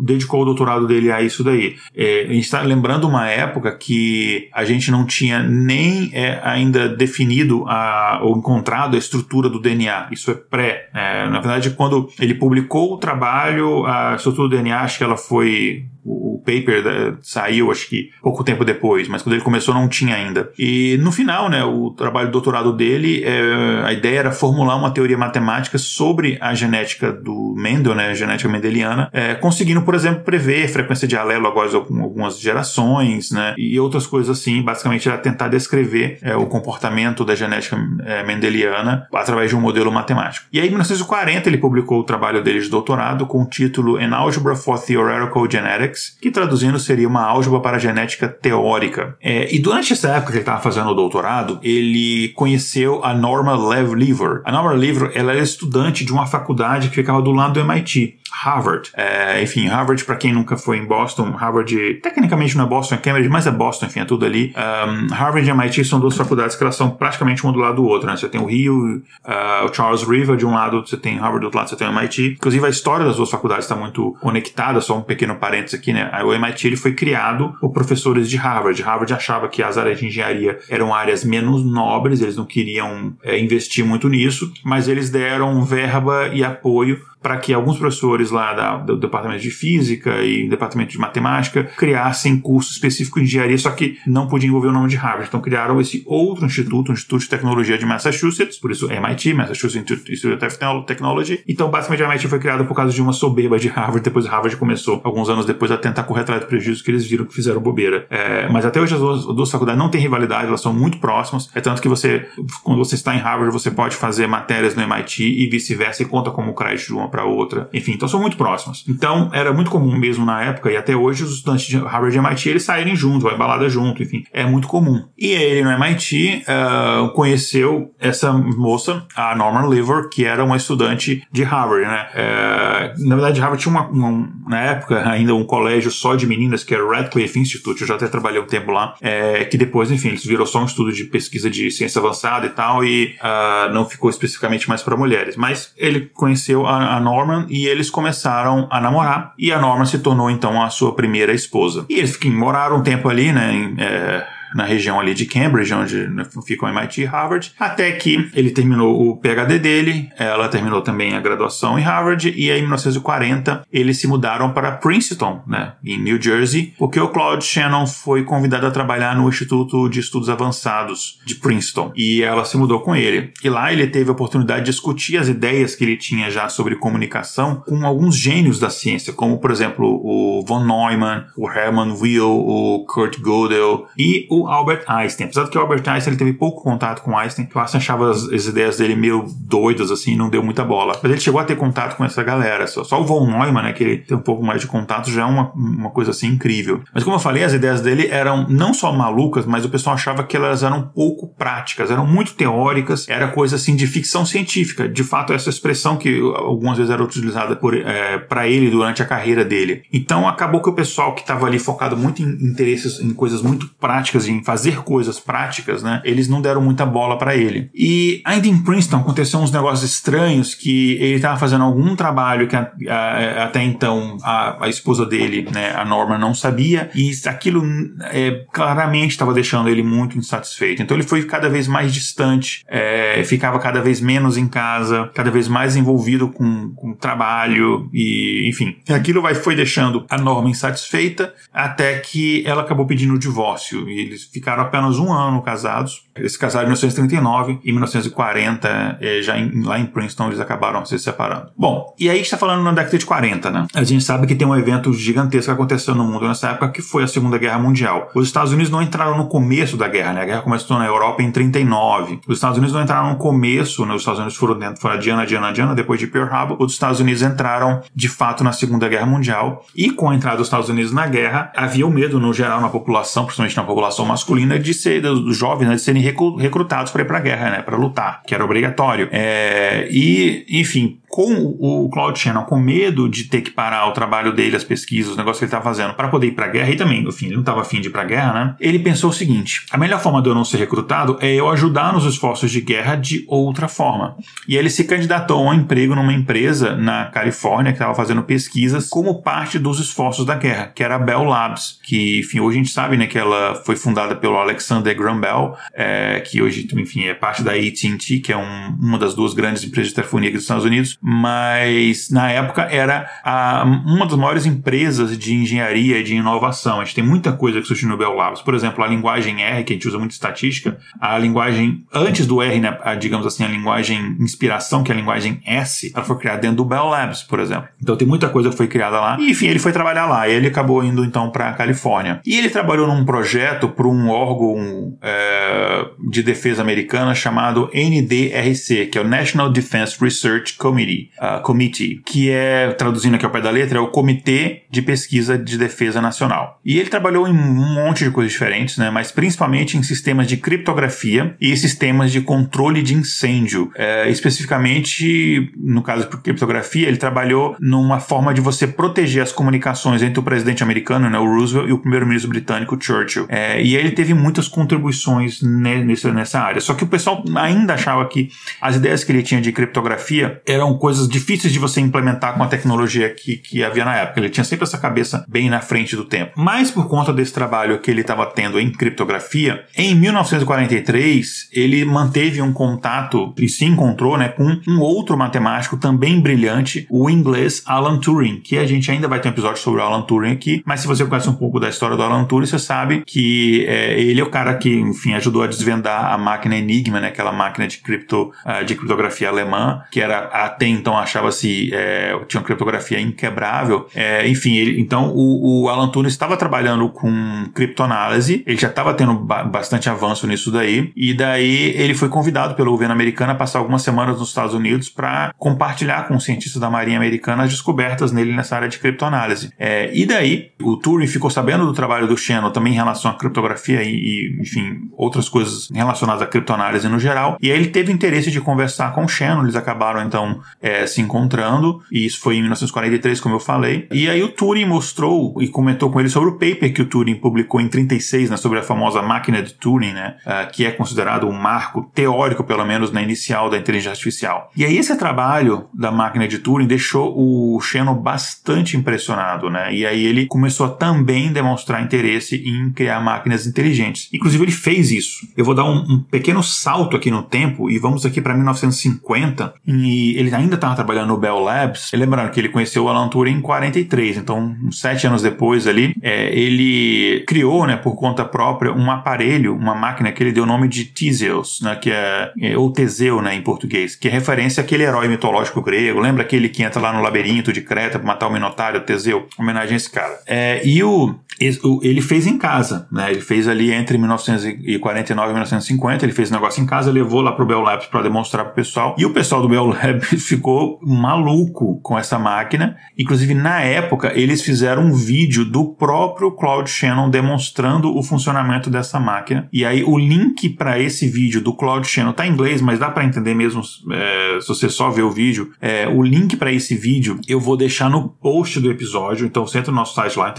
dedicou 0.05 0.42
o 0.42 0.44
doutorado 0.44 0.87
dele 0.87 1.11
a 1.11 1.22
isso 1.22 1.42
daí. 1.42 1.77
É, 1.94 2.22
a 2.29 2.33
gente 2.33 2.44
está 2.44 2.62
lembrando 2.62 3.07
uma 3.07 3.29
época 3.29 3.74
que 3.77 4.48
a 4.53 4.64
gente 4.64 4.90
não 4.90 5.05
tinha 5.05 5.42
nem 5.42 6.11
é, 6.12 6.40
ainda 6.42 6.88
definido 6.88 7.64
a, 7.66 8.20
ou 8.22 8.37
encontrado 8.37 8.94
a 8.94 8.98
estrutura 8.98 9.48
do 9.48 9.61
DNA. 9.61 10.09
Isso 10.11 10.31
é 10.31 10.35
pré. 10.35 10.88
É, 10.94 11.29
na 11.29 11.40
verdade, 11.40 11.70
quando 11.70 12.11
ele 12.18 12.35
publicou 12.35 12.94
o 12.94 12.98
trabalho, 12.98 13.85
a 13.87 14.14
estrutura 14.16 14.48
do 14.48 14.57
DNA, 14.57 14.81
acho 14.81 14.98
que 14.98 15.05
ela 15.05 15.16
foi 15.16 15.87
o 16.09 16.42
paper 16.44 16.83
da, 16.83 17.18
saiu, 17.23 17.71
acho 17.71 17.88
que 17.88 18.11
pouco 18.23 18.42
tempo 18.42 18.64
depois, 18.64 19.09
mas 19.09 19.23
quando 19.23 19.35
ele 19.35 19.44
começou 19.44 19.75
não 19.75 19.88
tinha 19.88 20.16
ainda. 20.16 20.51
E 20.59 20.99
no 21.01 21.12
final, 21.12 21.49
né, 21.49 21.62
o 21.64 21.90
trabalho 21.90 22.27
de 22.27 22.33
doutorado 22.33 22.73
dele, 22.73 23.23
é, 23.25 23.85
a 23.85 23.92
ideia 23.92 24.21
era 24.21 24.33
formular 24.33 24.77
uma 24.77 24.90
teoria 24.90 25.18
matemática 25.18 25.79
sobre 25.79 26.38
a 26.40 26.55
genética 26.55 27.12
do 27.12 27.55
Mendel, 27.57 27.94
né, 27.94 28.09
a 28.09 28.14
genética 28.14 28.49
mendeliana, 28.49 29.11
é, 29.12 29.35
conseguindo, 29.35 29.83
por 29.83 29.94
exemplo, 29.94 30.25
prever 30.25 30.68
frequência 30.68 31.07
de 31.07 31.16
alelo 31.16 31.47
agora 31.47 31.68
algumas 31.77 32.40
gerações, 32.40 33.31
né, 33.31 33.55
e 33.59 33.79
outras 33.79 34.07
coisas 34.07 34.38
assim. 34.38 34.62
Basicamente 34.62 35.09
era 35.09 35.18
tentar 35.18 35.49
descrever 35.49 36.18
é, 36.23 36.37
o 36.37 36.47
comportamento 36.47 37.25
da 37.25 37.35
genética 37.35 37.77
é, 38.05 38.25
mendeliana 38.25 39.07
através 39.12 39.51
de 39.51 39.57
um 39.57 39.61
modelo 39.61 39.92
matemático. 39.92 40.47
E 40.53 40.61
aí, 40.61 40.66
em 40.66 40.71
1940, 40.71 41.49
ele 41.49 41.59
publicou 41.59 42.01
o 42.01 42.05
trabalho 42.05 42.42
dele 42.42 42.61
de 42.61 42.71
doutorado 42.71 43.27
com 43.27 43.42
o 43.42 43.47
título 43.47 43.97
An 43.97 44.14
Algebra 44.14 44.55
for 44.55 44.79
Theoretical 44.81 45.51
Genetics 45.51 45.98
que 46.21 46.31
traduzindo 46.31 46.79
seria 46.79 47.09
uma 47.09 47.23
álgebra 47.23 47.61
para 47.61 47.79
genética 47.79 48.29
teórica. 48.29 49.17
É, 49.21 49.55
e 49.55 49.59
durante 49.59 49.93
essa 49.93 50.09
época 50.09 50.33
que 50.33 50.39
ele 50.39 50.43
estava 50.43 50.61
fazendo 50.61 50.91
o 50.91 50.95
doutorado, 50.95 51.59
ele 51.63 52.29
conheceu 52.35 53.05
a 53.05 53.15
Norma 53.15 53.57
Lever. 53.57 54.43
A 54.45 54.53
Norma 54.53 54.73
Lever 54.73 55.13
ela 55.15 55.33
era 55.33 55.43
estudante 55.43 56.05
de 56.05 56.13
uma 56.13 56.27
faculdade 56.27 56.89
que 56.89 56.95
ficava 56.95 57.23
do 57.23 57.33
lado 57.33 57.55
do 57.55 57.61
MIT. 57.61 58.19
Harvard. 58.33 58.91
É, 58.95 59.43
enfim, 59.43 59.67
Harvard, 59.67 60.05
para 60.05 60.17
quem 60.17 60.33
nunca 60.33 60.57
foi 60.57 60.79
em 60.79 60.85
Boston, 60.85 61.31
Harvard, 61.33 61.95
tecnicamente 62.03 62.57
não 62.57 62.64
é 62.64 62.69
Boston, 62.69 62.97
é 62.97 62.99
Cambridge, 62.99 63.29
mas 63.29 63.47
é 63.47 63.51
Boston, 63.51 63.87
enfim, 63.87 64.01
é 64.01 64.05
tudo 64.05 64.25
ali. 64.25 64.55
Um, 64.57 65.12
Harvard 65.12 65.49
e 65.49 65.51
MIT 65.51 65.85
são 65.85 66.01
duas 66.01 66.17
faculdades 66.17 66.57
que 66.57 66.62
elas 66.62 66.77
são 66.77 66.91
praticamente 66.91 67.43
uma 67.45 67.53
do 67.53 67.59
lado 67.59 67.77
do 67.77 67.85
outro, 67.85 68.09
né? 68.09 68.17
Você 68.17 68.29
tem 68.29 68.41
o 68.41 68.47
Rio, 68.47 68.97
uh, 68.97 69.64
o 69.69 69.75
Charles 69.75 70.03
River 70.03 70.37
de 70.37 70.47
um 70.47 70.53
lado, 70.53 70.87
você 70.87 70.97
tem 70.97 71.17
Harvard 71.17 71.41
do 71.41 71.45
outro 71.45 71.59
lado, 71.59 71.71
você 71.71 71.77
tem 71.77 71.88
o 71.88 71.91
MIT. 71.91 72.37
Inclusive, 72.38 72.67
a 72.67 72.71
história 72.71 73.05
das 73.05 73.17
duas 73.17 73.31
faculdades 73.31 73.64
está 73.64 73.77
muito 73.77 74.17
conectada, 74.21 74.81
só 74.81 74.99
um 74.99 75.03
pequeno 75.03 75.37
parênteses 75.37 75.79
aqui, 75.79 75.93
né? 75.93 76.11
O 76.25 76.33
MIT 76.33 76.67
ele 76.67 76.77
foi 76.77 76.93
criado 76.95 77.55
por 77.61 77.73
professores 77.73 78.29
de 78.29 78.37
Harvard. 78.37 78.81
Harvard 78.83 79.12
achava 79.12 79.49
que 79.49 79.62
as 79.62 79.79
áreas 79.79 79.99
de 79.99 80.07
engenharia 80.07 80.59
eram 80.69 80.95
áreas 80.95 81.25
menos 81.25 81.64
nobres, 81.64 82.21
eles 82.21 82.37
não 82.37 82.45
queriam 82.45 83.14
é, 83.23 83.38
investir 83.38 83.85
muito 83.85 84.09
nisso, 84.09 84.53
mas 84.64 84.88
eles 84.88 85.11
deram 85.11 85.62
verba 85.62 86.29
e 86.33 86.45
apoio 86.45 86.99
para 87.22 87.37
que 87.38 87.52
alguns 87.52 87.78
professores 87.78 88.31
lá 88.31 88.54
da, 88.54 88.76
do 88.78 88.96
departamento 88.96 89.42
de 89.42 89.50
física 89.50 90.22
e 90.22 90.48
departamento 90.48 90.92
de 90.92 90.98
matemática 90.98 91.64
criassem 91.76 92.38
curso 92.38 92.72
específico 92.72 93.18
de 93.18 93.26
engenharia, 93.26 93.59
só 93.59 93.70
que 93.70 93.98
não 94.07 94.28
podia 94.28 94.48
envolver 94.48 94.68
o 94.68 94.72
nome 94.72 94.88
de 94.88 94.96
Harvard. 94.96 95.28
Então 95.28 95.40
criaram 95.40 95.81
esse 95.81 96.02
outro 96.07 96.46
instituto, 96.46 96.90
o 96.90 96.92
Instituto 96.92 97.22
de 97.22 97.28
Tecnologia 97.28 97.76
de 97.76 97.85
Massachusetts, 97.85 98.59
por 98.59 98.70
isso 98.70 98.90
MIT, 98.90 99.35
Massachusetts 99.35 100.09
Institute 100.09 100.44
of 100.44 100.87
Technology. 100.87 101.42
Então 101.46 101.70
basicamente 101.70 102.02
a 102.04 102.07
MIT 102.07 102.28
foi 102.28 102.38
criada 102.38 102.64
por 102.64 102.74
causa 102.74 102.92
de 102.92 103.02
uma 103.02 103.12
soberba 103.12 103.59
de 103.59 103.68
Harvard, 103.68 104.00
depois 104.00 104.26
Harvard 104.26 104.57
começou, 104.57 105.00
alguns 105.04 105.28
anos 105.28 105.44
depois, 105.44 105.70
a 105.70 105.76
tentar 105.76 106.04
correr 106.04 106.22
atrás 106.22 106.40
do 106.40 106.46
prejuízo 106.46 106.83
que 106.85 106.90
eles 106.90 107.07
viram 107.07 107.24
que 107.24 107.35
fizeram 107.35 107.61
bobeira. 107.61 108.07
É, 108.11 108.48
mas 108.48 108.64
até 108.64 108.81
hoje 108.81 108.94
as 108.94 109.00
duas, 109.00 109.28
as 109.28 109.35
duas 109.35 109.50
faculdades 109.50 109.78
não 109.78 109.88
têm 109.88 110.00
rivalidade, 110.00 110.46
elas 110.46 110.61
são 110.61 110.72
muito 110.72 110.98
próximas, 110.98 111.50
é 111.54 111.61
tanto 111.61 111.83
que 111.83 111.88
você, 111.88 112.26
quando 112.62 112.78
você 112.78 112.94
está 112.94 113.14
em 113.14 113.18
Harvard, 113.18 113.52
você 113.52 113.70
pode 113.70 113.96
fazer 113.96 114.26
matérias 114.26 114.74
no 114.74 114.83
MIT 114.83 115.24
e 115.24 115.48
vice-versa 115.48 116.02
e 116.02 116.07
conta 116.07 116.31
como 116.31 116.54
crédito 116.54 116.87
de 116.87 116.92
uma 116.94 117.08
para 117.09 117.25
outra. 117.25 117.68
Enfim, 117.73 117.92
então 117.92 118.09
são 118.09 118.21
muito 118.21 118.37
próximas. 118.37 118.85
Então 118.88 119.31
era 119.33 119.53
muito 119.53 119.71
comum 119.71 119.97
mesmo 119.97 120.25
na 120.25 120.42
época, 120.42 120.71
e 120.71 120.77
até 120.77 120.94
hoje 120.94 121.25
os 121.25 121.35
estudantes 121.35 121.66
de 121.66 121.77
Harvard 121.79 122.16
e 122.16 122.18
MIT 122.18 122.49
eles 122.49 122.62
saírem 122.62 122.97
juntos, 122.97 123.23
vai 123.23 123.37
balada 123.37 123.68
junto, 123.68 124.03
enfim, 124.03 124.25
é 124.33 124.44
muito 124.44 124.68
comum. 124.68 125.05
E 125.16 125.29
ele 125.29 125.62
no 125.62 125.71
MIT 125.71 126.44
uh, 126.47 127.09
conheceu 127.11 127.92
essa 127.99 128.33
moça, 128.33 129.05
a 129.14 129.35
Norman 129.35 129.68
Lever, 129.68 130.09
que 130.09 130.25
era 130.25 130.44
uma 130.44 130.57
estudante 130.57 131.27
de 131.31 131.42
Harvard, 131.42 131.87
né? 131.87 132.09
Uh, 132.14 133.09
na 133.09 133.14
verdade, 133.16 133.40
Harvard 133.40 133.62
tinha 133.62 133.73
uma, 133.73 133.88
uma, 133.88 134.29
na 134.47 134.61
época 134.61 135.09
ainda 135.09 135.35
um 135.35 135.44
colégio 135.44 135.90
só 135.90 136.14
de 136.14 136.27
meninas, 136.27 136.64
que 136.64 136.75
era 136.75 136.85
o 136.85 136.90
Radcliffe 136.90 137.38
Institute, 137.38 137.81
eu 137.81 137.87
já 137.87 137.94
até 137.94 138.07
trabalhei 138.07 138.40
um 138.40 138.47
tempo 138.47 138.71
lá, 138.71 138.94
é, 139.01 139.44
que 139.44 139.57
depois, 139.57 139.90
enfim, 139.90 140.09
eles 140.09 140.25
virou 140.25 140.47
só 140.47 140.61
um 140.61 140.66
estudo 140.66 140.92
de 140.92 141.05
pesquisa 141.05 141.51
de 141.51 141.71
ciência 141.71 141.99
avançada 141.99 142.47
e 142.47 142.51
tal, 142.51 142.85
e 142.85 143.16
uh, 143.21 143.73
não 143.73 143.88
ficou 143.88 144.11
especificamente 144.11 144.68
mais 144.68 144.83
para 144.83 144.97
mulheres. 144.97 145.37
Mas 145.37 145.73
ele 145.77 146.11
conheceu 146.14 146.66
a, 146.66 146.97
a 146.97 146.98
Norman 147.01 147.47
e 147.49 147.67
eles 147.67 147.91
começaram 147.91 148.67
a 148.71 148.81
namorar 148.81 149.33
e 149.39 149.53
a 149.53 149.61
Norman 149.61 149.85
se 149.85 149.99
tornou 149.99 150.31
então 150.31 150.63
a 150.63 150.71
sua 150.71 150.95
primeira 150.95 151.33
esposa. 151.33 151.87
E 151.89 151.95
eles 151.95 152.19
moraram 152.25 152.79
um 152.79 152.83
tempo 152.83 153.09
ali, 153.09 153.33
né? 153.33 153.53
Em, 153.53 153.75
é, 153.79 154.27
na 154.55 154.65
região 154.65 154.99
ali 154.99 155.15
de 155.15 155.27
Cambridge, 155.27 155.75
onde 155.75 156.09
fica 156.47 156.67
o 156.67 156.69
MIT 156.69 157.03
e 157.03 157.05
Harvard, 157.05 157.53
até 157.59 157.93
que 157.93 158.31
ele 158.35 158.51
terminou 158.51 159.09
o 159.09 159.17
PhD 159.17 159.59
dele, 159.59 160.09
ela 160.17 160.49
terminou 160.49 160.81
também 160.83 161.15
a 161.15 161.21
graduação 161.21 161.79
em 161.79 161.83
Harvard, 161.83 162.33
e 162.37 162.51
aí 162.51 162.59
em 162.59 162.63
1940 162.63 163.67
eles 163.73 163.99
se 163.99 164.07
mudaram 164.07 164.53
para 164.53 164.73
Princeton, 164.73 165.43
né, 165.47 165.75
em 165.85 166.01
New 166.01 166.21
Jersey, 166.21 166.75
porque 166.79 167.01
o 167.01 167.09
Claude 167.09 167.45
Shannon 167.45 167.87
foi 167.87 168.25
convidado 168.25 168.67
a 168.67 168.71
trabalhar 168.71 169.17
no 169.17 169.29
Instituto 169.29 169.89
de 169.89 170.01
Estudos 170.01 170.31
Avançados 170.31 171.21
de 171.25 171.35
Princeton, 171.35 171.93
e 171.97 172.23
ela 172.23 172.45
se 172.45 172.57
mudou 172.57 172.81
com 172.81 172.95
ele. 172.95 173.33
E 173.43 173.49
lá 173.49 173.73
ele 173.73 173.87
teve 173.87 174.09
a 174.09 174.13
oportunidade 174.13 174.65
de 174.65 174.71
discutir 174.71 175.17
as 175.17 175.29
ideias 175.29 175.75
que 175.75 175.85
ele 175.85 175.97
tinha 175.97 176.31
já 176.31 176.49
sobre 176.49 176.77
comunicação 176.77 177.63
com 177.67 177.85
alguns 177.85 178.17
gênios 178.17 178.59
da 178.59 178.71
ciência, 178.71 179.13
como 179.13 179.39
por 179.39 179.51
exemplo 179.51 179.87
o 179.87 180.45
von 180.47 180.65
Neumann, 180.65 181.25
o 181.37 181.51
Hermann 181.51 181.97
Weyl, 182.01 182.29
o 182.29 182.85
Kurt 182.87 183.19
Gödel 183.19 183.87
e 183.97 184.27
o 184.31 184.38
Albert 184.46 184.85
Einstein. 184.87 185.27
Apesar 185.27 185.44
de 185.44 185.51
que 185.51 185.59
o 185.59 185.61
Albert 185.61 185.83
Einstein 185.87 186.12
ele 186.12 186.18
teve 186.18 186.33
pouco 186.33 186.62
contato 186.62 187.03
com 187.03 187.16
Einstein, 187.16 187.48
o 187.53 187.59
Einstein 187.59 187.81
achava 187.81 188.11
as, 188.11 188.24
as, 188.24 188.46
ideias 188.46 188.79
dele 188.79 188.94
meio 188.94 189.27
doidas 189.40 189.90
assim, 189.90 190.16
não 190.16 190.29
deu 190.29 190.42
muita 190.42 190.64
bola. 190.64 190.98
Mas 191.03 191.11
ele 191.12 191.20
chegou 191.20 191.40
a 191.40 191.44
ter 191.44 191.57
contato 191.57 191.96
com 191.96 192.05
essa 192.05 192.22
galera. 192.22 192.66
Só, 192.66 192.85
só 192.85 193.01
o 193.01 193.05
von 193.05 193.27
Neumann, 193.27 193.62
né, 193.62 193.72
que 193.72 193.83
ele 193.83 193.98
tem 193.98 194.16
um 194.16 194.20
pouco 194.20 194.44
mais 194.44 194.61
de 194.61 194.66
contato, 194.66 195.11
já 195.11 195.22
é 195.22 195.24
uma, 195.24 195.53
uma 195.53 195.90
coisa 195.90 196.11
assim 196.11 196.29
incrível. 196.29 196.83
Mas 196.94 197.05
como 197.05 197.16
eu 197.16 197.20
falei, 197.20 197.44
as 197.44 197.53
ideias 197.53 197.81
dele 197.81 198.09
eram 198.11 198.46
não 198.48 198.72
só 198.72 198.92
malucas, 198.92 199.46
mas 199.46 199.64
o 199.64 199.68
pessoal 199.68 199.94
achava 199.94 200.22
que 200.22 200.37
elas 200.37 200.62
eram 200.62 200.83
pouco 200.83 201.27
práticas, 201.27 201.90
eram 201.90 202.07
muito 202.07 202.35
teóricas, 202.35 203.09
era 203.09 203.29
coisa 203.29 203.57
assim 203.57 203.74
de 203.74 203.87
ficção 203.87 204.24
científica. 204.24 204.88
De 204.88 205.03
fato, 205.03 205.33
essa 205.33 205.51
expressão 205.51 205.96
que 205.96 206.20
algumas 206.37 206.79
vezes 206.79 206.92
era 206.92 207.03
utilizada 207.03 207.59
é, 207.85 208.18
para 208.18 208.46
ele 208.46 208.70
durante 208.70 209.03
a 209.03 209.07
carreira 209.07 209.44
dele. 209.44 209.83
Então 209.92 210.29
acabou 210.29 210.61
que 210.62 210.68
o 210.68 210.74
pessoal 210.74 211.14
que 211.14 211.22
estava 211.22 211.46
ali 211.46 211.59
focado 211.59 211.96
muito 211.96 212.22
em 212.22 212.29
interesses, 212.51 213.01
em 213.01 213.12
coisas 213.12 213.42
muito 213.42 213.68
práticas, 213.81 214.28
em 214.29 214.43
fazer 214.43 214.83
coisas 214.83 215.19
práticas, 215.19 215.83
né? 215.83 216.01
Eles 216.05 216.29
não 216.29 216.41
deram 216.41 216.61
muita 216.61 216.85
bola 216.85 217.19
para 217.19 217.35
ele. 217.37 217.71
E 217.75 218.23
ainda 218.25 218.47
em 218.47 218.59
Princeton 218.59 218.99
aconteceu 218.99 219.41
uns 219.41 219.51
negócios 219.51 219.91
estranhos 219.91 220.55
que 220.55 220.93
ele 220.95 221.17
estava 221.17 221.38
fazendo 221.38 221.64
algum 221.64 221.97
trabalho 221.97 222.47
que 222.47 222.57
a, 222.57 222.71
a, 222.88 223.45
até 223.45 223.62
então 223.62 224.17
a, 224.23 224.64
a, 224.64 224.69
esposa 224.69 225.05
dele, 225.05 225.49
né, 225.53 225.73
a 225.75 225.85
Norma, 225.85 226.19
não 226.19 226.35
sabia 226.35 226.91
e 226.95 227.11
aquilo 227.27 227.64
é, 228.11 228.45
claramente 228.53 229.12
estava 229.12 229.33
deixando 229.33 229.69
ele 229.69 229.83
muito 229.83 230.19
insatisfeito. 230.19 230.83
Então 230.83 230.97
ele 230.97 231.07
foi 231.07 231.25
cada 231.25 231.49
vez 231.49 231.67
mais 231.67 231.93
distante, 231.93 232.64
é, 232.69 233.23
ficava 233.25 233.59
cada 233.59 233.81
vez 233.81 234.01
menos 234.01 234.37
em 234.37 234.47
casa, 234.47 235.11
cada 235.14 235.31
vez 235.31 235.49
mais 235.49 235.77
envolvido 235.77 236.29
com, 236.29 236.71
com 236.75 236.95
trabalho 236.95 237.88
e, 237.93 238.49
enfim, 238.49 238.77
aquilo 238.88 239.23
vai 239.23 239.35
foi 239.35 239.55
deixando 239.55 240.05
a 240.09 240.19
Norma 240.19 240.51
insatisfeita 240.51 241.35
até 241.53 241.99
que 241.99 242.43
ela 242.47 242.62
acabou 242.62 242.87
pedindo 242.87 243.14
o 243.14 243.19
divórcio 243.19 243.88
e 243.88 244.01
eles 244.18 244.24
ficaram 244.24 244.62
apenas 244.62 244.98
um 244.98 245.12
ano 245.12 245.40
casados. 245.42 246.02
Eles 246.16 246.33
se 246.33 246.38
casaram 246.38 246.66
em 246.66 246.70
1939 246.70 247.61
e 247.62 247.70
em 247.70 247.72
1940, 247.72 248.98
eh, 249.00 249.22
já 249.22 249.38
em, 249.38 249.62
lá 249.62 249.78
em 249.78 249.87
Princeton, 249.87 250.26
eles 250.26 250.40
acabaram 250.40 250.85
se 250.85 250.98
separando. 250.98 251.50
Bom, 251.57 251.94
e 251.98 252.09
aí 252.09 252.14
a 252.14 252.16
gente 252.16 252.24
está 252.24 252.37
falando 252.37 252.62
na 252.62 252.72
década 252.72 252.98
de 252.98 253.07
40, 253.07 253.50
né? 253.50 253.66
A 253.74 253.85
gente 253.85 254.02
sabe 254.02 254.26
que 254.26 254.35
tem 254.35 254.46
um 254.46 254.57
evento 254.57 254.92
gigantesco 254.92 255.50
que 255.50 255.54
aconteceu 255.54 255.94
no 255.94 256.04
mundo 256.04 256.26
nessa 256.26 256.48
época, 256.48 256.70
que 256.70 256.83
foi 256.83 257.04
a 257.04 257.07
Segunda 257.07 257.38
Guerra 257.38 257.59
Mundial. 257.59 258.11
Os 258.14 258.26
Estados 258.26 258.52
Unidos 258.52 258.70
não 258.70 258.83
entraram 258.83 259.16
no 259.16 259.28
começo 259.28 259.76
da 259.76 259.87
guerra, 259.87 260.12
né? 260.12 260.22
A 260.22 260.24
guerra 260.24 260.42
começou 260.42 260.78
na 260.78 260.87
Europa 260.87 261.22
em 261.22 261.31
39. 261.31 262.20
Os 262.26 262.38
Estados 262.38 262.59
Unidos 262.59 262.74
não 262.74 262.83
entraram 262.83 263.11
no 263.11 263.16
começo, 263.16 263.87
né? 263.87 263.94
Os 263.94 264.02
Estados 264.02 264.18
Unidos 264.18 264.37
foram 264.37 264.59
dentro, 264.59 264.81
foram 264.81 264.96
adiando, 264.96 265.22
adiando, 265.22 265.46
adiando, 265.46 265.74
depois 265.74 266.00
de 266.00 266.07
Pearl 266.07 266.33
Harbor. 266.33 266.57
Os 266.61 266.72
Estados 266.72 266.98
Unidos 266.98 267.22
entraram, 267.22 267.81
de 267.94 268.09
fato, 268.09 268.42
na 268.42 268.52
Segunda 268.52 268.88
Guerra 268.88 269.07
Mundial. 269.07 269.64
E 269.74 269.90
com 269.90 270.11
a 270.11 270.14
entrada 270.14 270.38
dos 270.38 270.48
Estados 270.48 270.68
Unidos 270.68 270.92
na 270.92 271.07
guerra, 271.07 271.52
havia 271.54 271.87
o 271.87 271.90
medo, 271.90 272.18
no 272.18 272.33
geral, 272.33 272.61
na 272.61 272.68
população, 272.68 273.24
principalmente 273.24 273.57
na 273.57 273.64
população 273.64 274.08
masculina, 274.09 274.59
de 274.59 274.75
ser, 274.75 275.01
dos 275.01 275.37
jovens, 275.37 275.68
né? 275.68 275.75
De 275.75 275.81
serem 275.81 276.03
recrutados 276.03 276.90
para 276.90 277.03
ir 277.03 277.05
para 277.05 277.18
a 277.18 277.21
guerra, 277.21 277.51
né? 277.51 277.62
Para 277.62 277.77
lutar, 277.77 278.23
que 278.27 278.35
era 278.35 278.44
obrigatório. 278.44 279.09
É, 279.12 279.88
e, 279.90 280.44
enfim, 280.49 280.99
com 281.09 281.57
o 281.59 281.88
Claude 281.90 282.18
Shannon 282.18 282.44
com 282.44 282.59
medo 282.59 283.09
de 283.09 283.25
ter 283.25 283.40
que 283.40 283.51
parar 283.51 283.88
o 283.88 283.92
trabalho 283.92 284.33
dele, 284.33 284.57
as 284.57 284.64
pesquisas, 284.64 285.12
os 285.12 285.16
negócios 285.16 285.38
que 285.38 285.44
ele 285.44 285.49
estava 285.49 285.64
fazendo 285.64 285.94
para 285.94 286.09
poder 286.09 286.29
ir 286.29 286.33
para 286.33 286.47
a 286.47 286.49
guerra, 286.49 286.71
e 286.71 286.77
também, 286.77 287.07
enfim, 287.07 287.27
ele 287.27 287.35
não 287.35 287.42
estava 287.42 287.61
afim 287.61 287.81
de 287.81 287.88
ir 287.88 287.90
para 287.90 288.03
a 288.03 288.05
guerra, 288.05 288.33
né? 288.33 288.55
Ele 288.61 288.79
pensou 288.79 289.11
o 289.11 289.12
seguinte: 289.12 289.64
a 289.71 289.79
melhor 289.79 290.01
forma 290.01 290.23
de 290.23 290.29
eu 290.29 290.35
não 290.35 290.44
ser 290.44 290.59
recrutado 290.59 291.18
é 291.21 291.33
eu 291.35 291.49
ajudar 291.51 291.92
nos 291.92 292.05
esforços 292.05 292.51
de 292.51 292.61
guerra 292.61 292.97
de 292.97 293.25
outra 293.27 293.68
forma. 293.68 294.16
E 294.47 294.57
ele 294.57 294.71
se 294.71 294.85
candidatou 294.85 295.38
a 295.38 295.51
um 295.51 295.55
emprego 295.55 295.94
numa 295.94 296.12
empresa 296.12 296.77
na 296.77 297.07
Califórnia 297.07 297.73
que 297.73 297.79
estava 297.79 297.94
fazendo 297.94 298.23
pesquisas 298.23 298.88
como 298.88 299.23
parte 299.23 299.59
dos 299.59 299.81
esforços 299.81 300.25
da 300.25 300.35
guerra, 300.35 300.73
que 300.75 300.83
era 300.83 300.97
a 300.97 300.99
Bell 300.99 301.25
Labs, 301.25 301.79
que, 301.83 302.21
enfim, 302.21 302.40
hoje 302.40 302.59
a 302.59 302.62
gente 302.62 302.73
sabe, 302.73 302.97
né, 302.97 303.07
que 303.07 303.18
ela 303.18 303.62
foi 303.64 303.77
fundada 303.77 304.14
pelo 304.16 304.37
Alexander 304.37 304.97
Graham 304.97 305.21
Bell, 305.21 305.57
é, 305.75 306.21
que 306.21 306.42
hoje, 306.42 306.68
enfim, 306.75 307.05
é 307.05 307.14
parte 307.14 307.42
da 307.42 307.53
AT&T, 307.53 308.21
que 308.21 308.33
é 308.33 308.37
um, 308.37 308.77
uma 308.81 308.99
das 308.99 309.14
duas 309.14 309.35
grandes 309.35 309.64
empresas 309.64 309.88
de 309.88 309.94
telefonia 309.94 310.31
dos 310.31 310.42
Estados 310.42 310.64
Unidos, 310.64 310.99
mas 311.11 312.11
na 312.11 312.31
época 312.31 312.68
era 312.71 313.09
a, 313.25 313.64
uma 313.64 314.05
das 314.05 314.18
maiores 314.18 314.44
empresas 314.44 315.16
de 315.16 315.33
engenharia 315.33 316.01
e 316.01 316.03
de 316.03 316.14
inovação. 316.14 316.83
A 316.83 316.85
gente 316.85 316.97
tem 316.97 317.05
muita 317.05 317.33
coisa 317.33 317.62
que 317.62 317.66
surgiu 317.66 317.88
no 317.88 317.97
Bell 317.97 318.12
Labs. 318.12 318.42
Por 318.42 318.53
exemplo, 318.53 318.85
a 318.85 318.87
linguagem 318.87 319.42
R, 319.42 319.64
que 319.64 319.73
a 319.73 319.77
gente 319.77 319.88
usa 319.88 319.99
muito 319.99 320.11
estatística, 320.11 320.77
a 321.01 321.16
linguagem 321.16 321.83
antes 321.94 322.27
do 322.27 322.42
R, 322.42 322.61
né, 322.61 322.77
a, 322.83 322.94
digamos 322.94 323.27
assim, 323.27 323.42
a 323.42 323.49
linguagem 323.49 324.18
inspiração, 324.21 324.85
que 324.85 324.92
é 324.92 324.94
a 324.94 324.99
linguagem 324.99 325.40
S, 325.47 325.90
ela 325.94 326.05
foi 326.05 326.18
criada 326.18 326.42
dentro 326.42 326.59
do 326.59 326.64
Bell 326.66 326.85
Labs, 326.85 327.23
por 327.23 327.40
exemplo. 327.40 327.68
Então 327.81 327.97
tem 327.97 328.07
muita 328.07 328.29
coisa 328.29 328.51
que 328.51 328.57
foi 328.57 328.68
criada 328.68 329.01
lá. 329.01 329.16
E, 329.18 329.31
enfim, 329.31 329.47
ele 329.47 329.59
foi 329.59 329.73
trabalhar 329.73 330.05
lá. 330.05 330.29
Ele 330.29 330.49
acabou 330.49 330.85
indo 330.85 331.03
então 331.03 331.31
para 331.31 331.49
a 331.49 331.53
Califórnia. 331.55 332.21
E 332.27 332.37
ele 332.37 332.51
trabalhou 332.51 332.87
num 332.87 333.07
projeto 333.07 333.66
para 333.66 333.88
um 333.88 334.11
órgão 334.11 334.99
é, 335.01 335.87
de 336.11 336.23
defesa 336.23 336.61
americana 336.61 337.14
chamado 337.14 337.71
NDRC, 337.73 338.87
que 338.92 338.99
é 338.99 339.01
o 339.01 339.09
National 339.09 339.49
Defense 339.51 339.97
Research 339.99 340.53
Committee 340.59 340.88
uh, 341.20 341.42
Committee, 341.42 342.01
que 342.05 342.31
é, 342.31 342.72
traduzindo 342.72 343.14
aqui 343.14 343.24
ao 343.24 343.31
pé 343.31 343.40
da 343.40 343.51
letra, 343.51 343.79
é 343.79 343.81
o 343.81 343.88
Comitê 343.88 344.62
de 344.70 344.83
Pesquisa 344.83 345.38
de 345.38 345.57
Defesa 345.59 346.01
Nacional. 346.01 346.61
E 346.64 346.79
ele 346.79 346.88
trabalhou 346.88 347.27
em 347.27 347.33
um 347.33 347.74
monte 347.74 348.05
de 348.05 348.11
coisas 348.11 348.33
diferentes, 348.33 348.77
né, 348.79 348.90
mas 348.90 349.11
principalmente 349.11 349.77
em 349.77 349.83
sistemas 349.83 350.27
de 350.27 350.37
criptografia 350.37 351.37
e 351.40 351.57
sistemas 351.57 352.12
de 352.12 352.20
controle 352.20 352.83
de 352.83 352.94
incêndio. 352.94 353.70
É, 353.74 354.09
especificamente, 354.09 355.51
no 355.57 355.83
caso 355.83 356.09
de 356.09 356.16
criptografia, 356.18 356.88
ele 356.88 356.96
trabalhou 356.96 357.57
numa 357.61 358.01
forma 358.01 358.33
de 358.33 358.40
você 358.40 358.66
proteger 358.66 359.22
as 359.22 359.33
comunicações 359.33 360.03
entre 360.03 360.20
o 360.20 360.22
presidente 360.22 360.62
americano, 360.62 361.09
né, 361.11 361.18
o 361.18 361.24
Roosevelt, 361.24 361.68
e 361.68 361.72
o 361.72 361.79
primeiro-ministro 361.79 362.31
britânico, 362.31 362.79
Churchill. 362.81 363.27
É, 363.29 363.62
e 363.62 363.77
ele 363.77 363.90
teve 363.90 364.14
muitas 364.14 364.48
contribuições 364.48 365.42
nessa, 365.42 366.12
nessa 366.12 366.40
área. 366.40 366.61
Só 366.61 366.74
que 366.74 366.85
o 366.85 366.87
pessoal 366.87 367.22
ainda 367.37 367.74
achava 367.74 368.07
que 368.07 368.31
as 368.61 368.77
ideias 368.77 369.05
que 369.05 369.12
ele 369.12 369.22
tinha 369.22 369.40
de 369.40 369.53
criptografia 369.53 370.40
eram 370.46 370.78
coisas 370.79 371.09
difíceis 371.09 371.53
de 371.53 371.59
você 371.59 371.81
implementar 371.81 372.35
com 372.35 372.43
a 372.43 372.49
tecnologia 372.49 373.11
que, 373.11 373.37
que 373.37 373.64
havia 373.64 373.85
na 373.85 373.97
época. 373.97 374.21
Ele 374.21 374.31
tinha 374.31 374.45
sempre 374.45 374.64
essa 374.64 374.79
cabeça 374.79 375.25
bem 375.29 375.51
na 375.51 375.61
frente 375.61 375.97
do 375.97 376.05
tempo. 376.05 376.33
Mas 376.37 376.71
por 376.71 376.88
conta 376.88 377.12
desse 377.12 377.33
trabalho 377.33 377.81
que 377.81 377.91
ele 377.91 378.01
estava 378.01 378.27
tendo 378.27 378.59
em 378.59 378.71
criptografia, 378.71 379.64
em 379.77 379.95
1943 379.95 381.49
ele 381.53 381.85
manteve 381.85 382.41
um 382.41 382.53
contato 382.53 383.35
e 383.38 383.49
se 383.49 383.64
encontrou 383.64 384.17
né, 384.17 384.29
com 384.29 384.61
um 384.67 384.81
outro 384.81 385.17
matemático 385.17 385.77
também 385.77 386.21
brilhante, 386.21 386.87
o 386.91 387.11
inglês 387.11 387.62
Alan 387.67 387.99
Turing, 387.99 388.41
que 388.41 388.59
a 388.59 388.67
gente 388.67 388.91
ainda 388.91 389.09
vai 389.09 389.21
ter 389.21 389.29
um 389.29 389.33
episódio 389.33 389.61
sobre 389.61 389.81
o 389.81 389.85
Alan 389.85 390.03
Turing 390.03 390.33
aqui, 390.33 390.62
mas 390.64 390.81
se 390.81 390.87
você 390.87 391.05
conhece 391.05 391.29
um 391.29 391.35
pouco 391.35 391.59
da 391.59 391.69
história 391.69 391.97
do 391.97 392.03
Alan 392.03 392.25
Turing, 392.25 392.47
você 392.47 392.59
sabe 392.59 393.03
que 393.07 393.64
é, 393.67 394.01
ele 394.01 394.21
é 394.21 394.25
o 394.25 394.31
cara 394.31 394.55
que, 394.55 394.73
enfim, 394.73 395.14
ajudou 395.14 395.43
a 395.43 395.47
desvendar 395.47 396.12
a 396.12 396.19
máquina 396.19 396.57
Enigma, 396.57 397.01
né, 397.01 397.09
aquela 397.09 397.33
máquina 397.33 397.67
de, 397.67 397.79
cripto, 397.79 398.33
uh, 398.45 398.64
de 398.64 398.75
criptografia 398.75 399.29
alemã, 399.29 399.83
que 399.91 400.01
era 400.01 400.27
até 400.27 400.67
então 400.70 400.96
achava-se 400.96 401.70
é, 401.72 402.18
tinha 402.26 402.40
uma 402.40 402.46
criptografia 402.46 403.00
inquebrável. 403.00 403.87
É, 403.94 404.26
enfim, 404.28 404.57
ele, 404.57 404.81
então 404.81 405.11
o, 405.14 405.64
o, 405.64 405.68
Alan 405.68 405.88
Turing 405.88 406.09
estava 406.09 406.37
trabalhando 406.37 406.88
com 406.88 407.46
criptoanálise, 407.54 408.42
ele 408.46 408.59
já 408.59 408.68
estava 408.68 408.94
tendo 408.94 409.14
ba 409.14 409.44
bastante 409.44 409.88
avanço 409.88 410.26
nisso 410.26 410.50
daí, 410.50 410.92
e 410.94 411.14
daí 411.14 411.74
ele 411.76 411.94
foi 411.94 412.09
convidado 412.09 412.54
pelo 412.54 412.70
governo 412.70 412.92
americano 412.92 413.33
a 413.33 413.35
passar 413.35 413.59
algumas 413.59 413.83
semanas 413.83 414.18
nos 414.18 414.28
Estados 414.28 414.54
Unidos 414.54 414.88
para 414.88 415.33
compartilhar 415.38 416.07
com 416.07 416.16
os 416.16 416.24
cientistas 416.24 416.61
da 416.61 416.70
Marinha 416.70 416.98
Americana 416.98 417.44
as 417.44 417.50
descobertas 417.50 418.12
nele 418.12 418.35
nessa 418.35 418.57
área 418.57 418.68
de 418.68 418.78
criptoanálise. 418.78 419.52
É, 419.59 419.90
e 419.94 420.07
daí 420.07 420.50
o 420.61 420.76
Turing 420.76 421.07
ficou 421.07 421.31
sabendo 421.31 421.66
do 421.66 421.72
trabalho 421.72 422.07
do 422.07 422.16
Shannon 422.16 422.50
também 422.50 422.72
em 422.72 422.76
relação 422.76 423.11
à 423.11 423.14
criptografia 423.14 423.83
e, 423.83 423.94
e, 423.94 424.40
enfim, 424.40 424.90
outras 424.96 425.28
coisas 425.28 425.68
relacionadas 425.70 426.22
à 426.22 426.26
criptoanálise 426.26 426.88
no 426.88 426.98
geral, 426.98 427.37
e 427.40 427.50
aí 427.50 427.59
ele 427.59 427.68
teve 427.68 427.92
interesse 427.92 428.31
de 428.31 428.40
conversar 428.40 428.92
com 428.92 429.04
o 429.04 429.09
Shannon, 429.09 429.42
eles 429.42 429.57
acabaram 429.57 430.02
então 430.02 430.40
é, 430.61 430.87
se 430.87 431.01
encontrando, 431.01 431.83
e 431.90 432.05
isso 432.05 432.21
foi 432.21 432.37
em 432.37 432.40
1943, 432.40 433.21
como 433.21 433.37
eu 433.37 433.40
falei. 433.40 433.87
E 433.90 434.09
aí 434.09 434.23
o 434.23 434.29
Turing 434.29 434.64
mostrou 434.64 435.40
e 435.40 435.49
comentou 435.49 435.90
com 435.90 436.01
ele 436.01 436.09
sobre 436.09 436.31
o 436.31 436.33
paper 436.33 436.73
que 436.73 436.83
o 436.83 436.87
Turing 436.87 437.16
publicou 437.16 437.61
em 437.61 437.68
36, 437.68 438.31
né, 438.31 438.37
sobre 438.37 438.59
a 438.59 438.62
famosa 438.62 439.03
máquina 439.03 439.42
de 439.42 439.55
Turing, 439.55 439.92
né, 439.92 440.16
uh, 440.27 440.51
que 440.53 440.64
é 440.64 440.71
considerado 440.71 441.27
um 441.27 441.33
marco 441.33 441.90
teórico, 441.94 442.44
pelo 442.44 442.64
menos, 442.64 442.90
na 442.90 443.03
inicial 443.03 443.49
da 443.49 443.57
inteligência 443.57 443.90
artificial. 443.90 444.51
E 444.57 444.64
aí 444.64 444.77
esse 444.77 444.97
trabalho 444.97 445.66
da 445.73 445.90
máquina 445.90 446.27
de 446.27 446.38
Turing 446.38 446.66
deixou 446.66 447.14
o 447.16 447.61
Shannon 447.61 447.94
bastante 447.94 448.77
impressionado, 448.77 449.51
né, 449.51 449.73
e 449.73 449.87
aí 449.87 450.05
ele 450.05 450.27
começou 450.27 450.66
a 450.66 450.71
também 450.71 451.33
demonstrar 451.33 451.83
interesse 451.83 452.37
em 452.37 452.71
criar 452.73 453.01
máquinas 453.01 453.47
inteligentes. 453.47 454.09
Inclusive 454.12 454.44
ele 454.44 454.53
fez 454.53 454.90
isso. 454.90 455.27
Eu 455.37 455.44
vou 455.44 455.55
dar 455.55 455.64
um, 455.64 455.85
um 455.88 456.03
pequeno 456.03 456.42
salto 456.42 456.97
aqui 456.97 457.11
no 457.11 457.23
tempo 457.23 457.71
e 457.71 457.79
vamos 457.79 458.05
aqui 458.05 458.21
para 458.21 458.35
1950, 458.35 459.55
e 459.66 460.16
ele 460.18 460.35
ainda 460.35 460.48
estava 460.55 460.75
trabalhando 460.75 461.09
no 461.09 461.17
Bell 461.17 461.39
Labs. 461.39 461.91
Lembrando 461.93 462.31
que 462.31 462.41
ele 462.41 462.49
conheceu 462.49 462.85
o 462.85 462.89
Alan 462.89 463.09
Turing 463.09 463.33
em 463.33 463.41
43, 463.41 464.19
então 464.19 464.55
sete 464.71 465.07
anos 465.07 465.23
depois 465.23 465.67
ali, 465.67 465.95
é, 466.03 466.33
ele 466.39 467.25
criou, 467.27 467.67
né, 467.67 467.77
por 467.77 467.95
conta 467.97 468.25
própria, 468.25 468.73
um 468.73 468.91
aparelho, 468.91 469.55
uma 469.55 469.75
máquina 469.75 470.13
que 470.13 470.23
ele 470.23 470.33
deu 470.33 470.45
o 470.45 470.47
nome 470.47 470.69
de 470.69 470.85
Theseus, 470.85 471.61
né, 471.63 471.77
que 471.77 471.91
é, 471.91 472.33
é 472.41 472.57
ou 472.57 472.73
Teseu, 472.73 473.21
né, 473.23 473.35
em 473.35 473.43
português, 473.43 473.97
que 473.97 474.09
é 474.09 474.11
referência 474.11 474.63
àquele 474.63 474.85
herói 474.85 475.09
mitológico 475.09 475.63
grego. 475.63 476.01
Lembra 476.01 476.23
aquele 476.23 476.49
que 476.49 476.63
entra 476.63 476.81
lá 476.81 476.93
no 476.93 477.03
labirinto 477.03 477.53
de 477.53 477.61
Creta 477.61 477.99
para 477.99 478.07
matar 478.07 478.29
o 478.29 478.33
Minotário, 478.33 478.81
Teseu? 478.81 479.27
Homenagem 479.39 479.75
a 479.75 479.77
esse 479.77 479.91
cara. 479.91 480.19
É, 480.27 480.61
e 480.65 480.83
o 480.83 481.15
ele 481.40 482.01
fez 482.01 482.27
em 482.27 482.37
casa, 482.37 482.88
né? 482.90 483.11
Ele 483.11 483.20
fez 483.20 483.46
ali 483.46 483.72
entre 483.72 483.96
1949 483.96 485.31
e 485.31 485.33
1950, 485.33 486.05
ele 486.05 486.12
fez 486.12 486.31
o 486.31 486.33
negócio 486.33 486.62
em 486.62 486.66
casa, 486.66 486.90
levou 486.90 487.20
lá 487.20 487.33
pro 487.33 487.46
Bell 487.46 487.61
Labs 487.61 487.87
para 487.87 488.03
demonstrar 488.03 488.44
pro 488.46 488.55
pessoal. 488.55 488.96
E 488.98 489.07
o 489.07 489.12
pessoal 489.12 489.40
do 489.40 489.48
Bell 489.48 489.66
Labs 489.66 490.27
ficou 490.27 490.81
maluco 490.83 491.81
com 491.81 491.98
essa 491.98 492.18
máquina. 492.18 492.77
Inclusive, 492.98 493.35
na 493.35 493.61
época, 493.61 494.12
eles 494.14 494.42
fizeram 494.42 494.87
um 494.87 494.92
vídeo 494.92 495.44
do 495.44 495.64
próprio 495.74 496.33
Claude 496.33 496.70
Shannon 496.70 497.09
demonstrando 497.09 497.96
o 497.96 498.03
funcionamento 498.03 498.68
dessa 498.68 498.98
máquina. 498.98 499.48
E 499.53 499.64
aí, 499.64 499.85
o 499.85 499.96
link 499.96 500.48
para 500.51 500.79
esse 500.81 501.09
vídeo 501.09 501.40
do 501.40 501.55
Claude 501.55 501.87
Shannon 501.87 502.12
tá 502.12 502.27
em 502.27 502.33
inglês, 502.33 502.61
mas 502.61 502.79
dá 502.79 502.90
para 502.90 503.05
entender 503.05 503.35
mesmo 503.35 503.62
é, 503.92 504.38
se 504.40 504.48
você 504.48 504.68
só 504.68 504.90
ver 504.90 505.03
o 505.03 505.11
vídeo. 505.11 505.51
É, 505.61 505.87
o 505.88 506.03
link 506.03 506.37
para 506.37 506.53
esse 506.53 506.74
vídeo 506.74 507.20
eu 507.29 507.40
vou 507.40 507.57
deixar 507.57 507.88
no 507.88 508.09
post 508.09 508.61
do 508.61 508.70
episódio. 508.70 509.27
Então, 509.27 509.46
você 509.46 509.59
entra 509.59 509.70
no 509.70 509.79
nosso 509.79 509.94
site 509.94 510.18
lá, 510.18 510.31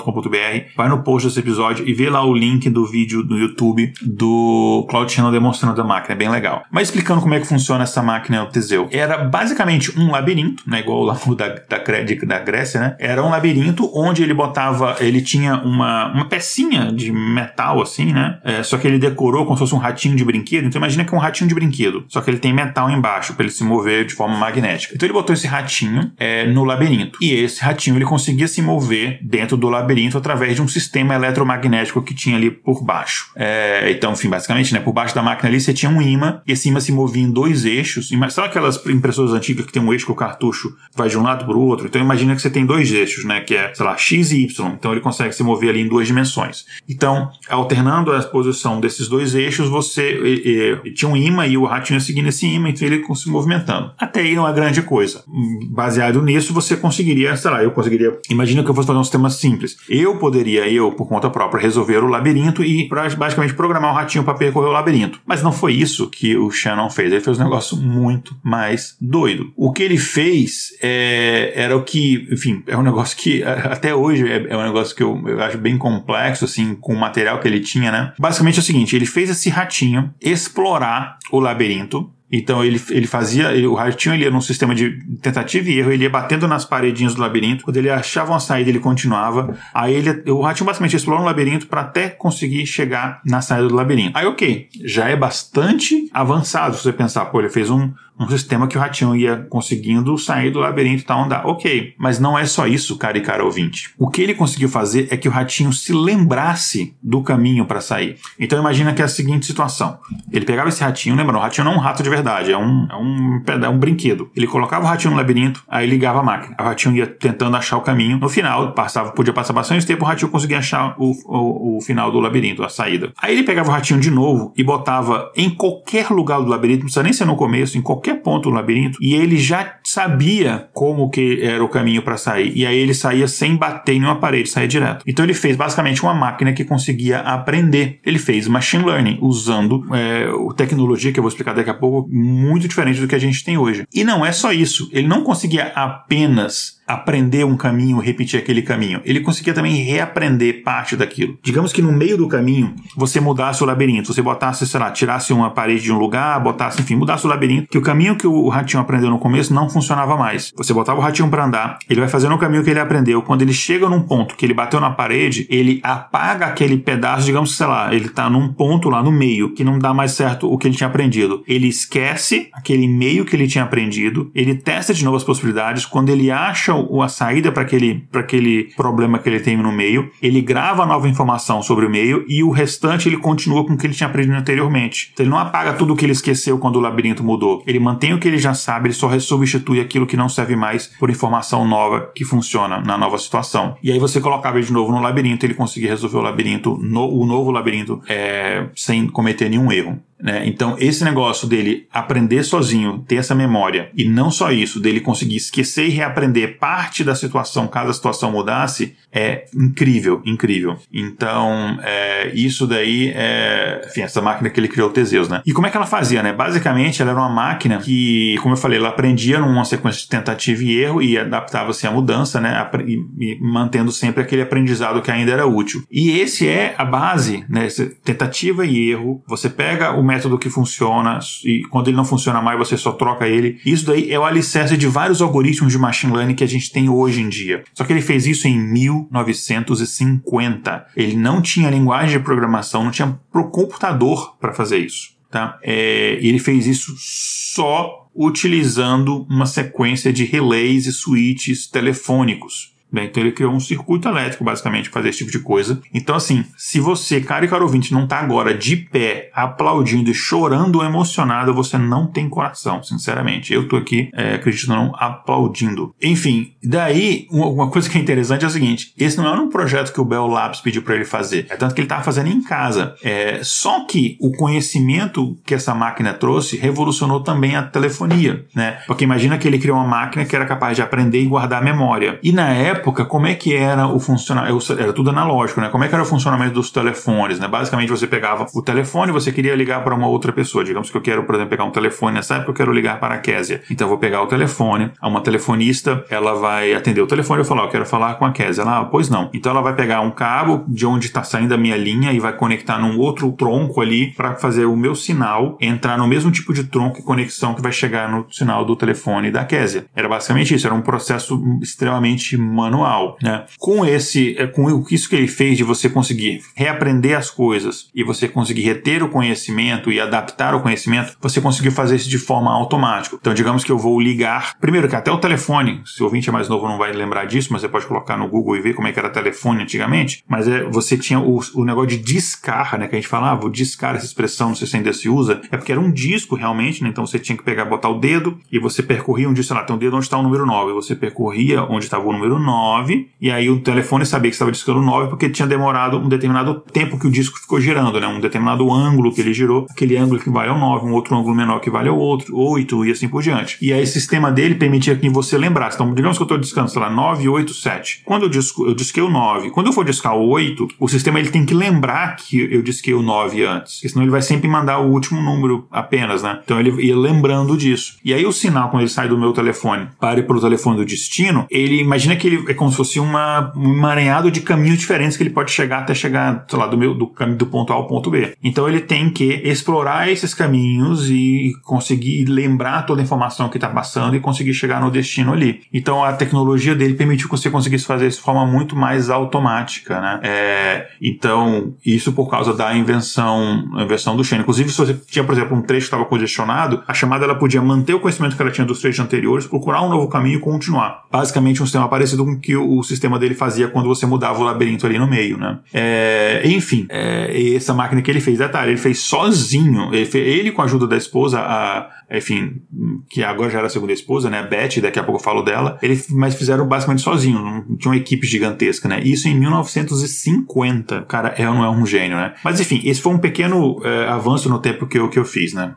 intervalodeconfianca.com 0.00 0.70
vai 0.76 0.88
no 0.88 1.02
post 1.02 1.28
desse 1.28 1.40
episódio 1.40 1.88
e 1.88 1.92
vê 1.92 2.08
lá 2.08 2.24
o 2.24 2.34
link 2.34 2.68
do 2.70 2.86
vídeo 2.86 3.22
do 3.22 3.36
YouTube 3.36 3.92
do 4.02 4.86
Cloud 4.88 5.10
Channel 5.12 5.32
demonstrando 5.32 5.80
a 5.80 5.84
máquina, 5.84 6.14
é 6.14 6.18
bem 6.18 6.28
legal. 6.28 6.64
Mas 6.70 6.88
explicando 6.88 7.20
como 7.20 7.34
é 7.34 7.40
que 7.40 7.46
funciona 7.46 7.84
essa 7.84 8.02
máquina 8.02 8.42
o 8.42 8.46
Teseu. 8.46 8.88
Era 8.90 9.18
basicamente 9.18 9.98
um 9.98 10.10
labirinto, 10.10 10.62
né, 10.66 10.80
igual 10.80 11.02
o 11.02 11.34
da, 11.34 11.48
da, 11.48 11.78
da 11.78 12.38
Grécia, 12.38 12.80
né? 12.80 12.96
Era 12.98 13.22
um 13.22 13.30
labirinto 13.30 13.90
onde 13.94 14.22
ele 14.22 14.34
botava, 14.34 14.96
ele 15.00 15.20
tinha 15.20 15.56
uma, 15.56 16.12
uma 16.12 16.24
pecinha 16.26 16.92
de 16.92 17.12
metal 17.12 17.80
assim, 17.82 18.12
né? 18.12 18.38
É, 18.44 18.62
só 18.62 18.78
que 18.78 18.86
ele 18.86 18.98
decorou 18.98 19.44
como 19.44 19.56
se 19.56 19.60
fosse 19.60 19.74
um 19.74 19.78
ratinho 19.78 20.16
de 20.16 20.24
brinquedo. 20.24 20.66
Então 20.66 20.78
imagina 20.78 21.04
que 21.04 21.14
é 21.14 21.16
um 21.16 21.20
ratinho 21.20 21.48
de 21.48 21.54
brinquedo, 21.54 22.04
só 22.08 22.20
que 22.20 22.30
ele 22.30 22.38
tem 22.38 22.52
metal 22.52 22.90
embaixo 22.90 23.34
para 23.34 23.44
ele 23.44 23.52
se 23.52 23.64
mover 23.64 24.06
de 24.06 24.14
forma 24.14 24.36
magnética. 24.36 24.94
Então 24.94 25.06
ele 25.06 25.12
botou 25.12 25.34
esse 25.34 25.46
ratinho 25.46 26.12
é, 26.16 26.46
no 26.46 26.64
labirinto. 26.64 27.18
E 27.20 27.32
esse 27.34 27.62
ratinho 27.62 27.96
ele 27.96 28.04
conseguia 28.04 28.48
se 28.48 28.62
mover 28.62 29.18
dentro 29.22 29.56
do 29.56 29.68
labirinto 29.68 29.89
labirinto 29.90 30.16
através 30.16 30.54
de 30.54 30.62
um 30.62 30.68
sistema 30.68 31.14
eletromagnético 31.14 32.02
que 32.02 32.14
tinha 32.14 32.36
ali 32.36 32.50
por 32.50 32.82
baixo. 32.82 33.30
É, 33.36 33.90
então, 33.90 34.12
enfim, 34.12 34.28
basicamente, 34.28 34.72
né, 34.72 34.80
por 34.80 34.92
baixo 34.92 35.14
da 35.14 35.22
máquina 35.22 35.48
ali 35.48 35.60
você 35.60 35.74
tinha 35.74 35.90
um 35.90 36.00
imã, 36.00 36.40
e 36.46 36.52
esse 36.52 36.68
imã 36.68 36.80
se 36.80 36.92
movia 36.92 37.22
em 37.22 37.30
dois 37.30 37.64
eixos. 37.64 38.10
Sabe 38.30 38.48
aquelas 38.48 38.84
impressoras 38.86 39.32
antigas 39.32 39.66
que 39.66 39.72
tem 39.72 39.82
um 39.82 39.92
eixo 39.92 40.06
que 40.06 40.12
o 40.12 40.14
cartucho 40.14 40.74
vai 40.94 41.08
de 41.08 41.18
um 41.18 41.22
lado 41.22 41.44
para 41.44 41.56
o 41.56 41.60
outro? 41.60 41.86
Então 41.86 42.00
imagina 42.00 42.34
que 42.34 42.42
você 42.42 42.50
tem 42.50 42.64
dois 42.64 42.90
eixos, 42.92 43.24
né, 43.24 43.40
que 43.40 43.54
é, 43.54 43.74
sei 43.74 43.84
lá, 43.84 43.96
X 43.96 44.30
e 44.32 44.44
Y. 44.44 44.72
Então 44.74 44.92
ele 44.92 45.00
consegue 45.00 45.34
se 45.34 45.42
mover 45.42 45.70
ali 45.70 45.80
em 45.80 45.88
duas 45.88 46.06
dimensões. 46.06 46.64
Então, 46.88 47.30
alternando 47.48 48.12
a 48.12 48.22
posição 48.22 48.80
desses 48.80 49.08
dois 49.08 49.34
eixos, 49.34 49.68
você 49.68 50.12
e, 50.12 50.78
e, 50.84 50.92
tinha 50.92 51.10
um 51.10 51.16
imã 51.16 51.46
e 51.46 51.56
o 51.56 51.64
ratinho 51.64 52.00
seguindo 52.00 52.28
esse 52.28 52.46
imã, 52.46 52.68
então 52.68 52.86
ele 52.86 53.04
se 53.14 53.28
movimentando. 53.28 53.92
Até 53.98 54.20
aí 54.20 54.34
não 54.34 54.46
é 54.46 54.52
grande 54.52 54.82
coisa. 54.82 55.24
Baseado 55.68 56.22
nisso, 56.22 56.54
você 56.54 56.76
conseguiria, 56.76 57.36
sei 57.36 57.50
lá, 57.50 57.62
eu 57.62 57.72
conseguiria. 57.72 58.16
Imagina 58.28 58.62
que 58.62 58.70
eu 58.70 58.74
fosse 58.74 58.86
fazer 58.86 58.98
um 58.98 59.04
sistema 59.04 59.30
simples. 59.30 59.76
Eu 59.88 60.18
poderia, 60.18 60.68
eu, 60.68 60.92
por 60.92 61.08
conta 61.08 61.30
própria, 61.30 61.60
resolver 61.60 61.98
o 61.98 62.08
labirinto 62.08 62.62
e 62.62 62.88
basicamente 62.88 63.54
programar 63.54 63.92
o 63.92 63.94
ratinho 63.94 64.24
para 64.24 64.34
percorrer 64.34 64.68
o 64.68 64.72
labirinto. 64.72 65.20
Mas 65.26 65.42
não 65.42 65.52
foi 65.52 65.74
isso 65.74 66.08
que 66.08 66.36
o 66.36 66.50
Shannon 66.50 66.90
fez. 66.90 67.12
Ele 67.12 67.20
fez 67.20 67.38
um 67.38 67.44
negócio 67.44 67.76
muito 67.76 68.36
mais 68.42 68.96
doido. 69.00 69.52
O 69.56 69.72
que 69.72 69.82
ele 69.82 69.98
fez 69.98 70.70
é, 70.82 71.52
era 71.54 71.76
o 71.76 71.82
que, 71.82 72.28
enfim, 72.30 72.62
é 72.66 72.76
um 72.76 72.82
negócio 72.82 73.16
que 73.16 73.42
até 73.42 73.94
hoje 73.94 74.30
é, 74.30 74.46
é 74.50 74.56
um 74.56 74.62
negócio 74.62 74.94
que 74.94 75.02
eu, 75.02 75.22
eu 75.26 75.40
acho 75.42 75.58
bem 75.58 75.76
complexo, 75.76 76.44
assim, 76.44 76.74
com 76.74 76.94
o 76.94 76.98
material 76.98 77.40
que 77.40 77.48
ele 77.48 77.60
tinha, 77.60 77.90
né? 77.90 78.12
Basicamente 78.18 78.58
é 78.58 78.60
o 78.60 78.64
seguinte: 78.64 78.94
ele 78.94 79.06
fez 79.06 79.30
esse 79.30 79.48
ratinho 79.48 80.12
explorar 80.20 81.18
o 81.30 81.40
labirinto 81.40 82.10
então 82.30 82.64
ele, 82.64 82.80
ele 82.90 83.06
fazia, 83.06 83.50
o 83.68 83.74
ratinho 83.74 84.14
ele 84.14 84.24
ia 84.24 84.30
num 84.30 84.40
sistema 84.40 84.74
de 84.74 85.02
tentativa 85.20 85.68
e 85.68 85.78
erro, 85.78 85.90
ele 85.90 86.04
ia 86.04 86.10
batendo 86.10 86.46
nas 86.46 86.64
paredinhas 86.64 87.14
do 87.14 87.20
labirinto. 87.20 87.64
Quando 87.64 87.76
ele 87.76 87.90
achava 87.90 88.30
uma 88.30 88.40
saída, 88.40 88.70
ele 88.70 88.78
continuava. 88.78 89.56
Aí 89.74 89.94
ele, 89.94 90.30
o 90.30 90.42
ratinho 90.42 90.66
basicamente 90.66 90.96
explora 90.96 91.20
um 91.20 91.24
labirinto 91.24 91.66
para 91.66 91.80
até 91.80 92.08
conseguir 92.08 92.66
chegar 92.66 93.20
na 93.24 93.40
saída 93.40 93.68
do 93.68 93.74
labirinto. 93.74 94.16
Aí 94.16 94.26
ok, 94.26 94.68
já 94.84 95.08
é 95.08 95.16
bastante 95.16 96.08
avançado 96.12 96.76
se 96.76 96.82
você 96.84 96.92
pensar, 96.92 97.26
pô, 97.26 97.40
ele 97.40 97.50
fez 97.50 97.68
um, 97.68 97.92
um 98.20 98.28
sistema 98.28 98.68
que 98.68 98.76
o 98.76 98.80
ratinho 98.80 99.16
ia 99.16 99.46
conseguindo 99.48 100.16
sair 100.18 100.50
do 100.50 100.60
labirinto 100.60 101.02
e 101.02 101.06
tal 101.06 101.24
andar. 101.24 101.46
Ok, 101.46 101.94
mas 101.98 102.20
não 102.20 102.38
é 102.38 102.44
só 102.44 102.66
isso, 102.66 102.98
cara 102.98 103.16
e 103.16 103.22
cara 103.22 103.44
ouvinte. 103.44 103.90
O 103.98 104.08
que 104.08 104.20
ele 104.20 104.34
conseguiu 104.34 104.68
fazer 104.68 105.08
é 105.10 105.16
que 105.16 105.26
o 105.26 105.30
ratinho 105.30 105.72
se 105.72 105.92
lembrasse 105.92 106.94
do 107.02 107.22
caminho 107.22 107.64
para 107.64 107.80
sair. 107.80 108.16
Então 108.38 108.58
imagina 108.58 108.92
que 108.92 109.00
é 109.00 109.04
a 109.04 109.08
seguinte 109.08 109.46
situação. 109.46 109.98
Ele 110.30 110.44
pegava 110.44 110.68
esse 110.68 110.82
ratinho, 110.82 111.16
lembrando, 111.16 111.38
o 111.38 111.42
ratinho 111.42 111.64
não 111.64 111.72
é 111.72 111.76
um 111.76 111.80
rato 111.80 112.02
de 112.02 112.10
verdade, 112.10 112.52
é 112.52 112.58
um, 112.58 112.86
é 112.90 112.96
um, 112.96 113.42
é 113.64 113.68
um 113.68 113.78
brinquedo. 113.78 114.30
Ele 114.36 114.46
colocava 114.46 114.84
o 114.84 114.88
ratinho 114.88 115.12
no 115.12 115.16
labirinto, 115.16 115.62
aí 115.68 115.86
ligava 115.86 116.20
a 116.20 116.22
máquina. 116.22 116.56
O 116.60 116.62
ratinho 116.62 116.96
ia 116.96 117.06
tentando 117.06 117.56
achar 117.56 117.78
o 117.78 117.80
caminho. 117.80 118.18
No 118.18 118.28
final, 118.28 118.72
passava, 118.72 119.12
podia 119.12 119.32
passar 119.32 119.52
bastante 119.52 119.86
tempo, 119.86 120.04
o 120.04 120.06
ratinho 120.06 120.30
conseguia 120.30 120.58
achar 120.58 120.94
o, 120.98 121.12
o, 121.24 121.78
o 121.78 121.80
final 121.80 122.12
do 122.12 122.20
labirinto, 122.20 122.62
a 122.62 122.68
saída. 122.68 123.12
Aí 123.20 123.32
ele 123.32 123.42
pegava 123.42 123.68
o 123.68 123.72
ratinho 123.72 123.98
de 123.98 124.10
novo 124.10 124.52
e 124.56 124.62
botava 124.62 125.30
em 125.36 125.48
qualquer 125.50 126.10
lugar 126.10 126.40
do 126.40 126.48
labirinto, 126.48 126.80
não 126.80 126.84
precisa 126.86 127.02
nem 127.02 127.12
ser 127.12 127.24
no 127.24 127.36
começo, 127.36 127.78
em 127.78 127.82
qualquer 127.82 128.09
qualquer 128.10 128.22
ponto 128.22 128.48
do 128.48 128.54
labirinto 128.54 128.98
e 129.00 129.14
ele 129.14 129.36
já 129.36 129.79
sabia 129.92 130.68
como 130.72 131.10
que 131.10 131.40
era 131.42 131.62
o 131.64 131.68
caminho 131.68 132.02
para 132.02 132.16
sair. 132.16 132.52
E 132.54 132.64
aí 132.66 132.78
ele 132.78 132.94
saía 132.94 133.26
sem 133.26 133.56
bater 133.56 133.94
em 133.94 134.00
nenhuma 134.00 134.20
parede, 134.20 134.48
saía 134.48 134.68
direto. 134.68 135.04
Então 135.06 135.24
ele 135.24 135.34
fez 135.34 135.56
basicamente 135.56 136.02
uma 136.02 136.14
máquina 136.14 136.52
que 136.52 136.64
conseguia 136.64 137.20
aprender. 137.20 138.00
Ele 138.04 138.18
fez 138.18 138.46
machine 138.46 138.84
learning 138.84 139.18
usando 139.20 139.84
é, 139.94 140.28
tecnologia 140.56 141.12
que 141.12 141.18
eu 141.18 141.22
vou 141.22 141.28
explicar 141.28 141.54
daqui 141.54 141.70
a 141.70 141.74
pouco, 141.74 142.08
muito 142.10 142.68
diferente 142.68 143.00
do 143.00 143.08
que 143.08 143.14
a 143.14 143.18
gente 143.18 143.44
tem 143.44 143.58
hoje. 143.58 143.84
E 143.92 144.04
não 144.04 144.24
é 144.24 144.32
só 144.32 144.52
isso. 144.52 144.88
Ele 144.92 145.08
não 145.08 145.24
conseguia 145.24 145.72
apenas 145.74 146.80
aprender 146.90 147.44
um 147.44 147.56
caminho, 147.56 147.98
repetir 147.98 148.38
aquele 148.38 148.62
caminho. 148.62 149.00
Ele 149.04 149.20
conseguia 149.20 149.54
também 149.54 149.74
reaprender 149.74 150.62
parte 150.64 150.96
daquilo. 150.96 151.38
Digamos 151.42 151.72
que 151.72 151.80
no 151.80 151.92
meio 151.92 152.16
do 152.16 152.26
caminho 152.26 152.74
você 152.96 153.20
mudasse 153.20 153.62
o 153.62 153.66
labirinto, 153.66 154.12
você 154.12 154.20
botasse, 154.20 154.66
sei 154.66 154.80
lá, 154.80 154.90
tirasse 154.90 155.32
uma 155.32 155.50
parede 155.50 155.82
de 155.82 155.92
um 155.92 155.98
lugar, 155.98 156.40
botasse, 156.40 156.80
enfim, 156.80 156.96
mudasse 156.96 157.24
o 157.24 157.28
labirinto, 157.28 157.68
que 157.68 157.78
o 157.78 157.82
caminho 157.82 158.16
que 158.16 158.26
o 158.26 158.48
ratinho 158.48 158.82
aprendeu 158.82 159.08
no 159.08 159.18
começo 159.18 159.54
não 159.54 159.68
funcionava 159.68 159.79
mais. 160.16 160.52
Você 160.56 160.72
botava 160.72 160.98
o 160.98 161.02
ratinho 161.02 161.28
para 161.28 161.44
andar, 161.44 161.78
ele 161.88 162.00
vai 162.00 162.08
fazendo 162.08 162.34
o 162.34 162.38
caminho 162.38 162.62
que 162.62 162.70
ele 162.70 162.80
aprendeu. 162.80 163.22
Quando 163.22 163.42
ele 163.42 163.52
chega 163.52 163.88
num 163.88 164.02
ponto 164.02 164.34
que 164.36 164.44
ele 164.44 164.54
bateu 164.54 164.80
na 164.80 164.90
parede, 164.90 165.46
ele 165.50 165.80
apaga 165.82 166.46
aquele 166.46 166.76
pedaço, 166.76 167.24
digamos, 167.24 167.56
sei 167.56 167.66
lá, 167.66 167.94
ele 167.94 168.08
tá 168.08 168.28
num 168.28 168.52
ponto 168.52 168.88
lá 168.88 169.02
no 169.02 169.12
meio 169.12 169.54
que 169.54 169.64
não 169.64 169.78
dá 169.78 169.94
mais 169.94 170.12
certo 170.12 170.52
o 170.52 170.58
que 170.58 170.68
ele 170.68 170.76
tinha 170.76 170.88
aprendido. 170.88 171.42
Ele 171.46 171.68
esquece 171.68 172.48
aquele 172.52 172.88
meio 172.88 173.24
que 173.24 173.34
ele 173.36 173.46
tinha 173.46 173.64
aprendido, 173.64 174.30
ele 174.34 174.54
testa 174.54 174.92
de 174.92 175.04
novo 175.04 175.16
as 175.16 175.24
possibilidades, 175.24 175.86
quando 175.86 176.10
ele 176.10 176.30
acha 176.30 176.72
a 177.02 177.08
saída 177.08 177.52
para 177.52 177.62
aquele, 177.62 178.04
aquele 178.12 178.64
problema 178.76 179.18
que 179.18 179.28
ele 179.28 179.40
tem 179.40 179.56
no 179.56 179.72
meio, 179.72 180.10
ele 180.22 180.40
grava 180.40 180.86
nova 180.86 181.08
informação 181.08 181.62
sobre 181.62 181.86
o 181.86 181.90
meio 181.90 182.24
e 182.28 182.42
o 182.42 182.50
restante 182.50 183.08
ele 183.08 183.16
continua 183.16 183.64
com 183.66 183.74
o 183.74 183.76
que 183.78 183.86
ele 183.86 183.94
tinha 183.94 184.08
aprendido 184.08 184.36
anteriormente. 184.36 185.10
Então 185.12 185.24
ele 185.24 185.30
não 185.30 185.38
apaga 185.38 185.72
tudo 185.72 185.92
o 185.92 185.96
que 185.96 186.04
ele 186.04 186.12
esqueceu 186.12 186.58
quando 186.58 186.76
o 186.76 186.80
labirinto 186.80 187.22
mudou. 187.22 187.62
Ele 187.66 187.78
mantém 187.78 188.12
o 188.14 188.18
que 188.18 188.28
ele 188.28 188.38
já 188.38 188.54
sabe, 188.54 188.88
ele 188.88 188.94
só 188.94 189.18
substitui 189.18 189.69
aquilo 189.78 190.06
que 190.06 190.16
não 190.16 190.28
serve 190.28 190.56
mais 190.56 190.86
por 190.98 191.10
informação 191.10 191.68
nova 191.68 192.10
que 192.14 192.24
funciona 192.24 192.80
na 192.80 192.96
nova 192.96 193.18
situação. 193.18 193.76
E 193.82 193.92
aí 193.92 193.98
você 193.98 194.20
colocava 194.20 194.56
ele 194.56 194.66
de 194.66 194.72
novo 194.72 194.90
no 194.90 195.00
labirinto, 195.00 195.44
ele 195.44 195.54
conseguia 195.54 195.90
resolver 195.90 196.16
o 196.16 196.22
labirinto, 196.22 196.78
no, 196.80 197.06
o 197.08 197.26
novo 197.26 197.50
labirinto, 197.50 198.00
é, 198.08 198.66
sem 198.74 199.06
cometer 199.06 199.50
nenhum 199.50 199.70
erro. 199.70 200.00
Né? 200.22 200.46
Então, 200.46 200.76
esse 200.78 201.04
negócio 201.04 201.48
dele 201.48 201.86
aprender 201.92 202.42
sozinho, 202.42 203.04
ter 203.06 203.16
essa 203.16 203.34
memória, 203.34 203.90
e 203.96 204.04
não 204.04 204.30
só 204.30 204.52
isso, 204.52 204.80
dele 204.80 205.00
conseguir 205.00 205.36
esquecer 205.36 205.86
e 205.86 205.90
reaprender 205.90 206.58
parte 206.58 207.02
da 207.02 207.14
situação 207.14 207.66
caso 207.68 207.90
a 207.90 207.94
situação 207.94 208.30
mudasse, 208.30 208.96
é 209.12 209.44
incrível, 209.54 210.22
incrível. 210.24 210.76
Então, 210.92 211.78
é, 211.82 212.30
isso 212.34 212.66
daí 212.66 213.12
é. 213.14 213.82
Enfim, 213.86 214.02
essa 214.02 214.20
máquina 214.20 214.50
que 214.50 214.60
ele 214.60 214.68
criou, 214.68 214.88
o 214.88 214.92
Teseus, 214.92 215.28
né? 215.28 215.42
E 215.44 215.52
como 215.52 215.66
é 215.66 215.70
que 215.70 215.76
ela 215.76 215.86
fazia, 215.86 216.22
né? 216.22 216.32
Basicamente, 216.32 217.02
ela 217.02 217.10
era 217.12 217.20
uma 217.20 217.28
máquina 217.28 217.78
que, 217.78 218.36
como 218.42 218.54
eu 218.54 218.58
falei, 218.58 218.78
ela 218.78 218.88
aprendia 218.88 219.40
numa 219.40 219.64
sequência 219.64 220.02
de 220.02 220.08
tentativa 220.08 220.62
e 220.62 220.78
erro 220.78 221.02
e 221.02 221.18
adaptava-se 221.18 221.86
à 221.86 221.90
mudança, 221.90 222.40
né? 222.40 222.68
E, 222.86 223.38
mantendo 223.40 223.90
sempre 223.90 224.22
aquele 224.22 224.42
aprendizado 224.42 225.02
que 225.02 225.10
ainda 225.10 225.32
era 225.32 225.46
útil. 225.46 225.82
E 225.90 226.10
esse 226.20 226.46
é 226.46 226.74
a 226.78 226.84
base, 226.84 227.44
né? 227.48 227.68
Tentativa 228.04 228.64
e 228.64 228.90
erro. 228.90 229.22
Você 229.26 229.48
pega 229.48 229.92
o 229.92 230.02
método 230.10 230.38
que 230.38 230.50
funciona 230.50 231.20
e 231.44 231.62
quando 231.70 231.86
ele 231.88 231.96
não 231.96 232.04
funciona 232.04 232.42
mais, 232.42 232.58
você 232.58 232.76
só 232.76 232.90
troca 232.92 233.28
ele. 233.28 233.60
Isso 233.64 233.86
daí 233.86 234.10
é 234.10 234.18
o 234.18 234.24
alicerce 234.24 234.76
de 234.76 234.88
vários 234.88 235.22
algoritmos 235.22 235.72
de 235.72 235.78
machine 235.78 236.12
learning 236.12 236.34
que 236.34 236.42
a 236.42 236.48
gente 236.48 236.72
tem 236.72 236.88
hoje 236.88 237.22
em 237.22 237.28
dia. 237.28 237.62
Só 237.74 237.84
que 237.84 237.92
ele 237.92 238.00
fez 238.00 238.26
isso 238.26 238.48
em 238.48 238.58
1950. 238.58 240.86
Ele 240.96 241.14
não 241.16 241.40
tinha 241.40 241.70
linguagem 241.70 242.18
de 242.18 242.24
programação, 242.24 242.82
não 242.84 242.90
tinha 242.90 243.16
computador 243.52 244.36
para 244.40 244.52
fazer 244.52 244.78
isso. 244.78 245.10
Tá? 245.30 245.60
É, 245.62 246.18
ele 246.20 246.40
fez 246.40 246.66
isso 246.66 246.92
só 246.98 248.08
utilizando 248.14 249.26
uma 249.30 249.46
sequência 249.46 250.12
de 250.12 250.24
relays 250.24 250.86
e 250.86 250.92
switches 250.92 251.66
telefônicos. 251.68 252.74
Bem, 252.92 253.06
então 253.06 253.22
ele 253.22 253.32
criou 253.32 253.52
um 253.52 253.60
circuito 253.60 254.08
elétrico, 254.08 254.44
basicamente, 254.44 254.90
para 254.90 255.00
fazer 255.00 255.10
esse 255.10 255.18
tipo 255.18 255.30
de 255.30 255.38
coisa. 255.38 255.80
Então, 255.94 256.14
assim, 256.16 256.44
se 256.56 256.80
você, 256.80 257.20
cara 257.20 257.44
e 257.44 257.48
caro 257.48 257.64
ouvinte, 257.64 257.92
não 257.92 258.04
está 258.04 258.18
agora 258.18 258.52
de 258.52 258.76
pé, 258.76 259.30
aplaudindo 259.32 260.10
chorando 260.14 260.82
emocionado, 260.82 261.54
você 261.54 261.78
não 261.78 262.06
tem 262.06 262.28
coração, 262.28 262.82
sinceramente. 262.82 263.52
Eu 263.52 263.62
estou 263.62 263.78
aqui, 263.78 264.10
é, 264.12 264.34
acredito 264.34 264.68
não, 264.68 264.92
aplaudindo. 264.96 265.94
Enfim, 266.02 266.52
daí, 266.62 267.26
uma 267.30 267.70
coisa 267.70 267.88
que 267.88 267.98
é 267.98 268.00
interessante 268.00 268.44
é 268.44 268.48
o 268.48 268.50
seguinte: 268.50 268.92
esse 268.98 269.16
não 269.16 269.26
era 269.26 269.40
um 269.40 269.48
projeto 269.48 269.92
que 269.92 270.00
o 270.00 270.04
Bell 270.04 270.26
Labs 270.26 270.60
pediu 270.60 270.82
para 270.82 270.94
ele 270.94 271.04
fazer. 271.04 271.46
É 271.50 271.56
tanto 271.56 271.74
que 271.74 271.80
ele 271.80 271.86
estava 271.86 272.02
fazendo 272.02 272.28
em 272.28 272.42
casa. 272.42 272.94
É, 273.02 273.40
só 273.42 273.84
que 273.86 274.16
o 274.20 274.32
conhecimento 274.32 275.36
que 275.44 275.54
essa 275.54 275.74
máquina 275.74 276.12
trouxe 276.12 276.56
revolucionou 276.56 277.20
também 277.22 277.56
a 277.56 277.62
telefonia, 277.62 278.44
né? 278.54 278.80
Porque 278.86 279.04
imagina 279.04 279.38
que 279.38 279.46
ele 279.46 279.58
criou 279.58 279.76
uma 279.76 279.86
máquina 279.86 280.24
que 280.24 280.34
era 280.34 280.46
capaz 280.46 280.76
de 280.76 280.82
aprender 280.82 281.20
e 281.20 281.26
guardar 281.26 281.62
memória. 281.62 282.18
E 282.22 282.32
na 282.32 282.48
época, 282.50 282.79
época, 282.80 283.04
como 283.04 283.26
é 283.26 283.34
que 283.34 283.54
era 283.54 283.86
o 283.86 284.00
funcionamento? 284.00 284.72
Era 284.72 284.92
tudo 284.92 285.10
analógico, 285.10 285.60
né? 285.60 285.68
Como 285.68 285.84
é 285.84 285.88
que 285.88 285.94
era 285.94 286.02
o 286.02 286.06
funcionamento 286.06 286.54
dos 286.54 286.70
telefones, 286.70 287.38
né? 287.38 287.46
Basicamente, 287.46 287.90
você 287.90 288.06
pegava 288.06 288.46
o 288.54 288.62
telefone, 288.62 289.12
você 289.12 289.30
queria 289.30 289.54
ligar 289.54 289.84
para 289.84 289.94
uma 289.94 290.08
outra 290.08 290.32
pessoa. 290.32 290.64
Digamos 290.64 290.90
que 290.90 290.96
eu 290.96 291.00
quero, 291.00 291.24
por 291.24 291.34
exemplo, 291.34 291.50
pegar 291.50 291.64
um 291.64 291.70
telefone 291.70 292.14
nessa 292.14 292.36
época, 292.36 292.50
eu 292.50 292.54
quero 292.54 292.72
ligar 292.72 292.98
para 292.98 293.14
a 293.14 293.18
Késia. 293.18 293.62
Então, 293.70 293.84
eu 293.86 293.90
vou 293.90 293.98
pegar 293.98 294.22
o 294.22 294.26
telefone, 294.26 294.90
uma 295.02 295.20
telefonista, 295.20 296.04
ela 296.10 296.34
vai 296.34 296.74
atender 296.74 297.00
o 297.00 297.06
telefone 297.06 297.42
e 297.42 297.44
falar, 297.44 297.64
eu 297.64 297.68
quero 297.68 297.86
falar 297.86 298.14
com 298.14 298.24
a 298.24 298.32
Késia. 298.32 298.62
Ela, 298.62 298.80
ah, 298.80 298.84
pois 298.84 299.08
não. 299.08 299.30
Então, 299.34 299.52
ela 299.52 299.60
vai 299.60 299.74
pegar 299.74 300.00
um 300.00 300.10
cabo 300.10 300.64
de 300.66 300.86
onde 300.86 301.06
está 301.06 301.22
saindo 301.22 301.54
a 301.54 301.58
minha 301.58 301.76
linha 301.76 302.12
e 302.12 302.18
vai 302.18 302.32
conectar 302.32 302.78
num 302.78 302.98
outro 302.98 303.30
tronco 303.32 303.80
ali 303.80 304.12
para 304.14 304.34
fazer 304.34 304.64
o 304.64 304.76
meu 304.76 304.94
sinal 304.94 305.56
entrar 305.60 305.98
no 305.98 306.06
mesmo 306.06 306.30
tipo 306.30 306.52
de 306.52 306.64
tronco 306.64 306.98
e 306.98 307.02
conexão 307.02 307.54
que 307.54 307.62
vai 307.62 307.72
chegar 307.72 308.10
no 308.10 308.26
sinal 308.30 308.64
do 308.64 308.74
telefone 308.74 309.30
da 309.30 309.44
Késia. 309.44 309.86
Era 309.94 310.08
basicamente 310.08 310.54
isso, 310.54 310.66
era 310.66 310.74
um 310.74 310.82
processo 310.82 311.40
extremamente 311.60 312.36
manual 312.36 312.69
manual, 312.70 313.16
né? 313.20 313.44
Com 313.58 313.84
esse, 313.84 314.36
é, 314.38 314.46
com 314.46 314.84
isso 314.90 315.08
que 315.08 315.16
ele 315.16 315.26
fez 315.26 315.56
de 315.56 315.64
você 315.64 315.88
conseguir 315.88 316.42
reaprender 316.54 317.18
as 317.18 317.30
coisas 317.30 317.90
e 317.94 318.04
você 318.04 318.28
conseguir 318.28 318.62
reter 318.62 319.02
o 319.02 319.08
conhecimento 319.08 319.90
e 319.90 320.00
adaptar 320.00 320.54
o 320.54 320.60
conhecimento, 320.60 321.16
você 321.20 321.40
conseguiu 321.40 321.72
fazer 321.72 321.96
isso 321.96 322.08
de 322.08 322.18
forma 322.18 322.52
automática. 322.52 323.16
Então, 323.20 323.34
digamos 323.34 323.64
que 323.64 323.72
eu 323.72 323.78
vou 323.78 324.00
ligar, 324.00 324.56
primeiro 324.60 324.88
que 324.88 324.96
até 324.96 325.10
o 325.10 325.18
telefone, 325.18 325.82
se 325.84 326.02
o 326.02 326.04
ouvinte 326.04 326.28
é 326.28 326.32
mais 326.32 326.48
novo 326.48 326.68
não 326.68 326.78
vai 326.78 326.92
lembrar 326.92 327.24
disso, 327.24 327.48
mas 327.52 327.62
você 327.62 327.68
pode 327.68 327.86
colocar 327.86 328.16
no 328.16 328.28
Google 328.28 328.56
e 328.56 328.60
ver 328.60 328.74
como 328.74 328.86
é 328.86 328.92
que 328.92 328.98
era 328.98 329.10
telefone 329.10 329.62
antigamente, 329.62 330.22
mas 330.28 330.46
é, 330.46 330.62
você 330.64 330.96
tinha 330.96 331.18
o, 331.18 331.40
o 331.54 331.64
negócio 331.64 331.90
de 331.90 331.98
discar, 331.98 332.78
né, 332.78 332.86
que 332.86 332.94
a 332.94 332.98
gente 333.00 333.08
falava, 333.08 333.46
o 333.46 333.50
discar, 333.50 333.96
essa 333.96 334.06
expressão, 334.06 334.50
não 334.50 334.54
sei 334.54 334.66
se 334.66 334.76
ainda 334.76 334.92
se 334.92 335.08
usa, 335.08 335.40
é 335.50 335.56
porque 335.56 335.72
era 335.72 335.80
um 335.80 335.90
disco 335.90 336.36
realmente, 336.36 336.82
né, 336.82 336.88
então 336.88 337.06
você 337.06 337.18
tinha 337.18 337.36
que 337.36 337.42
pegar, 337.42 337.64
botar 337.64 337.88
o 337.88 337.98
dedo 337.98 338.38
e 338.52 338.58
você 338.58 338.82
percorria 338.82 339.28
um 339.28 339.32
disco, 339.32 339.48
sei 339.48 339.56
lá, 339.56 339.64
tem 339.64 339.74
um 339.74 339.78
dedo 339.78 339.96
onde 339.96 340.04
está 340.04 340.18
o 340.18 340.22
número 340.22 340.46
9, 340.46 340.72
você 340.72 340.94
percorria 340.94 341.62
onde 341.64 341.84
estava 341.84 342.06
o 342.06 342.12
número 342.12 342.38
9 342.38 342.59
9, 342.60 343.08
e 343.20 343.30
aí 343.30 343.48
o 343.48 343.60
telefone 343.60 344.04
sabia 344.04 344.30
que 344.30 344.34
estava 344.34 344.52
discando 344.52 344.82
9 344.82 345.08
porque 345.08 345.28
tinha 345.28 345.48
demorado 345.48 345.98
um 345.98 346.08
determinado 346.08 346.62
tempo 346.72 346.98
que 346.98 347.06
o 347.06 347.10
disco 347.10 347.38
ficou 347.38 347.60
girando, 347.60 347.98
né? 347.98 348.06
Um 348.06 348.20
determinado 348.20 348.70
ângulo 348.72 349.12
que 349.12 349.20
ele 349.20 349.32
girou, 349.32 349.66
aquele 349.70 349.96
ângulo 349.96 350.20
que 350.20 350.30
vale 350.30 350.50
ao 350.50 350.58
9, 350.58 350.86
um 350.86 350.92
outro 350.92 351.16
ângulo 351.16 351.34
menor 351.34 351.60
que 351.60 351.70
vale 351.70 351.88
ao 351.88 351.98
outro, 351.98 352.36
8 352.36 352.84
e 352.84 352.90
assim 352.90 353.08
por 353.08 353.22
diante. 353.22 353.56
E 353.60 353.72
aí 353.72 353.82
o 353.82 353.86
sistema 353.86 354.30
dele 354.30 354.54
permitia 354.54 354.94
que 354.94 355.08
você 355.08 355.38
lembrasse. 355.38 355.76
Então, 355.76 355.92
digamos 355.94 356.16
que 356.16 356.22
eu 356.22 356.26
estou 356.26 356.38
discando, 356.38 356.70
sei 356.70 356.80
lá, 356.80 356.90
9, 356.90 357.28
8, 357.28 357.54
7. 357.54 358.02
Quando 358.04 358.24
eu, 358.24 358.28
disco, 358.28 358.66
eu 358.66 358.74
disquei 358.74 359.02
o 359.02 359.10
9, 359.10 359.50
quando 359.50 359.66
eu 359.68 359.72
for 359.72 359.84
discar 359.84 360.14
o 360.16 360.28
8, 360.28 360.68
o 360.78 360.88
sistema 360.88 361.18
ele 361.18 361.30
tem 361.30 361.44
que 361.44 361.54
lembrar 361.54 362.16
que 362.16 362.40
eu 362.52 362.62
disquei 362.62 362.94
o 362.94 363.02
9 363.02 363.44
antes, 363.44 363.74
porque 363.74 363.88
senão 363.88 364.04
ele 364.04 364.10
vai 364.10 364.22
sempre 364.22 364.48
mandar 364.48 364.78
o 364.78 364.90
último 364.90 365.20
número 365.20 365.66
apenas, 365.70 366.22
né? 366.22 366.40
Então 366.44 366.60
ele 366.60 366.70
ia 366.82 366.96
lembrando 366.96 367.56
disso. 367.56 367.96
E 368.04 368.12
aí 368.12 368.26
o 368.26 368.32
sinal, 368.32 368.68
quando 368.68 368.82
ele 368.82 368.90
sai 368.90 369.08
do 369.08 369.18
meu 369.18 369.32
telefone 369.32 369.88
para 369.98 370.20
para 370.22 370.36
o 370.36 370.40
telefone 370.40 370.76
do 370.78 370.84
destino, 370.84 371.46
ele 371.50 371.80
imagina 371.80 372.16
que 372.16 372.26
ele 372.26 372.49
é 372.50 372.54
como 372.54 372.70
se 372.70 372.76
fosse 372.76 373.00
uma, 373.00 373.52
um 373.56 373.72
emaranhado 373.72 374.30
de 374.30 374.40
caminhos 374.40 374.78
diferentes 374.78 375.16
que 375.16 375.22
ele 375.22 375.30
pode 375.30 375.50
chegar 375.50 375.80
até 375.80 375.94
chegar, 375.94 376.44
sei 376.48 376.58
lá, 376.58 376.66
do, 376.66 376.76
meu, 376.76 376.94
do 376.94 377.10
do 377.36 377.46
ponto 377.46 377.72
A 377.72 377.76
ao 377.76 377.86
ponto 377.86 378.10
B. 378.10 378.34
Então 378.42 378.68
ele 378.68 378.80
tem 378.80 379.10
que 379.10 379.24
explorar 379.44 380.10
esses 380.10 380.32
caminhos 380.34 381.10
e 381.10 381.52
conseguir 381.64 382.24
lembrar 382.26 382.82
toda 382.82 383.00
a 383.00 383.04
informação 383.04 383.48
que 383.48 383.56
está 383.56 383.68
passando 383.68 384.16
e 384.16 384.20
conseguir 384.20 384.54
chegar 384.54 384.80
no 384.80 384.90
destino 384.90 385.32
ali. 385.32 385.62
Então 385.72 386.02
a 386.04 386.12
tecnologia 386.12 386.74
dele 386.74 386.94
permitiu 386.94 387.28
que 387.28 387.36
você 387.36 387.50
conseguisse 387.50 387.84
fazer 387.84 388.06
isso 388.06 388.18
de 388.18 388.24
forma 388.24 388.46
muito 388.46 388.76
mais 388.76 389.10
automática, 389.10 390.00
né? 390.00 390.20
É, 390.22 390.88
então, 391.00 391.74
isso 391.84 392.12
por 392.12 392.28
causa 392.28 392.54
da 392.54 392.74
invenção, 392.76 393.64
invenção 393.78 394.16
do 394.16 394.24
Shannon. 394.24 394.42
Inclusive, 394.42 394.70
se 394.70 394.78
você 394.78 394.94
tinha, 394.94 395.24
por 395.24 395.32
exemplo, 395.32 395.56
um 395.56 395.62
trecho 395.62 395.86
que 395.86 395.94
estava 395.94 396.04
congestionado, 396.04 396.82
a 396.86 396.94
chamada 396.94 397.24
ela 397.24 397.34
podia 397.34 397.60
manter 397.60 397.94
o 397.94 398.00
conhecimento 398.00 398.36
que 398.36 398.42
ela 398.42 398.50
tinha 398.50 398.66
dos 398.66 398.80
trechos 398.80 399.00
anteriores, 399.00 399.46
procurar 399.46 399.82
um 399.82 399.88
novo 399.88 400.08
caminho 400.08 400.38
e 400.38 400.40
continuar. 400.40 401.04
Basicamente, 401.10 401.62
um 401.62 401.66
sistema 401.66 401.88
parecido 401.88 402.24
com 402.24 402.29
que 402.38 402.56
o 402.56 402.82
sistema 402.82 403.18
dele 403.18 403.34
fazia 403.34 403.68
quando 403.68 403.86
você 403.86 404.06
mudava 404.06 404.40
o 404.40 404.42
labirinto 404.42 404.86
ali 404.86 404.98
no 404.98 405.06
meio, 405.06 405.38
né? 405.38 405.58
É, 405.72 406.42
enfim, 406.44 406.86
é, 406.88 407.54
essa 407.54 407.72
máquina 407.72 408.02
que 408.02 408.10
ele 408.10 408.20
fez, 408.20 408.38
detalhe, 408.38 408.72
ele 408.72 408.78
fez 408.78 409.00
sozinho, 409.00 409.92
ele, 409.94 410.06
fez, 410.06 410.26
ele 410.26 410.52
com 410.52 410.62
a 410.62 410.64
ajuda 410.64 410.86
da 410.86 410.96
esposa, 410.96 411.40
a, 411.40 411.88
enfim, 412.10 412.60
que 413.08 413.22
agora 413.22 413.50
já 413.50 413.58
era 413.58 413.66
a 413.66 413.70
segunda 413.70 413.92
esposa, 413.92 414.28
né? 414.28 414.40
A 414.40 414.42
Beth, 414.42 414.80
daqui 414.80 414.98
a 414.98 415.02
pouco 415.02 415.20
eu 415.20 415.24
falo 415.24 415.42
dela, 415.42 415.78
ele, 415.82 416.02
mas 416.10 416.34
fizeram 416.34 416.66
basicamente 416.66 417.02
sozinho, 417.02 417.38
não 417.38 417.76
tinha 417.76 417.92
uma 417.92 417.96
equipe 417.96 418.26
gigantesca, 418.26 418.88
né? 418.88 419.00
Isso 419.02 419.28
em 419.28 419.38
1950. 419.38 421.00
O 421.00 421.06
cara 421.06 421.34
é 421.36 421.48
ou 421.48 421.54
não 421.54 421.64
é 421.64 421.70
um 421.70 421.86
gênio, 421.86 422.16
né? 422.16 422.34
Mas 422.42 422.60
enfim, 422.60 422.80
esse 422.84 423.00
foi 423.00 423.12
um 423.12 423.18
pequeno 423.18 423.80
é, 423.84 424.08
avanço 424.08 424.48
no 424.48 424.58
tempo 424.58 424.86
que 424.86 424.98
eu, 424.98 425.08
que 425.08 425.18
eu 425.18 425.24
fiz, 425.24 425.52
né? 425.52 425.74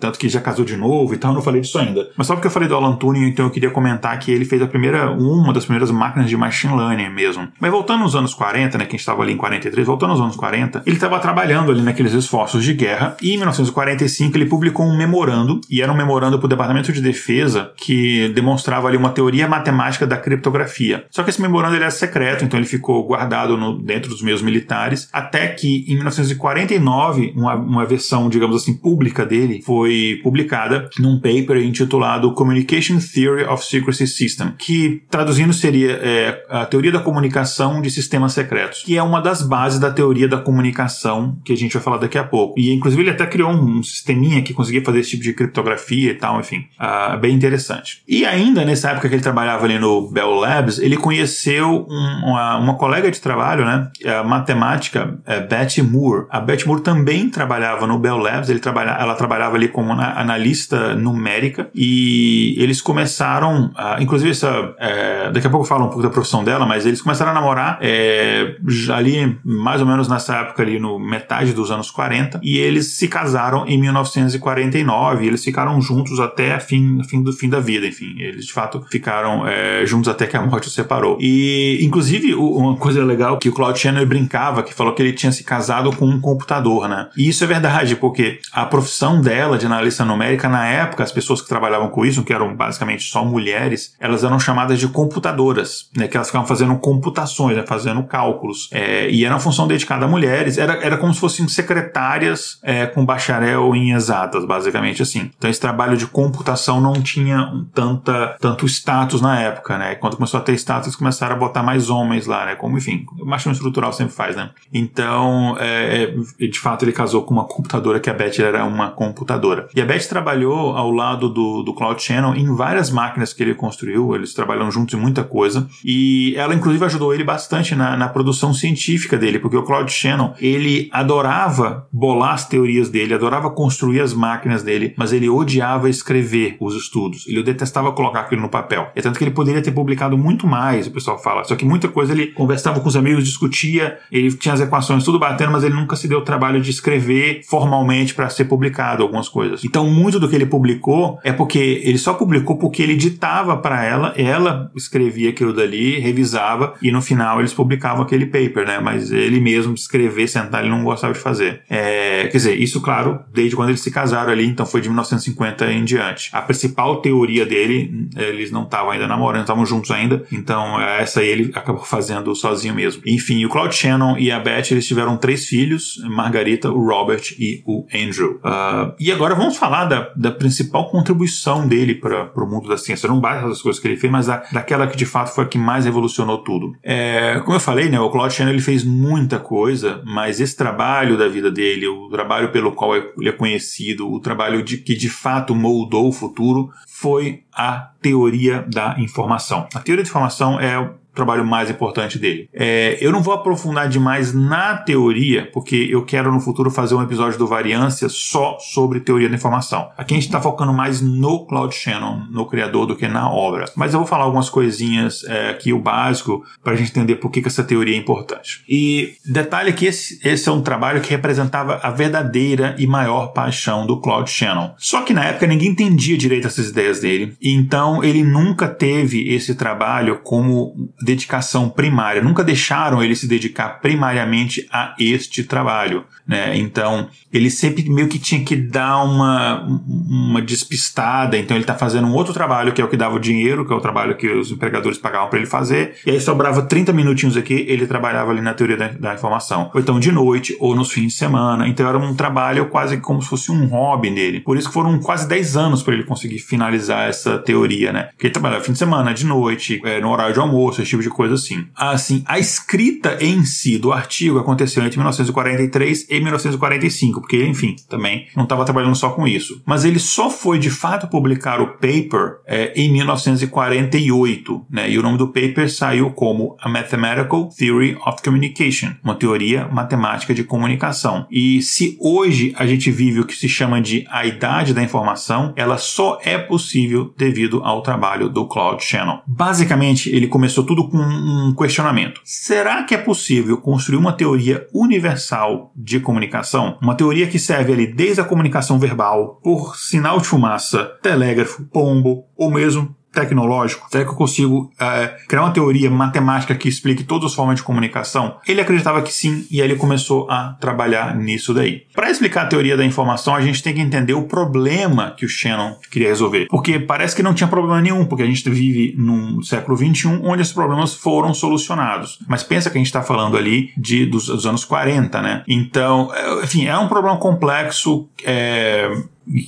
Tanto 0.00 0.18
que 0.18 0.28
já 0.28 0.40
casou 0.40 0.64
de 0.64 0.76
novo 0.76 1.14
e 1.14 1.16
tal, 1.16 1.32
não 1.32 1.42
falei 1.42 1.60
disso 1.60 1.78
ainda. 1.78 2.08
Mas 2.16 2.26
só 2.26 2.34
porque 2.34 2.46
eu 2.46 2.50
falei 2.50 2.68
do 2.68 2.74
Alan 2.74 2.96
Turing, 2.96 3.28
então 3.28 3.46
eu 3.46 3.50
queria 3.50 3.70
comentar 3.70 4.18
que 4.18 4.30
ele 4.30 4.44
fez 4.44 4.62
a 4.62 4.66
primeira, 4.66 5.10
uma 5.10 5.52
das 5.52 5.64
primeiras 5.64 5.90
máquinas 5.90 6.28
de 6.28 6.36
machine 6.36 6.74
learning 6.74 7.10
mesmo. 7.10 7.48
Mas 7.60 7.70
voltando 7.70 8.00
nos 8.00 8.14
anos 8.14 8.34
40, 8.34 8.78
né, 8.78 8.84
que 8.84 8.90
a 8.90 8.92
gente 8.92 9.00
estava 9.00 9.22
ali 9.22 9.32
em 9.32 9.36
43, 9.36 9.86
voltando 9.86 10.10
aos 10.10 10.20
anos 10.20 10.36
40, 10.36 10.82
ele 10.86 10.96
estava 10.96 11.18
trabalhando 11.18 11.70
ali 11.70 11.82
naqueles 11.82 12.12
esforços 12.12 12.64
de 12.64 12.72
guerra 12.72 13.16
e 13.20 13.34
em 13.34 13.36
1945 13.36 14.36
ele 14.36 14.46
publicou 14.46 14.86
um 14.86 14.96
memorando, 14.96 15.60
e 15.74 15.82
era 15.82 15.90
um 15.90 15.96
memorando 15.96 16.38
para 16.38 16.46
o 16.46 16.48
Departamento 16.48 16.92
de 16.92 17.00
Defesa 17.00 17.72
que 17.76 18.28
demonstrava 18.28 18.86
ali 18.86 18.96
uma 18.96 19.10
teoria 19.10 19.48
matemática 19.48 20.06
da 20.06 20.16
criptografia. 20.16 21.04
Só 21.10 21.24
que 21.24 21.30
esse 21.30 21.42
memorando 21.42 21.74
ele 21.74 21.82
era 21.82 21.90
secreto, 21.90 22.44
então 22.44 22.56
ele 22.56 22.66
ficou 22.66 23.04
guardado 23.04 23.56
no, 23.56 23.76
dentro 23.82 24.08
dos 24.08 24.22
meios 24.22 24.40
militares, 24.40 25.08
até 25.12 25.48
que 25.48 25.84
em 25.88 25.94
1949 25.94 27.32
uma, 27.34 27.56
uma 27.56 27.84
versão, 27.84 28.28
digamos 28.28 28.62
assim, 28.62 28.72
pública 28.72 29.26
dele 29.26 29.62
foi 29.66 30.20
publicada 30.22 30.88
num 30.96 31.16
paper 31.16 31.56
intitulado 31.56 32.32
Communication 32.34 32.98
Theory 33.00 33.42
of 33.42 33.66
Secrecy 33.66 34.06
System, 34.06 34.52
que 34.56 35.02
traduzindo 35.10 35.52
seria 35.52 35.98
é, 36.00 36.44
a 36.50 36.66
teoria 36.66 36.92
da 36.92 37.00
comunicação 37.00 37.82
de 37.82 37.90
sistemas 37.90 38.32
secretos, 38.32 38.84
que 38.84 38.96
é 38.96 39.02
uma 39.02 39.20
das 39.20 39.42
bases 39.42 39.80
da 39.80 39.90
teoria 39.90 40.28
da 40.28 40.38
comunicação 40.38 41.36
que 41.44 41.52
a 41.52 41.56
gente 41.56 41.72
vai 41.72 41.82
falar 41.82 41.98
daqui 41.98 42.16
a 42.16 42.22
pouco. 42.22 42.60
E 42.60 42.72
inclusive 42.72 43.02
ele 43.02 43.10
até 43.10 43.26
criou 43.26 43.50
um 43.50 43.82
sisteminha 43.82 44.40
que 44.40 44.54
conseguia 44.54 44.84
fazer 44.84 45.00
esse 45.00 45.10
tipo 45.10 45.24
de 45.24 45.32
criptografia 45.32 45.63
criptografia 45.64 46.10
e 46.10 46.14
tal, 46.14 46.38
enfim, 46.38 46.66
uh, 46.78 47.18
bem 47.18 47.34
interessante. 47.34 48.02
E 48.06 48.24
ainda 48.24 48.64
nessa 48.64 48.90
época 48.90 49.08
que 49.08 49.14
ele 49.14 49.22
trabalhava 49.22 49.64
ali 49.64 49.78
no 49.78 50.10
Bell 50.10 50.34
Labs, 50.34 50.78
ele 50.78 50.96
conheceu 50.96 51.86
um, 51.88 52.20
uma, 52.24 52.56
uma, 52.58 52.74
colega 52.74 53.10
de 53.10 53.20
trabalho, 53.20 53.64
né, 53.64 53.88
a 54.06 54.22
matemática 54.22 55.18
é, 55.24 55.40
Betty 55.40 55.82
Moore. 55.82 56.26
A 56.30 56.40
Betty 56.40 56.66
Moore 56.66 56.82
também 56.82 57.30
trabalhava 57.30 57.86
no 57.86 57.98
Bell 57.98 58.18
Labs, 58.18 58.50
ele 58.50 58.58
trabalha, 58.58 58.90
ela 58.90 59.14
trabalhava 59.14 59.56
ali 59.56 59.68
como 59.68 59.92
analista 59.92 60.94
numérica 60.94 61.70
e 61.74 62.54
eles 62.58 62.82
começaram, 62.82 63.66
uh, 63.66 64.00
inclusive 64.00 64.30
essa, 64.30 64.74
é, 64.78 65.30
daqui 65.30 65.46
a 65.46 65.50
pouco 65.50 65.64
eu 65.64 65.68
falo 65.68 65.84
um 65.84 65.88
pouco 65.88 66.02
da 66.02 66.10
profissão 66.10 66.44
dela, 66.44 66.66
mas 66.66 66.84
eles 66.84 67.00
começaram 67.00 67.30
a 67.30 67.34
namorar 67.34 67.78
é, 67.80 68.56
ali 68.92 69.38
mais 69.44 69.80
ou 69.80 69.86
menos 69.86 70.08
nessa 70.08 70.36
época 70.36 70.62
ali 70.62 70.78
no 70.78 70.98
metade 70.98 71.52
dos 71.52 71.70
anos 71.70 71.90
40 71.90 72.40
e 72.42 72.58
eles 72.58 72.96
se 72.96 73.08
casaram 73.08 73.66
em 73.66 73.78
1949 73.78 75.24
e 75.24 75.28
eles 75.28 75.42
ficaram 75.54 75.80
juntos 75.80 76.18
até 76.18 76.58
fim, 76.58 77.00
fim 77.04 77.22
do 77.22 77.32
fim 77.32 77.48
da 77.48 77.60
vida, 77.60 77.86
enfim, 77.86 78.16
eles 78.18 78.44
de 78.44 78.52
fato 78.52 78.84
ficaram 78.90 79.46
é, 79.46 79.86
juntos 79.86 80.08
até 80.08 80.26
que 80.26 80.36
a 80.36 80.42
morte 80.42 80.66
os 80.66 80.74
separou. 80.74 81.16
E 81.20 81.78
inclusive 81.80 82.34
uma 82.34 82.76
coisa 82.76 83.04
legal 83.04 83.38
que 83.38 83.48
o 83.48 83.52
Claude 83.52 83.78
Shannon 83.78 84.04
brincava, 84.04 84.64
que 84.64 84.74
falou 84.74 84.92
que 84.94 85.00
ele 85.00 85.12
tinha 85.12 85.30
se 85.30 85.44
casado 85.44 85.94
com 85.94 86.06
um 86.06 86.20
computador, 86.20 86.88
né? 86.88 87.08
E 87.16 87.28
isso 87.28 87.44
é 87.44 87.46
verdade, 87.46 87.94
porque 87.94 88.40
a 88.52 88.66
profissão 88.66 89.20
dela 89.20 89.56
de 89.56 89.66
analista 89.66 90.04
numérica 90.04 90.48
na 90.48 90.66
época, 90.66 91.04
as 91.04 91.12
pessoas 91.12 91.40
que 91.40 91.48
trabalhavam 91.48 91.88
com 91.88 92.04
isso, 92.04 92.24
que 92.24 92.32
eram 92.32 92.52
basicamente 92.56 93.04
só 93.04 93.24
mulheres, 93.24 93.94
elas 94.00 94.24
eram 94.24 94.40
chamadas 94.40 94.80
de 94.80 94.88
computadoras, 94.88 95.88
né? 95.96 96.08
Que 96.08 96.16
elas 96.16 96.26
ficavam 96.26 96.48
fazendo 96.48 96.74
computações, 96.78 97.56
né? 97.56 97.64
fazendo 97.64 98.02
cálculos. 98.02 98.68
É, 98.72 99.08
e 99.08 99.24
era 99.24 99.34
uma 99.34 99.40
função 99.40 99.68
dedicada 99.68 100.04
a 100.04 100.08
mulheres, 100.08 100.58
era, 100.58 100.74
era 100.84 100.96
como 100.96 101.14
se 101.14 101.20
fossem 101.20 101.46
secretárias 101.46 102.58
é, 102.64 102.86
com 102.86 103.04
bacharel 103.04 103.72
em 103.76 103.92
exatas, 103.92 104.44
basicamente 104.44 105.00
assim. 105.00 105.30
Então 105.44 105.50
esse 105.50 105.60
trabalho 105.60 105.94
de 105.94 106.06
computação 106.06 106.80
não 106.80 106.94
tinha 106.94 107.52
tanta, 107.74 108.34
tanto 108.40 108.64
status 108.64 109.20
na 109.20 109.38
época, 109.42 109.76
né? 109.76 109.94
Quando 109.94 110.16
começou 110.16 110.40
a 110.40 110.42
ter 110.42 110.54
status, 110.54 110.96
começaram 110.96 111.36
a 111.36 111.38
botar 111.38 111.62
mais 111.62 111.90
homens 111.90 112.26
lá, 112.26 112.46
né? 112.46 112.54
Como, 112.54 112.78
enfim, 112.78 113.04
o 113.20 113.26
machismo 113.26 113.52
estrutural 113.52 113.92
sempre 113.92 114.14
faz, 114.14 114.34
né? 114.36 114.48
Então, 114.72 115.54
é, 115.60 116.14
é, 116.40 116.46
de 116.46 116.58
fato, 116.58 116.82
ele 116.82 116.92
casou 116.92 117.24
com 117.24 117.34
uma 117.34 117.44
computadora 117.44 118.00
que 118.00 118.08
a 118.08 118.14
Beth 118.14 118.38
era 118.38 118.64
uma 118.64 118.90
computadora. 118.90 119.68
E 119.74 119.82
a 119.82 119.84
Beth 119.84 120.08
trabalhou 120.08 120.74
ao 120.74 120.90
lado 120.90 121.28
do, 121.28 121.62
do 121.62 121.74
Cloud 121.74 122.02
Channel 122.02 122.34
em 122.34 122.46
várias 122.54 122.90
máquinas 122.90 123.34
que 123.34 123.42
ele 123.42 123.54
construiu, 123.54 124.14
eles 124.14 124.32
trabalham 124.32 124.70
juntos 124.70 124.94
em 124.94 124.98
muita 124.98 125.24
coisa, 125.24 125.68
e 125.84 126.34
ela, 126.38 126.54
inclusive, 126.54 126.86
ajudou 126.86 127.12
ele 127.12 127.22
bastante 127.22 127.74
na, 127.74 127.98
na 127.98 128.08
produção 128.08 128.54
científica 128.54 129.18
dele, 129.18 129.38
porque 129.38 129.58
o 129.58 129.62
Cloud 129.62 129.92
Channel, 129.92 130.32
ele 130.40 130.88
adorava 130.90 131.86
bolar 131.92 132.32
as 132.32 132.48
teorias 132.48 132.88
dele, 132.88 133.12
adorava 133.12 133.50
construir 133.50 134.00
as 134.00 134.14
máquinas 134.14 134.62
dele, 134.62 134.94
mas 134.96 135.12
ele 135.12 135.23
odiava 135.28 135.88
escrever 135.88 136.56
os 136.60 136.74
estudos. 136.74 137.26
Ele 137.26 137.42
detestava 137.42 137.92
colocar 137.92 138.20
aquilo 138.20 138.42
no 138.42 138.48
papel. 138.48 138.90
É 138.94 139.02
tanto 139.02 139.18
que 139.18 139.24
ele 139.24 139.30
poderia 139.30 139.62
ter 139.62 139.72
publicado 139.72 140.16
muito 140.16 140.46
mais, 140.46 140.86
o 140.86 140.90
pessoal 140.90 141.18
fala. 141.18 141.44
Só 141.44 141.56
que 141.56 141.64
muita 141.64 141.88
coisa 141.88 142.12
ele 142.12 142.28
conversava 142.28 142.80
com 142.80 142.88
os 142.88 142.96
amigos, 142.96 143.24
discutia, 143.24 143.98
ele 144.10 144.32
tinha 144.32 144.54
as 144.54 144.60
equações 144.60 145.04
tudo 145.04 145.18
batendo, 145.18 145.52
mas 145.52 145.64
ele 145.64 145.74
nunca 145.74 145.96
se 145.96 146.08
deu 146.08 146.18
o 146.18 146.22
trabalho 146.24 146.60
de 146.60 146.70
escrever 146.70 147.42
formalmente 147.48 148.14
para 148.14 148.28
ser 148.28 148.44
publicado 148.44 149.02
algumas 149.02 149.28
coisas. 149.28 149.64
Então, 149.64 149.88
muito 149.88 150.18
do 150.18 150.28
que 150.28 150.34
ele 150.34 150.46
publicou 150.46 151.18
é 151.22 151.32
porque 151.32 151.82
ele 151.84 151.98
só 151.98 152.14
publicou 152.14 152.56
porque 152.56 152.82
ele 152.82 152.96
ditava 152.96 153.56
para 153.56 153.84
ela, 153.84 154.14
ela 154.16 154.70
escrevia 154.74 155.30
aquilo 155.30 155.52
dali, 155.52 155.98
revisava 155.98 156.74
e 156.80 156.90
no 156.90 157.02
final 157.02 157.40
eles 157.40 157.52
publicavam 157.52 158.02
aquele 158.02 158.26
paper, 158.26 158.66
né? 158.66 158.80
Mas 158.80 159.10
ele 159.10 159.40
mesmo 159.40 159.74
escrever, 159.74 160.28
sentar, 160.28 160.62
ele 160.62 160.70
não 160.70 160.84
gostava 160.84 161.12
de 161.12 161.18
fazer. 161.18 161.62
É, 161.68 162.22
quer 162.24 162.36
dizer, 162.36 162.60
isso, 162.60 162.80
claro, 162.80 163.20
desde 163.32 163.56
quando 163.56 163.70
eles 163.70 163.80
se 163.80 163.90
casaram 163.90 164.32
ali, 164.32 164.46
então 164.46 164.66
foi 164.66 164.80
de 164.80 164.88
1950 165.14 165.72
em 165.72 165.84
diante. 165.84 166.30
A 166.32 166.42
principal 166.42 167.00
teoria 167.00 167.46
dele, 167.46 168.08
eles 168.16 168.50
não 168.50 168.64
estavam 168.64 168.90
ainda 168.90 169.06
namorando, 169.06 169.42
estavam 169.42 169.64
juntos 169.64 169.90
ainda, 169.90 170.24
então 170.32 170.80
essa 170.80 171.20
aí 171.20 171.28
ele 171.28 171.52
acabou 171.54 171.84
fazendo 171.84 172.34
sozinho 172.34 172.74
mesmo. 172.74 173.02
Enfim, 173.06 173.44
o 173.44 173.48
Claude 173.48 173.74
Shannon 173.74 174.16
e 174.18 174.30
a 174.30 174.38
Beth, 174.38 174.70
eles 174.70 174.86
tiveram 174.86 175.16
três 175.16 175.46
filhos, 175.46 175.96
Margarita, 176.08 176.70
o 176.70 176.86
Robert 176.86 177.22
e 177.38 177.62
o 177.66 177.86
Andrew. 177.94 178.40
Uh, 178.44 178.94
e 178.98 179.12
agora 179.12 179.34
vamos 179.34 179.56
falar 179.56 179.84
da, 179.86 180.12
da 180.16 180.30
principal 180.30 180.90
contribuição 180.90 181.66
dele 181.66 181.94
para 181.94 182.30
o 182.36 182.46
mundo 182.46 182.68
da 182.68 182.76
ciência. 182.76 183.08
Não 183.08 183.20
basta 183.20 183.46
as 183.46 183.62
coisas 183.62 183.80
que 183.80 183.88
ele 183.88 183.96
fez, 183.96 184.12
mas 184.12 184.26
da, 184.26 184.42
daquela 184.52 184.86
que 184.86 184.96
de 184.96 185.06
fato 185.06 185.34
foi 185.34 185.44
a 185.44 185.46
que 185.46 185.58
mais 185.58 185.84
revolucionou 185.84 186.38
tudo. 186.38 186.72
É, 186.82 187.40
como 187.40 187.56
eu 187.56 187.60
falei, 187.60 187.88
né, 187.88 188.00
o 188.00 188.10
Claude 188.10 188.34
Shannon 188.34 188.50
ele 188.50 188.60
fez 188.60 188.84
muita 188.84 189.38
coisa, 189.38 190.02
mas 190.04 190.40
esse 190.40 190.56
trabalho 190.56 191.16
da 191.16 191.28
vida 191.28 191.50
dele, 191.50 191.86
o 191.86 192.08
trabalho 192.08 192.50
pelo 192.50 192.72
qual 192.72 192.96
ele 192.96 193.28
é 193.28 193.32
conhecido, 193.32 194.10
o 194.10 194.20
trabalho 194.20 194.62
de, 194.62 194.78
que 194.78 194.94
de 195.04 195.10
fato 195.10 195.54
moldou 195.54 196.08
o 196.08 196.12
futuro, 196.12 196.72
foi 196.88 197.44
a 197.52 197.90
teoria 198.00 198.62
da 198.62 198.98
informação. 198.98 199.68
A 199.74 199.80
teoria 199.80 200.02
da 200.02 200.08
informação 200.08 200.58
é 200.58 200.78
trabalho 201.14 201.44
mais 201.44 201.70
importante 201.70 202.18
dele. 202.18 202.48
É, 202.52 202.98
eu 203.00 203.12
não 203.12 203.22
vou 203.22 203.34
aprofundar 203.34 203.88
demais 203.88 204.34
na 204.34 204.76
teoria, 204.76 205.48
porque 205.52 205.88
eu 205.90 206.04
quero 206.04 206.32
no 206.32 206.40
futuro 206.40 206.70
fazer 206.70 206.94
um 206.94 207.02
episódio 207.02 207.38
do 207.38 207.46
Variância 207.46 208.08
só 208.08 208.58
sobre 208.58 209.00
teoria 209.00 209.28
da 209.28 209.34
informação. 209.34 209.90
Aqui 209.96 210.14
a 210.14 210.16
gente 210.16 210.26
está 210.26 210.40
focando 210.40 210.72
mais 210.72 211.00
no 211.00 211.46
Claude 211.46 211.74
Shannon, 211.74 212.26
no 212.30 212.46
criador, 212.46 212.86
do 212.86 212.96
que 212.96 213.06
na 213.08 213.30
obra. 213.30 213.66
Mas 213.76 213.92
eu 213.92 214.00
vou 214.00 214.06
falar 214.06 214.24
algumas 214.24 214.50
coisinhas 214.50 215.24
é, 215.24 215.50
aqui, 215.50 215.72
o 215.72 215.78
básico, 215.78 216.44
para 216.62 216.72
a 216.72 216.76
gente 216.76 216.90
entender 216.90 217.16
por 217.16 217.30
que, 217.30 217.40
que 217.40 217.48
essa 217.48 217.64
teoria 217.64 217.94
é 217.94 217.98
importante. 217.98 218.64
E 218.68 219.14
detalhe 219.24 219.72
que 219.72 219.86
esse, 219.86 220.20
esse 220.26 220.48
é 220.48 220.52
um 220.52 220.62
trabalho 220.62 221.00
que 221.00 221.10
representava 221.10 221.80
a 221.82 221.90
verdadeira 221.90 222.74
e 222.78 222.86
maior 222.86 223.32
paixão 223.32 223.86
do 223.86 224.00
Claude 224.00 224.30
Shannon. 224.30 224.74
Só 224.76 225.02
que 225.02 225.12
na 225.12 225.24
época 225.24 225.46
ninguém 225.46 225.68
entendia 225.68 226.16
direito 226.16 226.46
essas 226.46 226.68
ideias 226.70 227.00
dele, 227.00 227.36
então 227.40 228.02
ele 228.02 228.22
nunca 228.22 228.68
teve 228.68 229.32
esse 229.32 229.54
trabalho 229.54 230.20
como 230.22 230.74
dedicação 231.04 231.68
primária, 231.68 232.22
nunca 232.22 232.42
deixaram 232.42 233.02
ele 233.02 233.14
se 233.14 233.28
dedicar 233.28 233.80
primariamente 233.80 234.66
a 234.72 234.94
este 234.98 235.44
trabalho. 235.44 236.04
Né? 236.26 236.56
Então, 236.56 237.08
ele 237.32 237.50
sempre 237.50 237.88
meio 237.90 238.08
que 238.08 238.18
tinha 238.18 238.42
que 238.42 238.56
dar 238.56 239.02
uma, 239.04 239.62
uma 239.86 240.40
despistada, 240.40 241.36
então 241.36 241.56
ele 241.56 241.64
está 241.64 241.74
fazendo 241.74 242.06
um 242.06 242.14
outro 242.14 242.32
trabalho 242.32 242.72
que 242.72 242.80
é 242.80 242.84
o 242.84 242.88
que 242.88 242.96
dava 242.96 243.16
o 243.16 243.18
dinheiro, 243.18 243.66
que 243.66 243.72
é 243.72 243.76
o 243.76 243.80
trabalho 243.80 244.16
que 244.16 244.28
os 244.28 244.50
empregadores 244.50 244.96
pagavam 244.96 245.28
para 245.28 245.38
ele 245.38 245.46
fazer, 245.46 245.96
e 246.06 246.10
aí 246.10 246.20
sobrava 246.20 246.62
30 246.62 246.92
minutinhos 246.92 247.36
aqui, 247.36 247.66
ele 247.68 247.86
trabalhava 247.86 248.30
ali 248.30 248.40
na 248.40 248.54
teoria 248.54 248.76
da, 248.76 248.88
da, 248.88 249.14
informação. 249.14 249.70
Ou 249.74 249.80
então 249.80 250.00
de 250.00 250.10
noite, 250.10 250.56
ou 250.58 250.74
nos 250.74 250.90
fins 250.90 251.08
de 251.08 251.18
semana. 251.18 251.68
Então 251.68 251.86
era 251.86 251.98
um 251.98 252.14
trabalho 252.14 252.66
quase 252.66 252.96
como 252.98 253.20
se 253.22 253.28
fosse 253.28 253.52
um 253.52 253.66
hobby 253.66 254.10
dele. 254.10 254.40
Por 254.40 254.56
isso 254.56 254.68
que 254.68 254.74
foram 254.74 254.98
quase 254.98 255.28
10 255.28 255.56
anos 255.56 255.82
para 255.82 255.94
ele 255.94 256.04
conseguir 256.04 256.38
finalizar 256.38 257.08
essa 257.08 257.38
teoria, 257.38 257.92
né? 257.92 258.04
Porque 258.12 258.28
ele 258.28 258.32
trabalhava 258.32 258.64
fim 258.64 258.72
de 258.72 258.78
semana, 258.78 259.12
de 259.12 259.26
noite, 259.26 259.80
é, 259.84 260.00
no 260.00 260.10
horário 260.10 260.32
de 260.32 260.40
almoço, 260.40 260.80
tipo 260.94 261.02
de 261.02 261.10
coisa 261.10 261.34
assim. 261.34 261.66
Assim, 261.76 262.22
a 262.26 262.38
escrita 262.38 263.18
em 263.20 263.44
si 263.44 263.78
do 263.78 263.92
artigo 263.92 264.38
aconteceu 264.38 264.84
entre 264.84 264.98
1943 264.98 266.06
e 266.08 266.20
1945, 266.20 267.20
porque, 267.20 267.44
enfim, 267.44 267.76
também 267.88 268.26
não 268.36 268.44
estava 268.44 268.64
trabalhando 268.64 268.94
só 268.94 269.10
com 269.10 269.26
isso. 269.26 269.62
Mas 269.66 269.84
ele 269.84 269.98
só 269.98 270.30
foi 270.30 270.58
de 270.58 270.70
fato 270.70 271.08
publicar 271.08 271.60
o 271.60 271.74
paper 271.74 272.38
é, 272.46 272.72
em 272.76 272.92
1948, 272.92 274.66
né? 274.70 274.90
E 274.90 274.98
o 274.98 275.02
nome 275.02 275.18
do 275.18 275.28
paper 275.28 275.70
saiu 275.70 276.10
como 276.10 276.56
A 276.60 276.68
Mathematical 276.68 277.48
Theory 277.48 277.96
of 278.06 278.22
Communication, 278.22 278.92
uma 279.02 279.14
teoria 279.14 279.68
matemática 279.68 280.34
de 280.34 280.44
comunicação. 280.44 281.26
E 281.30 281.62
se 281.62 281.96
hoje 282.00 282.54
a 282.56 282.66
gente 282.66 282.90
vive 282.90 283.20
o 283.20 283.26
que 283.26 283.34
se 283.34 283.48
chama 283.48 283.80
de 283.80 284.04
a 284.10 284.26
idade 284.26 284.74
da 284.74 284.82
informação, 284.82 285.52
ela 285.56 285.78
só 285.78 286.18
é 286.22 286.38
possível 286.38 287.12
devido 287.16 287.62
ao 287.64 287.82
trabalho 287.82 288.28
do 288.28 288.46
Claude 288.46 288.84
Shannon. 288.84 289.20
Basicamente, 289.26 290.10
ele 290.10 290.26
começou 290.26 290.64
tudo 290.64 290.83
com 290.88 290.98
um 290.98 291.54
questionamento. 291.54 292.20
Será 292.24 292.82
que 292.84 292.94
é 292.94 292.98
possível 292.98 293.56
construir 293.58 293.98
uma 293.98 294.12
teoria 294.12 294.66
universal 294.72 295.72
de 295.76 296.00
comunicação? 296.00 296.78
Uma 296.80 296.94
teoria 296.94 297.26
que 297.26 297.38
serve 297.38 297.72
ali 297.72 297.86
desde 297.86 298.20
a 298.20 298.24
comunicação 298.24 298.78
verbal, 298.78 299.40
por 299.42 299.76
sinal 299.76 300.20
de 300.20 300.26
fumaça, 300.26 300.84
telégrafo, 301.02 301.64
pombo, 301.64 302.24
ou 302.36 302.50
mesmo 302.50 302.94
tecnológico? 303.14 303.86
Será 303.90 304.04
que 304.04 304.10
eu 304.10 304.14
consigo 304.14 304.72
é, 304.78 305.14
criar 305.28 305.42
uma 305.42 305.52
teoria 305.52 305.90
matemática 305.90 306.54
que 306.54 306.68
explique 306.68 307.04
todas 307.04 307.30
as 307.30 307.34
formas 307.34 307.56
de 307.56 307.62
comunicação? 307.62 308.36
Ele 308.46 308.60
acreditava 308.60 309.02
que 309.02 309.12
sim, 309.12 309.46
e 309.50 309.60
aí 309.60 309.68
ele 309.68 309.76
começou 309.76 310.30
a 310.30 310.56
trabalhar 310.60 311.16
nisso 311.16 311.54
daí. 311.54 311.84
Para 311.94 312.10
explicar 312.10 312.42
a 312.42 312.46
teoria 312.46 312.76
da 312.76 312.84
informação, 312.84 313.34
a 313.34 313.40
gente 313.40 313.62
tem 313.62 313.74
que 313.74 313.80
entender 313.80 314.14
o 314.14 314.22
problema 314.22 315.14
que 315.16 315.24
o 315.24 315.28
Shannon 315.28 315.76
queria 315.90 316.08
resolver. 316.08 316.46
Porque 316.48 316.78
parece 316.78 317.14
que 317.14 317.22
não 317.22 317.34
tinha 317.34 317.48
problema 317.48 317.80
nenhum, 317.80 318.04
porque 318.04 318.22
a 318.22 318.26
gente 318.26 318.48
vive 318.50 318.94
num 318.96 319.42
século 319.42 319.76
XXI 319.76 320.20
onde 320.22 320.42
esses 320.42 320.52
problemas 320.52 320.94
foram 320.94 321.32
solucionados. 321.32 322.18
Mas 322.28 322.42
pensa 322.42 322.70
que 322.70 322.76
a 322.76 322.80
gente 322.80 322.86
está 322.86 323.02
falando 323.02 323.36
ali 323.36 323.70
de, 323.76 324.06
dos, 324.06 324.26
dos, 324.26 324.46
anos 324.46 324.64
40, 324.64 325.22
né? 325.22 325.42
Então, 325.46 326.10
é, 326.14 326.44
enfim, 326.44 326.66
é 326.66 326.76
um 326.76 326.88
problema 326.88 327.16
complexo. 327.16 328.08
É, 328.24 328.90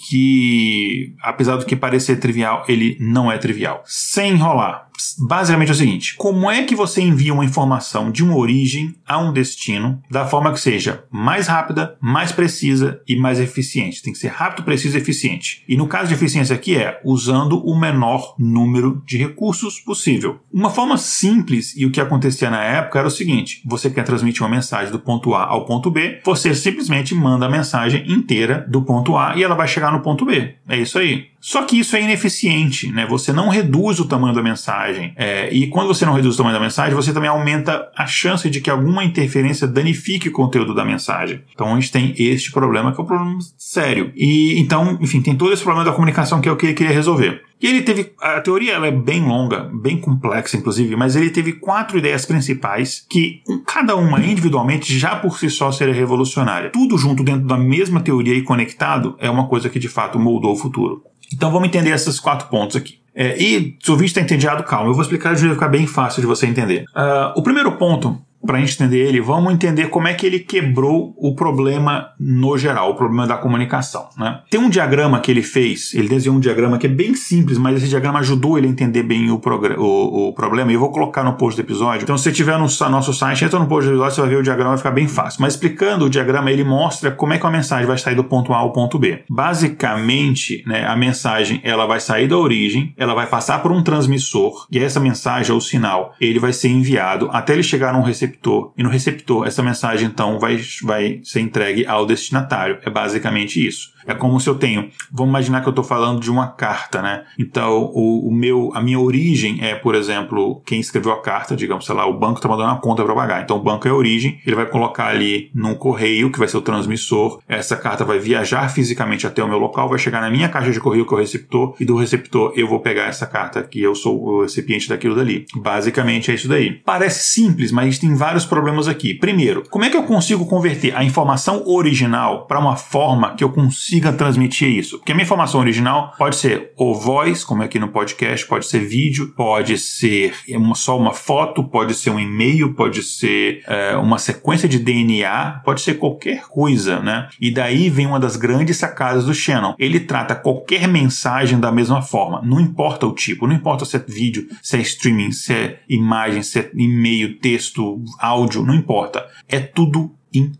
que, 0.08 1.14
apesar 1.22 1.56
do 1.56 1.66
que 1.66 1.76
parecer 1.76 2.16
trivial, 2.16 2.64
ele 2.68 2.96
não 3.00 3.30
é 3.30 3.38
trivial. 3.38 3.82
Sem 3.84 4.32
enrolar, 4.32 4.86
basicamente 5.18 5.68
é 5.68 5.72
o 5.72 5.76
seguinte: 5.76 6.14
como 6.16 6.51
é 6.51 6.62
que 6.62 6.74
você 6.74 7.01
envia 7.01 7.32
uma 7.32 7.44
informação 7.44 8.11
de 8.11 8.22
uma 8.22 8.36
origem 8.36 8.94
a 9.07 9.18
um 9.18 9.32
destino 9.32 10.03
da 10.11 10.26
forma 10.26 10.53
que 10.53 10.61
seja 10.61 11.05
mais 11.11 11.47
rápida, 11.47 11.97
mais 12.01 12.32
precisa 12.32 13.01
e 13.07 13.16
mais 13.16 13.40
eficiente? 13.40 14.03
Tem 14.03 14.12
que 14.12 14.18
ser 14.18 14.28
rápido, 14.28 14.64
preciso 14.64 14.97
e 14.97 15.01
eficiente. 15.01 15.64
E 15.68 15.76
no 15.76 15.86
caso 15.86 16.09
de 16.09 16.14
eficiência 16.14 16.55
aqui 16.55 16.76
é 16.76 17.01
usando 17.05 17.59
o 17.64 17.78
menor 17.78 18.34
número 18.38 19.03
de 19.07 19.16
recursos 19.16 19.80
possível. 19.80 20.40
Uma 20.53 20.70
forma 20.70 20.97
simples 20.97 21.74
e 21.76 21.86
o 21.86 21.90
que 21.90 22.01
acontecia 22.01 22.51
na 22.51 22.62
época 22.62 22.99
era 22.99 23.09
o 23.09 23.11
seguinte: 23.11 23.62
você 23.64 23.90
quer 23.90 24.05
transmitir 24.05 24.42
uma 24.42 24.49
mensagem 24.49 24.92
do 24.92 24.99
ponto 24.99 25.34
A 25.34 25.44
ao 25.47 25.64
ponto 25.64 25.90
B, 25.90 26.20
você 26.24 26.55
simplesmente 26.55 27.14
manda 27.14 27.47
a 27.47 27.51
mensagem 27.51 28.11
inteira 28.11 28.66
do 28.68 28.82
ponto 28.82 29.16
A 29.16 29.36
e 29.36 29.42
ela 29.42 29.55
vai 29.55 29.68
chegar 29.68 29.92
no 29.92 30.01
ponto 30.01 30.24
B. 30.24 30.55
É 30.68 30.76
isso 30.78 30.99
aí. 30.99 31.28
Só 31.47 31.62
que 31.62 31.78
isso 31.78 31.94
é 31.94 32.03
ineficiente, 32.03 32.90
né? 32.90 33.07
Você 33.07 33.32
não 33.32 33.49
reduz 33.49 34.01
o 34.01 34.05
tamanho 34.05 34.34
da 34.34 34.42
mensagem. 34.42 35.12
É, 35.14 35.49
e 35.55 35.68
quando 35.68 35.86
você 35.86 36.05
não 36.05 36.12
reduz 36.12 36.34
o 36.34 36.38
tamanho 36.38 36.57
da 36.57 36.61
mensagem, 36.61 36.92
você 36.92 37.12
também 37.12 37.30
aumenta 37.30 37.88
a 37.97 38.05
chance 38.05 38.51
de 38.51 38.61
que 38.61 38.68
alguma 38.68 39.05
interferência 39.05 39.64
danifique 39.64 40.28
o 40.28 40.32
conteúdo 40.32 40.74
da 40.74 40.84
mensagem. 40.84 41.44
Então 41.55 41.72
a 41.72 41.74
gente 41.76 41.92
tem 41.92 42.12
este 42.18 42.51
problema, 42.51 42.92
que 42.92 43.01
é 43.01 43.05
um 43.05 43.07
problema 43.07 43.38
sério. 43.57 44.12
E 44.16 44.59
então, 44.59 44.99
enfim, 45.01 45.22
tem 45.22 45.36
todo 45.36 45.53
esse 45.53 45.62
problema 45.62 45.88
da 45.88 45.94
comunicação 45.94 46.40
que 46.40 46.49
é 46.49 46.53
o 46.53 46.57
que 46.57 46.66
ele 46.66 46.74
queria 46.74 46.92
resolver. 46.92 47.40
E 47.62 47.66
ele 47.66 47.82
teve. 47.82 48.12
A 48.20 48.40
teoria 48.40 48.74
ela 48.74 48.88
é 48.88 48.90
bem 48.90 49.22
longa, 49.22 49.70
bem 49.72 49.99
complexa, 49.99 50.57
inclusive, 50.57 50.94
mas 50.97 51.16
ele 51.16 51.30
teve 51.30 51.53
quatro 51.53 51.97
ideias 51.97 52.26
principais 52.26 53.07
que, 53.09 53.40
cada 53.64 53.97
uma 53.97 54.18
individualmente, 54.18 54.99
já 54.99 55.16
por 55.16 55.38
si 55.38 55.49
só 55.49 55.72
seria 55.72 55.94
revolucionária. 55.94 56.70
Tudo 56.70 56.99
junto 56.99 57.22
dentro 57.24 57.47
da 57.47 57.57
mesma 57.57 58.01
teoria 58.01 58.34
e 58.34 58.42
conectado 58.42 59.16
é 59.18 59.30
uma 59.30 59.47
coisa 59.47 59.70
que 59.70 59.78
de 59.78 59.88
fato 59.88 60.18
moldou 60.18 60.53
o 60.53 60.57
futuro. 60.57 61.03
Então 61.32 61.50
vamos 61.50 61.68
entender 61.68 61.90
esses 61.90 62.18
quatro 62.20 62.48
pontos 62.48 62.76
aqui. 62.76 62.98
É, 63.14 63.36
e 63.42 63.76
se 63.82 63.90
o 63.90 63.94
vídeo 63.94 64.08
está 64.08 64.20
entendido, 64.20 64.62
calma, 64.62 64.90
eu 64.90 64.92
vou 64.92 65.00
explicar 65.00 65.34
de 65.34 65.48
ficar 65.48 65.68
bem 65.68 65.86
fácil 65.86 66.20
de 66.20 66.26
você 66.26 66.46
entender. 66.46 66.84
Uh, 66.94 67.32
o 67.34 67.42
primeiro 67.42 67.72
ponto 67.72 68.20
para 68.47 68.59
a 68.59 68.61
gente 68.61 68.74
entender 68.74 68.99
ele, 68.99 69.20
vamos 69.20 69.53
entender 69.53 69.88
como 69.88 70.09
é 70.09 70.14
que 70.14 70.26
ele 70.26 70.38
quebrou 70.38 71.14
o 71.18 71.34
problema 71.34 72.11
no 72.18 72.57
geral, 72.57 72.90
o 72.90 72.94
problema 72.94 73.26
da 73.26 73.36
comunicação. 73.36 74.09
Né? 74.16 74.40
Tem 74.51 74.61
um 74.61 74.70
diagrama 74.70 75.20
que 75.20 75.30
ele 75.30 75.42
fez, 75.42 75.92
ele 75.94 76.09
desenhou 76.09 76.36
um 76.36 76.40
diagrama 76.40 76.78
que 76.78 76.86
é 76.86 76.90
bem 76.90 77.14
simples, 77.14 77.59
mas 77.59 77.76
esse 77.76 77.88
diagrama 77.88 78.20
ajudou 78.20 78.57
ele 78.57 78.66
a 78.66 78.70
entender 78.70 79.03
bem 79.03 79.30
o, 79.30 79.40
o, 79.78 80.28
o 80.28 80.32
problema, 80.32 80.70
e 80.70 80.74
eu 80.74 80.80
vou 80.80 80.90
colocar 80.90 81.22
no 81.24 81.34
post 81.34 81.61
do 81.61 81.64
episódio. 81.64 82.05
Então, 82.05 82.16
se 82.16 82.24
você 82.24 82.32
tiver 82.32 82.59
no 82.59 82.66
nosso 82.90 83.12
site, 83.12 83.44
entra 83.44 83.59
no 83.59 83.66
post 83.66 83.88
do 83.88 83.94
episódio, 83.94 84.14
você 84.14 84.20
vai 84.20 84.30
ver 84.30 84.36
o 84.36 84.42
diagrama, 84.42 84.70
vai 84.70 84.78
ficar 84.78 84.90
bem 84.90 85.09
fácil. 85.09 85.42
Mas 85.42 85.55
explicando 85.55 86.05
o 86.07 86.11
diagrama, 86.11 86.51
ele 86.51 86.64
mostra 86.64 87.11
como 87.11 87.32
é 87.32 87.38
que 87.38 87.47
a 87.47 87.51
mensagem 87.51 87.86
vai 87.86 87.99
sair 87.99 88.14
do 88.14 88.24
ponto 88.24 88.53
A 88.53 88.59
ao 88.59 88.72
ponto 88.72 88.99
B. 88.99 89.24
Basicamente, 89.28 90.62
né, 90.66 90.86
a 90.86 90.97
mensagem 90.97 91.61
ela 91.64 91.86
vai 91.86 92.01
sair 92.01 92.28
da 92.28 92.36
origem, 92.36 92.94
ela 92.97 93.14
vai 93.14 93.26
passar 93.26 93.62
por 93.62 93.72
um 93.72 93.82
transmissor, 93.82 94.66
e 94.70 94.78
essa 94.78 95.01
mensagem, 95.01 95.53
ou 95.53 95.61
sinal, 95.61 96.14
ele 96.20 96.38
vai 96.38 96.53
ser 96.53 96.68
enviado 96.68 97.28
até 97.32 97.53
ele 97.53 97.62
chegar 97.62 97.92
num 97.92 98.03
receptor 98.03 98.36
receptor. 98.37 98.72
E 98.76 98.82
no 98.82 98.89
receptor, 98.89 99.47
essa 99.47 99.62
mensagem 99.62 100.07
então 100.07 100.39
vai, 100.39 100.61
vai 100.82 101.20
ser 101.22 101.41
entregue 101.41 101.87
ao 101.87 102.07
destinatário. 102.07 102.78
É 102.82 102.91
basicamente 102.91 103.64
isso. 103.66 103.93
É 104.07 104.14
como 104.14 104.40
se 104.40 104.48
eu 104.48 104.54
tenho, 104.54 104.88
vamos 105.11 105.30
imaginar 105.30 105.61
que 105.61 105.68
eu 105.68 105.70
estou 105.70 105.84
falando 105.84 106.20
de 106.20 106.30
uma 106.30 106.48
carta, 106.48 107.02
né? 107.02 107.24
Então, 107.38 107.90
o, 107.94 108.28
o, 108.28 108.32
meu, 108.32 108.70
a 108.74 108.80
minha 108.80 108.98
origem 108.98 109.59
é, 109.62 109.74
por 109.74 109.94
exemplo, 109.94 110.62
quem 110.64 110.80
escreveu 110.80 111.12
a 111.12 111.20
carta, 111.20 111.57
digamos, 111.57 111.86
sei 111.86 111.94
lá, 111.94 112.07
o 112.07 112.18
banco 112.18 112.36
está 112.36 112.48
mandando 112.48 112.70
uma 112.70 112.80
conta 112.80 113.04
para 113.04 113.14
pagar. 113.14 113.42
Então, 113.42 113.57
o 113.57 113.62
banco 113.62 113.86
é 113.88 113.90
a 113.90 113.94
origem, 113.94 114.40
ele 114.46 114.57
vai 114.57 114.66
colocar 114.66 115.09
ali 115.09 115.50
num 115.54 115.74
correio, 115.74 116.30
que 116.30 116.38
vai 116.38 116.48
ser 116.48 116.57
o 116.57 116.62
transmissor. 116.62 117.40
Essa 117.48 117.76
carta 117.76 118.04
vai 118.04 118.18
viajar 118.18 118.68
fisicamente 118.68 119.26
até 119.26 119.42
o 119.42 119.48
meu 119.48 119.59
local, 119.59 119.88
vai 119.88 119.98
chegar 119.98 120.20
na 120.20 120.30
minha 120.30 120.48
caixa 120.48 120.70
de 120.70 120.80
correio, 120.80 121.07
que 121.07 121.14
é 121.14 121.16
o 121.16 121.20
receptor, 121.20 121.74
e 121.80 121.84
do 121.84 121.96
receptor 121.96 122.52
eu 122.57 122.68
vou 122.68 122.80
pegar 122.80 123.07
essa 123.07 123.26
carta 123.26 123.62
que 123.62 123.82
eu 123.82 123.94
sou 123.94 124.22
o 124.22 124.42
recipiente 124.42 124.88
daquilo 124.88 125.14
dali. 125.14 125.46
Basicamente 125.57 126.30
é 126.30 126.34
isso 126.34 126.48
daí. 126.48 126.80
Parece 126.84 127.26
simples, 127.26 127.72
mas 127.72 127.98
tem 127.98 128.14
vários 128.14 128.44
problemas 128.44 128.88
aqui. 128.88 129.14
Primeiro, 129.14 129.64
como 129.68 129.84
é 129.84 129.90
que 129.90 129.96
eu 129.96 130.04
consigo 130.04 130.46
converter 130.46 130.94
a 130.96 131.02
informação 131.02 131.62
original 131.66 132.46
para 132.46 132.61
uma 132.61 132.76
forma 132.76 133.34
que 133.34 133.42
eu 133.42 133.50
consiga 133.50 133.95
consiga 133.97 134.12
transmitir 134.12 134.68
isso. 134.68 134.99
Porque 134.99 135.12
a 135.12 135.14
minha 135.14 135.24
informação 135.24 135.61
original 135.61 136.12
pode 136.18 136.36
ser 136.36 136.72
o 136.76 136.94
voz, 136.94 137.44
como 137.44 137.62
é 137.62 137.66
aqui 137.66 137.78
no 137.78 137.88
podcast, 137.88 138.47
pode 138.47 138.66
ser 138.66 138.80
vídeo, 138.80 139.32
pode 139.36 139.78
ser 139.78 140.34
só 140.74 140.99
uma 140.99 141.12
foto, 141.12 141.64
pode 141.64 141.94
ser 141.94 142.11
um 142.11 142.20
e-mail, 142.20 142.74
pode 142.74 143.03
ser 143.03 143.62
é, 143.66 143.97
uma 143.97 144.18
sequência 144.18 144.68
de 144.68 144.78
DNA, 144.78 145.62
pode 145.64 145.80
ser 145.80 145.94
qualquer 145.94 146.42
coisa, 146.49 147.01
né? 147.01 147.28
E 147.40 147.51
daí 147.51 147.88
vem 147.88 148.07
uma 148.07 148.20
das 148.20 148.36
grandes 148.36 148.76
sacadas 148.76 149.24
do 149.24 149.34
Shannon. 149.34 149.74
Ele 149.78 150.01
trata 150.01 150.34
qualquer 150.34 150.86
mensagem 150.86 151.59
da 151.59 151.72
mesma 151.72 152.03
forma, 152.03 152.42
não 152.42 152.61
importa 152.61 153.07
o 153.07 153.14
tipo, 153.14 153.47
não 153.47 153.55
importa 153.55 153.84
se 153.84 153.97
é 153.97 154.05
vídeo, 154.07 154.49
se 154.62 154.76
é 154.76 154.80
streaming, 154.80 155.32
se 155.32 155.53
é 155.53 155.80
imagem, 155.88 156.42
se 156.42 156.59
é 156.59 156.70
e-mail, 156.74 157.38
texto, 157.38 158.03
áudio, 158.18 158.64
não 158.64 158.74
importa. 158.74 159.26
É 159.49 159.61
tudo 159.61 160.16